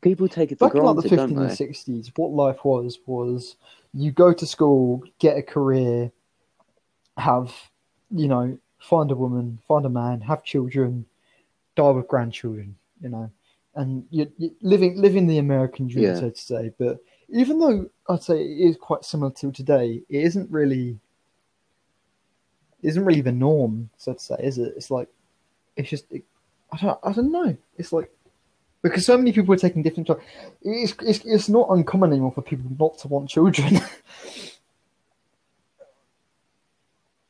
people 0.00 0.28
take 0.28 0.52
it 0.52 0.58
back 0.58 0.74
in 0.74 0.82
like 0.82 0.96
the 0.96 1.02
granted, 1.08 1.18
fifties 1.28 1.38
and 1.38 1.52
sixties, 1.52 2.12
what 2.16 2.30
life 2.32 2.64
was 2.64 2.98
was 3.06 3.56
you 3.96 4.12
go 4.12 4.32
to 4.32 4.46
school, 4.46 5.02
get 5.18 5.38
a 5.38 5.42
career, 5.42 6.12
have 7.16 7.52
you 8.10 8.28
know, 8.28 8.56
find 8.78 9.10
a 9.10 9.16
woman, 9.16 9.58
find 9.66 9.86
a 9.86 9.88
man, 9.88 10.20
have 10.20 10.44
children, 10.44 11.06
die 11.74 11.90
with 11.90 12.06
grandchildren, 12.06 12.76
you 13.00 13.08
know, 13.08 13.30
and 13.74 14.06
you 14.10 14.30
you 14.38 14.54
living 14.60 14.96
living 15.00 15.26
the 15.26 15.38
American 15.38 15.88
dream, 15.88 16.04
Yeah. 16.04 16.20
so 16.20 16.30
to 16.30 16.40
say. 16.40 16.72
But 16.78 16.98
even 17.28 17.58
though 17.58 17.88
I'd 18.08 18.22
say 18.22 18.40
it 18.40 18.68
is 18.70 18.76
quite 18.76 19.04
similar 19.04 19.32
to 19.32 19.50
today, 19.50 20.02
it 20.08 20.22
isn't 20.22 20.50
really 20.50 20.98
isn't 22.82 23.04
really 23.04 23.22
the 23.22 23.32
norm, 23.32 23.90
so 23.96 24.12
to 24.12 24.20
say, 24.20 24.36
is 24.40 24.58
it? 24.58 24.74
It's 24.76 24.90
like 24.90 25.08
it's 25.76 25.88
just 25.90 26.04
it, 26.10 26.24
I 26.70 26.76
don't 26.76 26.98
I 27.02 27.12
don't 27.12 27.32
know. 27.32 27.56
It's 27.78 27.92
like 27.92 28.10
because 28.88 29.06
so 29.06 29.16
many 29.16 29.32
people 29.32 29.54
are 29.54 29.58
taking 29.58 29.82
different 29.82 30.06
jobs. 30.06 30.22
It's, 30.62 30.94
it's 31.00 31.24
it's 31.24 31.48
not 31.48 31.68
uncommon 31.70 32.12
anymore 32.12 32.32
for 32.32 32.42
people 32.42 32.70
not 32.78 32.98
to 32.98 33.08
want 33.08 33.28
children. 33.28 33.80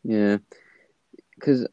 Yeah, 0.07 0.39
because 1.35 1.67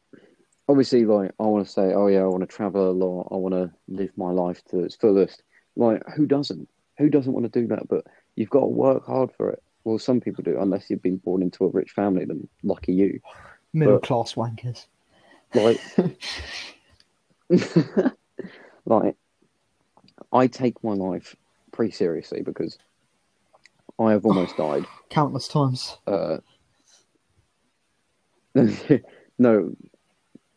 obviously, 0.68 1.04
like, 1.04 1.30
I 1.38 1.44
want 1.44 1.64
to 1.66 1.72
say, 1.72 1.94
oh 1.94 2.08
yeah, 2.08 2.22
I 2.22 2.26
want 2.26 2.40
to 2.40 2.48
travel 2.48 2.90
a 2.90 2.92
lot. 2.92 3.28
I 3.30 3.36
want 3.36 3.54
to 3.54 3.70
live 3.86 4.10
my 4.16 4.32
life 4.32 4.60
to 4.70 4.80
its 4.80 4.96
fullest. 4.96 5.44
Like, 5.76 6.02
who 6.16 6.26
doesn't? 6.26 6.68
Who 6.98 7.08
doesn't 7.08 7.32
want 7.32 7.50
to 7.50 7.60
do 7.60 7.68
that? 7.68 7.86
But 7.88 8.04
you've 8.34 8.50
got 8.50 8.60
to 8.60 8.66
work 8.66 9.06
hard 9.06 9.30
for 9.36 9.50
it. 9.50 9.62
Well, 9.84 10.00
some 10.00 10.20
people 10.20 10.42
do, 10.42 10.58
unless 10.58 10.90
you've 10.90 11.02
been 11.02 11.18
born 11.18 11.42
into 11.42 11.64
a 11.64 11.68
rich 11.68 11.92
family. 11.92 12.24
Then 12.24 12.48
lucky 12.64 12.92
you. 12.92 13.20
Middle 13.72 13.98
But- 13.98 14.06
class 14.06 14.34
wankers. 14.34 14.86
Like, 15.54 15.80
like, 18.84 19.16
I 20.34 20.48
take 20.48 20.82
my 20.82 20.92
life 20.92 21.36
pretty 21.72 21.92
seriously 21.92 22.42
because 22.42 22.76
I 23.98 24.10
have 24.12 24.26
almost 24.26 24.56
died. 24.58 24.84
Countless 25.08 25.48
times. 25.48 25.96
Uh, 26.06 26.38
no, 29.38 29.74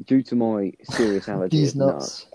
due 0.05 0.23
to 0.23 0.35
my 0.35 0.73
serious 0.83 1.29
allergy. 1.29 1.57
These 1.57 1.75
nuts. 1.75 2.25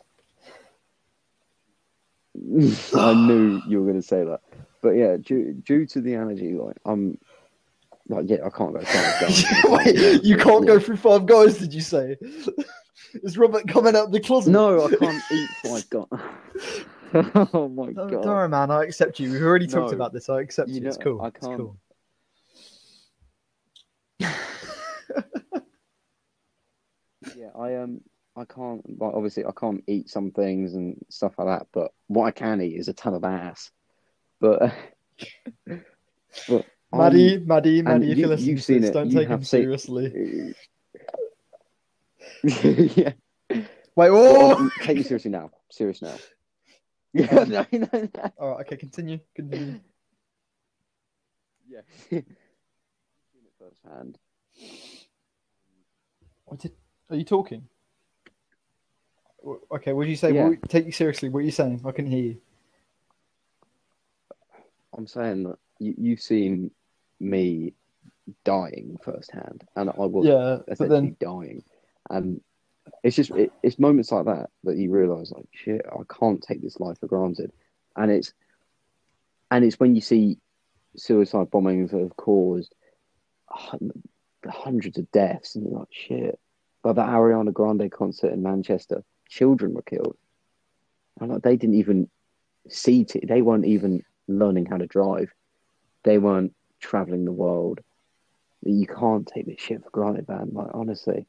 nuts. 2.34 2.94
I 2.94 3.12
knew 3.12 3.60
you 3.68 3.80
were 3.80 3.86
going 3.86 4.00
to 4.00 4.06
say 4.06 4.24
that, 4.24 4.40
but 4.80 4.90
yeah, 4.90 5.16
due, 5.18 5.52
due 5.52 5.84
to 5.86 6.00
the 6.00 6.14
allergy, 6.14 6.54
like 6.54 6.78
I'm, 6.86 7.18
like 8.08 8.28
yeah, 8.28 8.38
I 8.44 8.48
can't 8.48 8.72
go. 8.72 8.80
Five 8.80 9.64
Wait, 9.66 10.24
you 10.24 10.38
can't 10.38 10.66
go 10.66 10.80
through 10.80 10.96
five 10.96 11.26
guys, 11.26 11.58
did 11.58 11.74
you 11.74 11.82
say? 11.82 12.16
Is 13.22 13.36
Robert 13.36 13.68
coming 13.68 13.94
out 13.94 14.12
the 14.12 14.20
closet? 14.20 14.50
No, 14.50 14.86
I 14.86 14.96
can't 14.96 15.22
eat 15.30 15.48
five 15.62 15.90
guys. 15.90 16.84
oh 17.54 17.68
my 17.68 17.92
god! 17.92 18.10
don't 18.10 18.24
worry, 18.26 18.48
man. 18.48 18.70
I 18.70 18.84
accept 18.84 19.20
you. 19.20 19.30
We've 19.32 19.42
already 19.42 19.66
talked 19.66 19.90
No. 19.90 19.96
about 19.96 20.12
this. 20.12 20.28
I 20.28 20.40
accept 20.40 20.68
You 20.68 20.80
you. 20.80 20.88
It's 20.88 20.96
cool. 20.96 21.20
I 21.20 21.30
can't- 21.30 21.56
cool. 21.58 21.76
Yeah, 27.36 27.50
I 27.58 27.76
um, 27.76 28.00
I 28.36 28.44
can't. 28.44 28.82
Like, 29.00 29.14
obviously, 29.14 29.44
I 29.44 29.52
can't 29.58 29.82
eat 29.86 30.10
some 30.10 30.30
things 30.32 30.74
and 30.74 30.96
stuff 31.08 31.34
like 31.38 31.46
that. 31.46 31.66
But 31.72 31.92
what 32.08 32.26
I 32.26 32.30
can 32.32 32.60
eat 32.60 32.76
is 32.76 32.88
a 32.88 32.92
ton 32.92 33.14
of 33.14 33.22
ass. 33.24 33.70
But, 34.40 34.72
but 36.48 36.66
Maddie, 36.92 37.38
Maddie, 37.38 37.78
and 37.78 37.88
Maddie, 37.88 38.10
if 38.12 38.18
you- 38.18 38.26
listen 38.26 38.46
you've 38.48 38.62
seen 38.62 38.80
this, 38.80 38.90
it, 38.90 38.94
don't 38.94 39.10
you 39.10 39.18
take 39.20 39.28
him 39.28 39.44
seen- 39.44 39.62
seriously. 39.62 40.54
yeah. 42.96 43.12
Wait, 43.94 44.10
Well, 44.10 44.16
oh! 44.36 44.54
um, 44.56 44.72
take 44.82 44.96
me 44.96 45.02
seriously 45.04 45.30
now. 45.30 45.50
Serious 45.70 46.02
now. 46.02 46.14
Yeah, 47.14 47.44
no, 47.44 47.66
no, 47.72 47.88
no. 47.92 48.32
All 48.38 48.50
right, 48.52 48.60
okay, 48.66 48.76
continue. 48.76 49.18
Continue. 49.34 49.80
Yeah. 51.68 51.80
Seen 52.10 52.20
it 52.20 53.52
firsthand. 53.58 54.18
What 56.46 56.60
did- 56.60 56.72
Are 57.10 57.16
you 57.16 57.24
talking? 57.24 57.68
Okay, 59.70 59.92
what 59.92 60.04
did 60.04 60.10
you 60.10 60.16
say? 60.16 60.32
Yeah. 60.32 60.48
What- 60.48 60.68
take 60.70 60.86
you 60.86 60.92
seriously. 60.92 61.28
What 61.28 61.40
are 61.40 61.42
you 61.42 61.50
saying? 61.50 61.82
I 61.84 61.92
can 61.92 62.06
hear 62.06 62.22
you. 62.22 62.36
I'm 64.96 65.06
saying 65.06 65.44
that 65.44 65.58
you, 65.78 65.94
you've 65.98 66.20
seen 66.20 66.70
me 67.20 67.74
dying 68.44 68.98
firsthand, 69.02 69.64
and 69.76 69.90
I 69.90 70.06
was 70.06 70.26
Yeah, 70.26 70.58
essentially 70.72 70.88
then 70.88 71.16
dying, 71.20 71.64
and 72.10 72.40
it's 73.02 73.16
just 73.16 73.30
it, 73.32 73.52
it's 73.62 73.78
moments 73.78 74.12
like 74.12 74.26
that 74.26 74.50
that 74.64 74.76
you 74.76 74.90
realise 74.90 75.32
like 75.32 75.46
shit, 75.52 75.82
I 75.90 76.02
can't 76.18 76.42
take 76.42 76.62
this 76.62 76.80
life 76.80 76.98
for 77.00 77.06
granted, 77.06 77.52
and 77.96 78.10
it's 78.10 78.32
and 79.50 79.64
it's 79.64 79.78
when 79.78 79.94
you 79.94 80.00
see 80.00 80.38
suicide 80.96 81.50
bombings 81.50 81.90
that 81.90 82.00
have 82.00 82.16
caused 82.16 82.74
hundreds 83.48 84.98
of 84.98 85.10
deaths, 85.12 85.56
and 85.56 85.66
you're 85.66 85.78
like 85.80 85.88
shit. 85.90 86.38
Like 86.84 86.96
that 86.96 87.08
Ariana 87.08 87.52
Grande 87.52 87.90
concert 87.90 88.32
in 88.32 88.42
Manchester, 88.42 89.04
children 89.28 89.74
were 89.74 89.82
killed, 89.82 90.16
and 91.20 91.30
like 91.30 91.42
they 91.42 91.56
didn't 91.56 91.76
even 91.76 92.08
see 92.68 93.04
t- 93.04 93.24
they 93.26 93.42
weren't 93.42 93.66
even 93.66 94.04
learning 94.28 94.66
how 94.66 94.76
to 94.76 94.86
drive, 94.86 95.32
they 96.04 96.18
weren't 96.18 96.54
traveling 96.80 97.24
the 97.24 97.32
world. 97.32 97.80
You 98.64 98.86
can't 98.86 99.26
take 99.26 99.46
this 99.46 99.60
shit 99.60 99.82
for 99.82 99.90
granted, 99.90 100.28
man. 100.28 100.50
Like 100.52 100.70
honestly, 100.72 101.26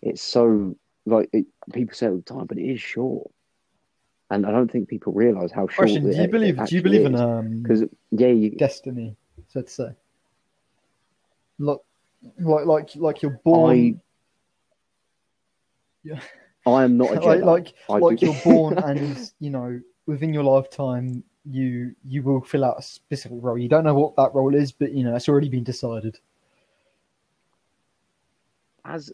it's 0.00 0.22
so 0.22 0.76
like 1.06 1.28
it, 1.32 1.46
people 1.72 1.94
say 1.94 2.08
all 2.08 2.16
the 2.16 2.22
time, 2.22 2.46
but 2.46 2.58
it 2.58 2.64
is 2.70 2.80
short, 2.80 3.30
and 4.30 4.46
I 4.46 4.50
don't 4.50 4.70
think 4.70 4.88
people 4.88 5.12
realize 5.12 5.50
how 5.50 5.66
short. 5.66 5.88
question: 5.88 6.02
Do 6.10 6.16
you 6.16 6.22
it 6.24 6.30
believe? 6.30 6.64
Do 6.66 6.74
you 6.74 6.82
believe 6.82 7.04
in 7.06 7.14
um 7.16 7.62
Because 7.62 7.84
yeah, 8.10 8.28
you, 8.28 8.50
destiny? 8.50 9.16
So 9.48 9.62
to 9.62 9.70
say, 9.70 9.88
like, 11.58 11.78
like, 12.38 12.66
like, 12.66 12.96
like 12.96 13.22
you're 13.22 13.40
born. 13.44 14.00
Yeah. 16.04 16.20
I 16.66 16.84
am 16.84 16.96
not 16.96 17.10
a 17.10 17.14
like 17.20 17.40
Jedi. 17.40 17.44
like, 17.44 17.74
I 17.88 17.98
like 17.98 18.18
do- 18.18 18.26
you're 18.26 18.40
born 18.44 18.78
and 18.78 19.30
you 19.40 19.50
know 19.50 19.80
within 20.06 20.32
your 20.32 20.44
lifetime 20.44 21.22
you 21.44 21.94
you 22.04 22.22
will 22.22 22.40
fill 22.40 22.64
out 22.64 22.78
a 22.78 22.82
specific 22.82 23.38
role 23.40 23.58
you 23.58 23.68
don't 23.68 23.84
know 23.84 23.94
what 23.94 24.14
that 24.16 24.32
role 24.34 24.54
is 24.54 24.70
but 24.70 24.92
you 24.92 25.02
know 25.02 25.14
it's 25.16 25.28
already 25.28 25.48
been 25.48 25.64
decided 25.64 26.18
as 28.84 29.12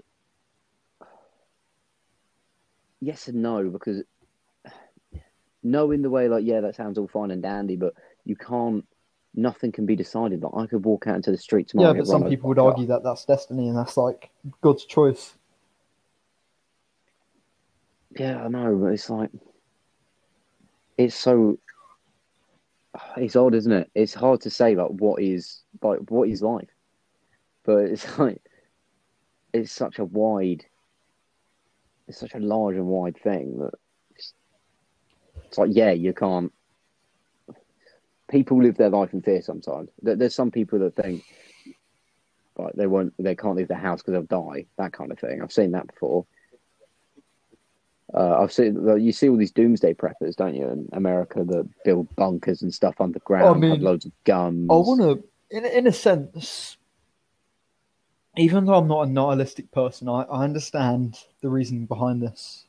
yes 3.00 3.28
and 3.28 3.42
no 3.42 3.68
because 3.68 4.02
no 5.62 5.90
in 5.90 6.02
the 6.02 6.10
way 6.10 6.28
like 6.28 6.44
yeah 6.44 6.60
that 6.60 6.74
sounds 6.74 6.98
all 6.98 7.08
fine 7.08 7.30
and 7.30 7.42
dandy 7.42 7.76
but 7.76 7.94
you 8.24 8.36
can't 8.36 8.84
nothing 9.34 9.70
can 9.70 9.86
be 9.86 9.94
decided. 9.94 10.42
Like 10.42 10.52
i 10.56 10.66
could 10.66 10.84
walk 10.84 11.06
out 11.06 11.16
into 11.16 11.30
the 11.30 11.38
street 11.38 11.68
tomorrow 11.68 11.92
yeah 11.92 11.98
but 11.98 12.06
some 12.06 12.28
people 12.28 12.48
would 12.48 12.58
argue 12.58 12.86
that 12.86 13.02
that's 13.02 13.24
destiny 13.24 13.68
and 13.68 13.76
that's 13.76 13.96
like 13.96 14.30
god's 14.60 14.84
choice. 14.84 15.34
Yeah 18.18 18.42
i 18.42 18.48
know 18.48 18.74
but 18.76 18.86
it's 18.88 19.10
like 19.10 19.30
it's 20.96 21.14
so 21.14 21.58
it's 23.16 23.36
odd 23.36 23.54
isn't 23.54 23.72
it? 23.72 23.90
It's 23.94 24.14
hard 24.14 24.40
to 24.42 24.50
say 24.50 24.74
like 24.74 24.90
what 24.90 25.22
is 25.22 25.62
like 25.82 26.00
what 26.10 26.28
is 26.28 26.42
life? 26.42 26.68
But 27.64 27.84
it's 27.84 28.18
like 28.18 28.42
it's 29.52 29.72
such 29.72 29.98
a 29.98 30.04
wide 30.04 30.64
it's 32.08 32.18
such 32.18 32.34
a 32.34 32.38
large 32.40 32.74
and 32.76 32.86
wide 32.86 33.16
thing 33.22 33.58
that 33.58 33.74
it's, 34.16 34.32
it's 35.46 35.58
like 35.58 35.70
yeah 35.72 35.90
you 35.92 36.12
can't 36.12 36.52
people 38.30 38.62
live 38.62 38.76
their 38.76 38.90
life 38.90 39.12
in 39.12 39.22
fear 39.22 39.42
sometimes 39.42 39.88
There- 40.02 40.16
there's 40.16 40.34
some 40.34 40.50
people 40.50 40.78
that 40.80 40.96
think 40.96 41.22
like 42.56 42.72
they 42.74 42.86
won't 42.86 43.12
they 43.18 43.36
can't 43.36 43.56
leave 43.56 43.68
their 43.68 43.78
house 43.78 44.00
because 44.02 44.12
they'll 44.12 44.42
die 44.42 44.66
that 44.78 44.92
kind 44.92 45.12
of 45.12 45.18
thing 45.18 45.42
i've 45.42 45.52
seen 45.52 45.72
that 45.72 45.86
before 45.86 46.26
uh, 48.14 48.40
I've 48.40 48.52
seen 48.52 48.88
you 48.98 49.12
see 49.12 49.28
all 49.28 49.36
these 49.36 49.52
doomsday 49.52 49.92
preppers, 49.92 50.34
don't 50.34 50.54
you? 50.54 50.66
In 50.66 50.88
America, 50.94 51.44
that 51.44 51.68
build 51.84 52.08
bunkers 52.16 52.62
and 52.62 52.72
stuff 52.72 53.02
underground, 53.02 53.62
I 53.62 53.68
have 53.68 53.82
loads 53.82 54.06
of 54.06 54.12
guns. 54.24 54.66
i 54.70 54.74
want 54.74 55.02
to 55.02 55.22
in, 55.54 55.66
in 55.66 55.86
a 55.86 55.92
sense 55.92 56.77
even 58.40 58.64
though 58.64 58.74
i'm 58.74 58.88
not 58.88 59.08
a 59.08 59.10
nihilistic 59.10 59.70
person 59.72 60.08
i, 60.08 60.22
I 60.22 60.44
understand 60.44 61.18
the 61.40 61.48
reason 61.48 61.86
behind 61.86 62.22
this 62.22 62.66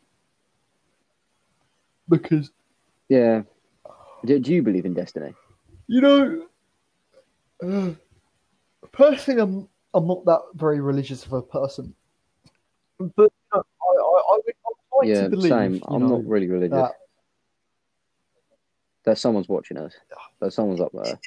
because 2.10 2.52
Yeah. 3.08 3.44
Do, 4.26 4.40
do 4.40 4.54
you 4.54 4.62
believe 4.64 4.86
in 4.86 4.94
destiny? 4.94 5.34
You 5.88 6.02
know, 6.02 6.46
uh, 7.64 7.92
personally, 8.92 9.42
I'm 9.42 9.70
I'm 9.94 10.08
not 10.08 10.26
that 10.26 10.42
very 10.56 10.82
religious 10.82 11.26
of 11.26 11.34
a 11.34 11.42
person, 11.42 11.96
but 13.00 13.32
uh, 13.52 13.58
I, 13.58 13.60
I, 13.60 13.62
I 13.62 14.40
would 14.46 14.54
I 14.66 14.72
would 14.92 15.08
like 15.08 15.08
yeah, 15.10 15.24
to 15.24 15.30
believe. 15.30 15.52
same. 15.52 15.82
I'm 15.88 16.02
know, 16.02 16.18
not 16.18 16.28
really 16.28 16.48
religious. 16.48 16.76
that 16.78 16.96
There's 19.06 19.22
someone's 19.22 19.50
watching 19.50 19.78
us. 19.78 19.94
There's 20.40 20.56
someone's 20.56 20.82
up 20.82 20.92
there. 20.94 21.20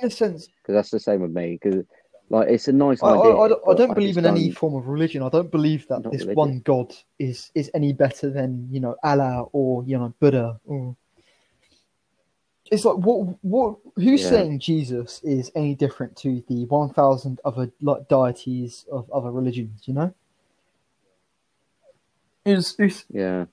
in 0.00 0.08
a 0.08 0.10
sense, 0.10 0.48
Because 0.62 0.74
that's 0.74 0.90
the 0.90 1.00
same 1.00 1.22
with 1.22 1.32
me. 1.32 1.58
Because 1.60 1.84
like 2.30 2.48
it's 2.48 2.68
a 2.68 2.72
nice 2.72 3.02
I, 3.02 3.08
I, 3.08 3.10
idea. 3.20 3.36
I 3.36 3.48
don't, 3.48 3.62
I 3.70 3.74
don't 3.74 3.94
believe 3.94 4.16
in 4.18 4.26
any 4.26 4.48
don't- 4.48 4.58
form 4.58 4.74
of 4.74 4.86
religion. 4.88 5.22
I 5.22 5.28
don't 5.28 5.50
believe 5.50 5.86
that 5.88 6.02
Not 6.02 6.12
this 6.12 6.22
religious. 6.22 6.36
one 6.36 6.60
God 6.60 6.94
is 7.18 7.50
is 7.54 7.70
any 7.74 7.92
better 7.92 8.30
than 8.30 8.68
you 8.70 8.80
know 8.80 8.96
Allah 9.02 9.44
or 9.52 9.84
you 9.84 9.98
know 9.98 10.12
Buddha 10.20 10.60
or. 10.66 10.96
It's 12.70 12.84
like 12.84 12.96
what 12.98 13.42
what 13.42 13.76
who's 13.96 14.22
Yeah. 14.22 14.28
saying 14.28 14.58
Jesus 14.60 15.22
is 15.24 15.50
any 15.54 15.74
different 15.74 16.16
to 16.18 16.42
the 16.48 16.66
one 16.66 16.90
thousand 16.90 17.40
other 17.42 17.70
like 17.80 18.08
deities 18.08 18.84
of 18.92 19.10
other 19.10 19.30
religions? 19.30 19.84
You 19.86 19.94
know, 19.94 20.14
it's 22.44 22.76
Yeah. 23.10 23.46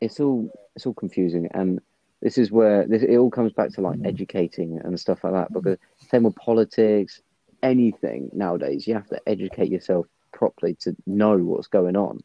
It's 0.00 0.20
all 0.20 0.50
it's 0.76 0.84
all 0.84 0.92
confusing, 0.92 1.48
and 1.54 1.80
this 2.24 2.38
is 2.38 2.50
where 2.50 2.86
this 2.86 3.02
it 3.02 3.18
all 3.18 3.30
comes 3.30 3.52
back 3.52 3.70
to 3.70 3.82
like 3.82 3.98
mm. 3.98 4.06
educating 4.06 4.80
and 4.82 4.98
stuff 4.98 5.22
like 5.22 5.34
that. 5.34 5.52
Mm. 5.52 5.62
Because 5.62 5.78
same 6.08 6.22
with 6.24 6.34
politics, 6.36 7.20
anything 7.62 8.30
nowadays, 8.32 8.88
you 8.88 8.94
have 8.94 9.08
to 9.08 9.20
educate 9.26 9.70
yourself 9.70 10.06
properly 10.32 10.74
to 10.80 10.96
know 11.06 11.36
what's 11.36 11.68
going 11.68 11.96
on. 11.96 12.24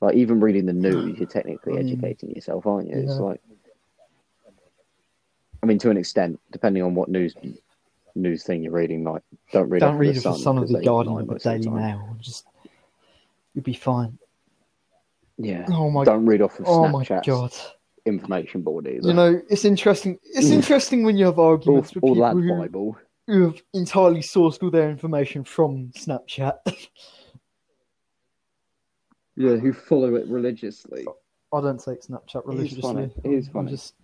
Like 0.00 0.14
even 0.14 0.40
reading 0.40 0.66
the 0.66 0.72
news, 0.72 1.18
you're 1.18 1.28
technically 1.28 1.74
I 1.74 1.76
mean, 1.82 1.86
mm. 1.86 1.92
educating 1.92 2.30
yourself, 2.30 2.64
aren't 2.64 2.88
you? 2.88 2.96
It's 2.96 3.10
yeah. 3.10 3.18
like, 3.18 3.40
I 5.64 5.66
mean, 5.66 5.78
to 5.80 5.90
an 5.90 5.96
extent, 5.96 6.40
depending 6.52 6.84
on 6.84 6.94
what 6.94 7.08
news 7.08 7.34
news 8.14 8.44
thing 8.44 8.62
you're 8.62 8.72
reading. 8.72 9.02
Like, 9.02 9.22
don't 9.52 9.68
read. 9.68 9.80
don't 9.80 9.94
off 9.94 10.00
read 10.00 10.14
the 10.14 10.18
of 10.18 10.36
the 10.36 10.42
Sun, 10.42 10.68
Sun 10.68 10.72
the 10.72 10.80
Guardian 10.80 11.18
of 11.18 11.26
the 11.26 11.34
of 11.34 11.42
Daily. 11.42 11.70
Mail. 11.70 12.16
Just 12.20 12.46
you'll 13.52 13.64
be 13.64 13.74
fine. 13.74 14.16
Yeah. 15.38 15.66
Oh 15.70 15.90
my 15.90 16.04
Don't 16.04 16.24
read 16.24 16.40
off 16.40 16.60
of 16.60 16.66
oh 16.68 16.86
my 16.86 17.04
god. 17.04 17.52
Information 18.06 18.62
board 18.62 18.86
either. 18.86 19.08
You 19.08 19.14
know, 19.14 19.40
it's 19.48 19.64
interesting. 19.64 20.18
It's 20.22 20.50
interesting 20.50 21.04
when 21.04 21.16
you 21.16 21.26
have 21.26 21.38
or, 21.38 21.52
arguments 21.52 21.94
with 21.94 22.04
or 22.04 22.14
people 22.14 22.22
that 22.22 22.34
who, 22.34 22.58
Bible. 22.58 22.98
who 23.26 23.44
have 23.44 23.62
entirely 23.74 24.20
sourced 24.20 24.62
all 24.62 24.70
their 24.70 24.90
information 24.90 25.44
from 25.44 25.92
Snapchat. 25.96 26.58
Yeah, 29.34 29.56
who 29.56 29.72
follow 29.72 30.14
it 30.16 30.26
religiously. 30.28 31.06
I 31.54 31.60
don't 31.60 31.82
take 31.82 32.02
Snapchat 32.02 32.42
religiously. 32.46 32.78
It 32.78 32.78
is 32.78 32.82
funny. 32.82 33.00
religiously. 33.00 33.32
It 33.32 33.38
is 33.38 33.50
I 33.54 33.62
just 33.62 33.94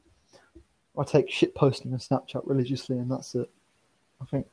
I 0.99 1.05
take 1.05 1.31
shit 1.31 1.55
posting 1.55 1.93
on 1.93 1.99
Snapchat 1.99 2.43
religiously, 2.47 2.99
and 2.99 3.11
that's 3.11 3.35
it. 3.35 3.51
I 4.21 4.25
think. 4.25 4.47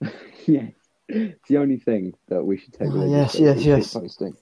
yeah. 0.46 0.66
It's 1.08 1.48
the 1.48 1.58
only 1.58 1.78
thing 1.78 2.14
that 2.28 2.42
we 2.42 2.58
should 2.58 2.72
take 2.72 2.88
Ah, 2.88 2.94
religiously 2.94 3.44
yes, 3.44 3.62
yes, 3.64 3.94
posting. 3.94 4.36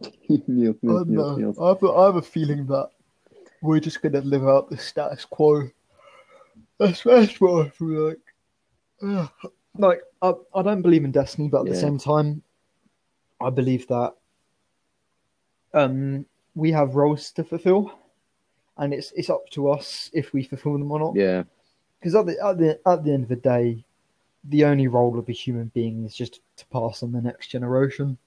Neil, 0.00 0.10
I, 0.30 0.46
Neil, 0.48 0.74
don't 0.82 1.08
Neil, 1.08 1.30
know. 1.30 1.36
Neil. 1.36 1.62
I, 1.62 1.68
have 1.68 1.82
a, 1.82 1.92
I 1.92 2.04
have 2.06 2.16
a 2.16 2.22
feeling 2.22 2.66
that 2.66 2.90
we're 3.62 3.80
just 3.80 4.02
going 4.02 4.12
to 4.12 4.20
live 4.20 4.46
out 4.46 4.70
the 4.70 4.76
status 4.76 5.24
quo. 5.24 5.68
That's, 6.78 7.02
that's 7.02 7.40
what 7.40 7.66
I 7.66 7.70
feel 7.70 8.08
like. 8.08 8.18
Ugh. 9.02 9.30
Like, 9.80 10.00
I, 10.22 10.32
I 10.56 10.62
don't 10.62 10.82
believe 10.82 11.04
in 11.04 11.12
destiny, 11.12 11.46
but 11.46 11.60
at 11.60 11.66
the 11.66 11.76
same 11.76 11.98
time, 11.98 12.42
I 13.40 13.48
believe 13.48 13.86
that 13.86 14.14
um, 15.72 16.26
we 16.54 16.72
have 16.72 16.96
roles 16.96 17.30
to 17.32 17.44
fulfill, 17.44 17.92
and 18.76 18.92
it's 18.92 19.12
it's 19.12 19.30
up 19.30 19.48
to 19.50 19.70
us 19.70 20.10
if 20.12 20.32
we 20.32 20.42
fulfill 20.42 20.72
them 20.72 20.90
or 20.90 20.98
not. 20.98 21.14
Yeah, 21.14 21.44
Because 22.00 22.14
at 22.14 22.26
the, 22.26 22.44
at 22.44 22.58
the 22.58 22.80
at 22.86 23.04
the 23.04 23.12
end 23.12 23.24
of 23.24 23.28
the 23.28 23.36
day, 23.36 23.84
the 24.44 24.64
only 24.64 24.88
role 24.88 25.18
of 25.18 25.28
a 25.28 25.32
human 25.32 25.70
being 25.74 26.04
is 26.04 26.14
just 26.14 26.40
to 26.56 26.66
pass 26.66 27.02
on 27.02 27.12
the 27.12 27.20
next 27.20 27.48
generation. 27.48 28.18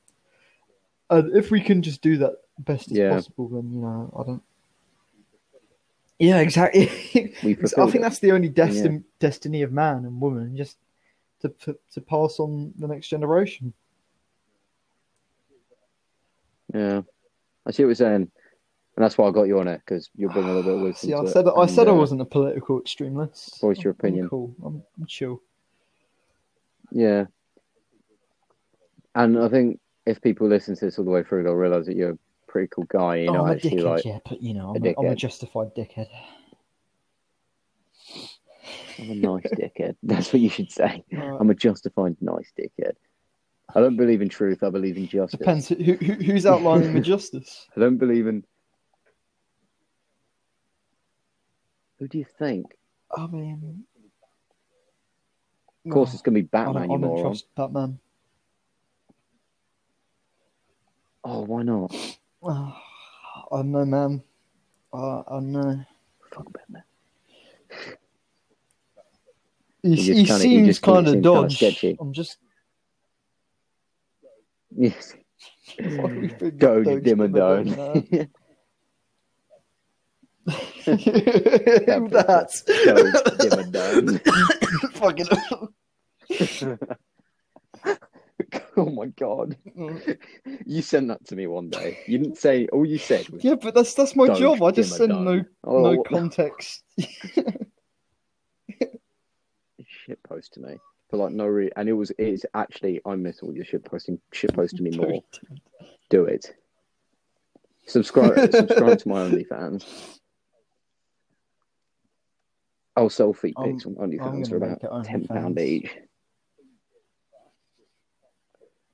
And 1.12 1.36
if 1.36 1.51
we 1.51 1.59
can 1.62 1.82
just 1.82 2.01
do 2.01 2.18
that 2.18 2.38
best 2.59 2.89
as 2.91 2.97
Yeah. 2.97 3.09
possible, 3.14 3.49
then 3.49 3.72
you 3.74 3.82
know, 3.82 4.12
I 4.18 4.24
don't. 4.24 4.43
Yeah, 6.18 6.39
exactly. 6.39 6.84
I 7.43 7.53
think 7.89 8.01
that's 8.01 8.20
the 8.20 8.32
only 8.32 8.47
destiny 8.49 9.03
destiny 9.20 9.62
of 9.64 9.72
man 9.72 10.05
and 10.05 10.22
woman, 10.22 10.55
just 10.55 10.78
to, 11.41 11.49
to 11.49 11.78
to 11.93 12.01
pass 12.01 12.39
on 12.39 12.74
the 12.80 12.88
next 12.88 13.07
generation. 13.09 13.74
yeah. 16.74 17.01
I 17.66 17.72
see 17.72 17.84
what 17.84 17.89
you're 17.89 17.95
saying. 17.95 18.32
And 18.95 19.05
that's 19.05 19.18
why 19.18 19.28
I 19.28 19.32
got 19.32 19.43
you 19.43 19.59
on 19.59 19.68
it, 19.68 19.82
because 19.86 20.09
you're 20.16 20.30
bringing 20.32 20.51
a 20.51 20.55
little 20.55 20.72
bit 20.72 20.74
of 20.78 20.82
wisdom 20.82 21.09
See, 21.09 21.14
I 21.14 21.26
said. 21.26 21.47
I 21.47 21.66
said 21.66 21.88
I 21.88 21.91
uh, 21.91 21.95
wasn't 21.95 22.22
a 22.22 22.26
political 22.26 22.80
extremist. 22.80 23.59
voice 23.59 23.84
your 23.84 23.91
I'm 23.91 23.99
opinion. 23.99 24.30
cool. 24.30 24.55
I'm, 24.64 24.82
I'm 24.97 25.05
chill. 25.07 25.41
Yeah. 26.91 27.26
And 29.16 29.38
I 29.38 29.49
think 29.49 29.80
if 30.06 30.22
people 30.22 30.47
listen 30.47 30.76
to 30.76 30.86
this 30.86 30.97
all 30.97 31.06
the 31.06 31.12
way 31.12 31.24
through, 31.24 31.43
they'll 31.43 31.54
realize 31.54 31.86
that 31.86 31.95
you're 31.95 32.12
a 32.12 32.18
pretty 32.47 32.68
cool 32.68 32.86
guy. 32.86 33.18
You 33.18 33.30
Oh, 33.30 33.34
know, 33.34 33.45
I'm 33.45 33.52
a 33.52 33.56
actually, 33.56 33.72
dickhead, 33.78 33.84
like 33.86 34.06
yeah, 34.06 34.20
but 34.28 34.41
you 34.41 34.54
know, 34.54 34.70
a 34.72 34.76
I'm 34.76 34.86
a, 34.86 34.93
I'm 34.97 35.06
a 35.08 35.16
justified 35.16 35.76
dickhead. 35.76 36.08
I'm 38.99 39.10
a 39.12 39.16
nice 39.16 39.43
dickhead. 39.52 39.95
That's 40.04 40.32
what 40.34 40.41
you 40.41 40.49
should 40.49 40.72
say. 40.72 41.04
Alright. 41.14 41.41
I'm 41.41 41.49
a 41.49 41.56
justified 41.56 42.18
nice 42.22 42.52
dickhead. 42.60 42.93
I 43.74 43.80
don't 43.80 43.95
believe 43.95 44.22
in 44.22 44.28
truth. 44.30 44.64
I 44.64 44.70
believe 44.70 44.97
in 44.97 45.08
justice. 45.08 45.39
Depends 45.39 45.70
who, 45.70 45.76
who 45.76 46.14
who's 46.14 46.45
outlining 46.45 46.93
the 46.93 46.99
justice. 46.99 47.68
I 47.76 47.80
don't 47.80 47.97
believe 47.97 48.28
in. 48.28 48.43
Who 51.99 52.08
do 52.08 52.18
you 52.18 52.26
think? 52.38 52.66
I 53.16 53.28
mean, 53.28 53.86
Of 55.86 55.91
course, 55.91 56.14
it's 56.14 56.22
going 56.22 56.36
to 56.36 56.41
be 56.41 56.47
I 56.47 56.64
Batman, 56.66 56.89
don't, 56.89 57.02
you 57.02 57.08
I 57.08 57.10
don't 57.10 57.22
trust 57.22 57.45
Batman. 57.56 57.99
Oh, 61.24 61.42
why 61.42 61.64
not? 61.64 61.94
Oh, 62.44 62.76
I 63.52 63.58
don't 63.58 63.72
know, 63.72 63.86
man. 63.86 64.24
Uh, 64.94 65.20
I 65.20 65.24
don't 65.30 65.52
know. 65.52 65.86
Fuck 66.34 66.52
Batman. 66.52 66.84
He, 69.84 69.96
just 69.96 70.08
he 70.08 70.14
kinda- 70.26 70.34
he 70.34 70.40
seems 70.66 70.80
kind 70.80 71.08
of 71.08 71.12
seems 71.14 71.14
kinda 71.14 71.22
dodge. 71.22 71.56
sketchy. 71.56 71.98
I'm 72.00 72.14
just. 72.14 72.38
Yes. 74.76 75.14
why 75.80 76.10
do 76.10 76.20
we 76.20 76.28
think 76.30 76.58
Doge 76.58 76.86
Doge 76.86 77.04
Dimmadome. 77.04 77.76
Dimmadome, 77.76 78.30
Captain 81.86 82.08
That's 82.10 82.62
fucking. 84.98 85.28
oh 88.78 88.90
my 88.90 89.08
god. 89.08 89.58
Mm. 89.78 90.18
You 90.66 90.82
sent 90.82 91.08
that 91.10 91.26
to 91.28 91.36
me 91.36 91.48
one 91.48 91.70
day. 91.70 92.00
You 92.08 92.18
didn't 92.18 92.38
say, 92.38 92.68
all 92.68 92.86
you 92.86 92.98
said 92.98 93.28
was 93.30 93.44
Yeah, 93.44 93.56
but 93.56 93.74
that's 93.74 93.94
that's 93.94 94.16
my 94.16 94.28
job. 94.34 94.62
I 94.64 94.72
just 94.72 94.96
send 94.96 95.10
no 95.10 95.44
Oh, 95.64 95.82
no 95.82 96.04
context. 96.04 96.84
shit 99.86 100.22
post 100.24 100.54
to 100.54 100.60
me 100.62 100.78
for 101.10 101.18
like 101.18 101.32
no 101.34 101.46
reason. 101.46 101.74
And 101.76 101.90
it 101.90 101.94
was, 101.94 102.12
it's 102.18 102.46
actually, 102.54 103.02
I 103.06 103.16
miss 103.16 103.42
all 103.42 103.54
your 103.54 103.66
shit 103.66 103.84
posting, 103.84 104.20
shit 104.32 104.54
post 104.54 104.78
to 104.78 104.84
me 104.84 104.92
more. 104.92 105.22
Do 106.10 106.26
it. 106.26 106.54
Subscribe, 107.88 108.52
subscribe 108.52 109.00
to 109.00 109.10
my 109.10 109.28
OnlyFans. 109.30 109.86
Oh, 112.96 113.08
selfie 113.08 113.54
I'm- 113.58 113.74
pics 113.74 113.86
on 113.86 113.96
OnlyFans 113.96 114.52
are 114.52 114.58
about 114.58 115.06
ten 115.06 115.26
pound 115.28 115.60
each. 115.60 115.90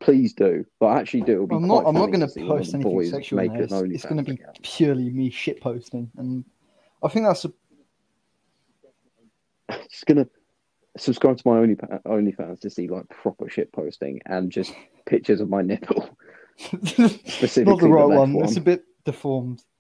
Please 0.08 0.32
do, 0.32 0.66
but 0.80 0.86
I 0.86 1.00
actually 1.02 1.24
do. 1.24 1.34
It'll 1.34 1.48
be 1.48 1.56
I'm 1.56 1.68
quite 1.68 1.84
not. 1.84 1.88
I'm 1.90 1.96
not 1.96 2.06
going 2.08 2.22
to 2.22 2.28
to 2.28 2.32
see 2.32 2.44
one 2.44 2.52
of 2.52 2.58
post 2.60 2.74
anything 2.74 3.12
sexual. 3.12 3.36
make 3.36 3.52
an 3.52 3.64
It's, 3.64 3.74
it's 3.74 4.06
going 4.06 4.16
to 4.16 4.24
be 4.24 4.40
account. 4.42 4.62
purely 4.64 5.10
me 5.10 5.30
shit 5.30 5.60
posting, 5.60 6.10
and 6.16 6.46
I 7.04 7.10
think 7.10 7.26
that's 7.26 7.44
a 7.44 7.52
Just 9.90 10.06
gonna 10.06 10.26
subscribe 10.98 11.36
to 11.40 11.44
my 11.46 11.58
Only 11.58 11.76
OnlyFans 11.76 12.62
to 12.62 12.70
see 12.70 12.88
like 12.88 13.10
proper 13.10 13.50
shit 13.50 13.70
posting 13.74 14.22
and 14.26 14.50
just 14.50 14.74
pictures 15.06 15.42
of 15.42 15.50
my 15.50 15.62
nipple. 15.62 16.10
Specifically 16.58 17.66
not 17.66 17.80
the 17.82 17.88
the 17.88 17.90
right 17.90 18.06
left 18.08 18.20
one. 18.20 18.34
one. 18.34 18.46
It's 18.46 18.56
a 18.56 18.62
bit 18.62 18.86
deformed. 19.04 19.62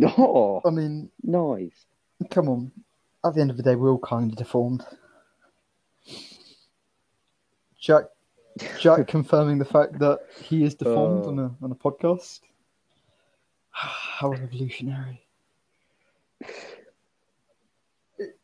Oh, 0.00 0.60
I 0.64 0.70
mean, 0.70 1.10
nice. 1.24 1.86
come 2.30 2.48
on. 2.48 2.70
At 3.24 3.34
the 3.34 3.40
end 3.40 3.50
of 3.50 3.56
the 3.56 3.64
day, 3.64 3.74
we're 3.74 3.90
all 3.90 3.98
kind 3.98 4.30
of 4.30 4.36
deformed. 4.38 4.84
Jack, 7.78 8.04
Jack 8.80 9.06
confirming 9.08 9.58
the 9.58 9.64
fact 9.64 9.98
that 10.00 10.20
he 10.42 10.64
is 10.64 10.74
deformed 10.74 11.24
Oh. 11.24 11.28
on 11.28 11.38
a 11.38 11.54
on 11.62 11.70
a 11.70 11.74
podcast. 11.74 12.40
How 13.70 14.30
revolutionary! 14.30 15.24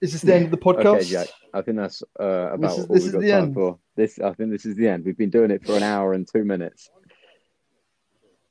Is 0.01 0.12
this 0.12 0.22
the 0.22 0.35
end 0.35 0.45
of 0.45 0.51
the 0.53 0.57
podcast? 0.57 0.87
Okay, 0.87 1.05
Jack. 1.05 1.28
I 1.53 1.62
think 1.62 1.76
that's 1.78 2.03
uh, 2.20 2.53
about 2.53 2.78
is- 2.78 2.87
all 2.87 2.95
this 2.95 3.05
we've 3.05 3.12
got 3.12 3.20
the 3.22 3.30
time 3.30 3.43
end. 3.45 3.55
for. 3.55 3.78
This, 3.97 4.18
I 4.20 4.32
think, 4.32 4.51
this 4.51 4.66
is 4.66 4.76
the 4.76 4.89
end. 4.89 5.05
We've 5.05 5.16
been 5.16 5.30
doing 5.30 5.51
it 5.51 5.64
for 5.66 5.76
an 5.76 5.82
hour 5.82 6.12
and 6.14 6.26
two 6.28 6.45
minutes. 6.45 6.91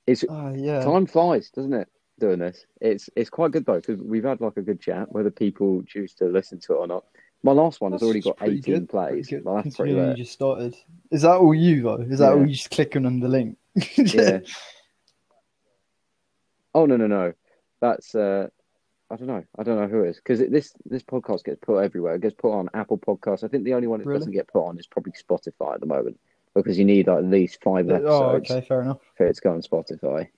It's 0.07 0.23
Ah, 0.29 0.51
yeah. 0.51 0.83
time 0.83 1.05
flies, 1.05 1.49
doesn't 1.49 1.73
it? 1.73 1.87
Doing 2.19 2.39
this, 2.39 2.65
it's 2.79 3.09
it's 3.15 3.29
quite 3.31 3.51
good 3.51 3.65
though 3.65 3.77
because 3.81 3.99
we've 3.99 4.23
had 4.23 4.39
like 4.39 4.55
a 4.57 4.61
good 4.61 4.79
chat. 4.79 5.11
Whether 5.11 5.31
people 5.31 5.81
choose 5.83 6.13
to 6.15 6.25
listen 6.25 6.59
to 6.61 6.73
it 6.73 6.77
or 6.77 6.87
not. 6.87 7.05
My 7.45 7.51
last 7.51 7.81
one 7.81 7.91
has 7.91 8.01
already 8.01 8.21
got 8.21 8.37
eighteen 8.41 8.61
good, 8.79 8.89
plays. 8.89 9.27
Pretty. 9.27 9.43
Well, 9.43 9.61
that's 9.61 9.75
pretty 9.75 9.91
you 9.93 10.13
just 10.15 10.31
started. 10.31 10.75
Is 11.11 11.23
that 11.23 11.35
all 11.35 11.53
you 11.53 11.83
though? 11.83 11.95
Is 11.97 12.19
that 12.19 12.29
Yeah. 12.29 12.33
all 12.39 12.45
you 12.47 12.53
just 12.53 12.71
clicking 12.71 13.05
on 13.05 13.19
the 13.19 13.27
link? 13.27 13.57
Yeah. 13.97 14.39
Oh 16.75 16.87
no 16.87 16.97
no 16.97 17.05
no, 17.05 17.33
that's 17.81 18.15
uh, 18.15 18.47
I 19.11 19.15
don't 19.15 19.27
know. 19.27 19.43
I 19.59 19.61
don't 19.61 19.79
know 19.79 19.87
who 19.87 20.05
it 20.05 20.09
is 20.09 20.15
because 20.15 20.39
this 20.39 20.73
this 20.85 21.03
podcast 21.03 21.43
gets 21.43 21.59
put 21.61 21.77
everywhere. 21.77 22.15
It 22.15 22.21
gets 22.21 22.33
put 22.33 22.51
on 22.51 22.67
Apple 22.73 22.97
Podcasts. 22.97 23.43
I 23.43 23.47
think 23.47 23.63
the 23.63 23.75
only 23.75 23.85
one 23.85 24.01
it 24.01 24.07
Really? 24.07 24.17
doesn't 24.19 24.33
get 24.33 24.47
put 24.47 24.65
on 24.65 24.79
is 24.79 24.87
probably 24.87 25.11
Spotify 25.11 25.75
at 25.75 25.81
the 25.81 25.85
moment 25.85 26.19
because 26.55 26.79
you 26.79 26.85
need 26.85 27.05
like, 27.07 27.19
at 27.19 27.25
least 27.25 27.61
five 27.61 27.87
episodes 27.91 28.49
oh, 28.49 28.55
okay, 28.55 28.65
fair 28.67 28.81
enough. 28.81 29.01
for 29.15 29.27
it 29.27 29.35
to 29.35 29.41
go 29.41 29.51
on 29.51 29.61
Spotify. 29.61 30.29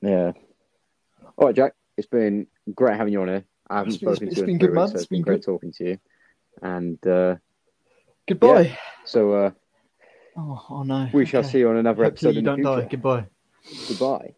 Yeah. 0.00 0.32
All 1.36 1.48
right, 1.48 1.54
Jack. 1.54 1.74
It's 1.98 2.08
been 2.08 2.46
great 2.74 2.96
having 2.96 3.12
you 3.12 3.20
on 3.20 3.28
here. 3.28 3.44
I 3.70 3.78
haven't 3.78 3.92
It's 3.94 3.98
been- 4.02 4.14
spoken 4.14 4.28
it's 4.28 4.34
to 4.36 4.40
you 4.40 4.46
been 4.46 4.54
in 4.54 4.58
good, 4.58 4.66
three 4.68 4.74
man. 4.74 4.84
weeks, 4.84 4.92
so 4.92 4.96
It's 4.98 5.06
been 5.06 5.16
been 5.18 5.22
great 5.24 5.40
good. 5.40 5.44
talking 5.44 5.72
to 5.72 5.84
you. 5.84 5.98
And 6.62 7.06
uh, 7.06 7.36
Goodbye. 8.26 8.78
so 9.04 9.32
uh, 9.32 9.50
Oh, 10.36 10.66
oh 10.70 10.82
no. 10.84 11.08
we 11.12 11.26
shall 11.26 11.40
Okay. 11.40 11.48
see 11.50 11.58
you 11.58 11.68
on 11.70 11.76
another 11.76 12.04
Hopefully 12.04 12.30
episode 12.30 12.34
you 12.34 12.38
in 12.38 12.44
don't 12.44 12.62
die. 12.62 12.74
future. 12.82 12.88
Goodbye. 12.96 13.26
Goodbye. 13.88 14.34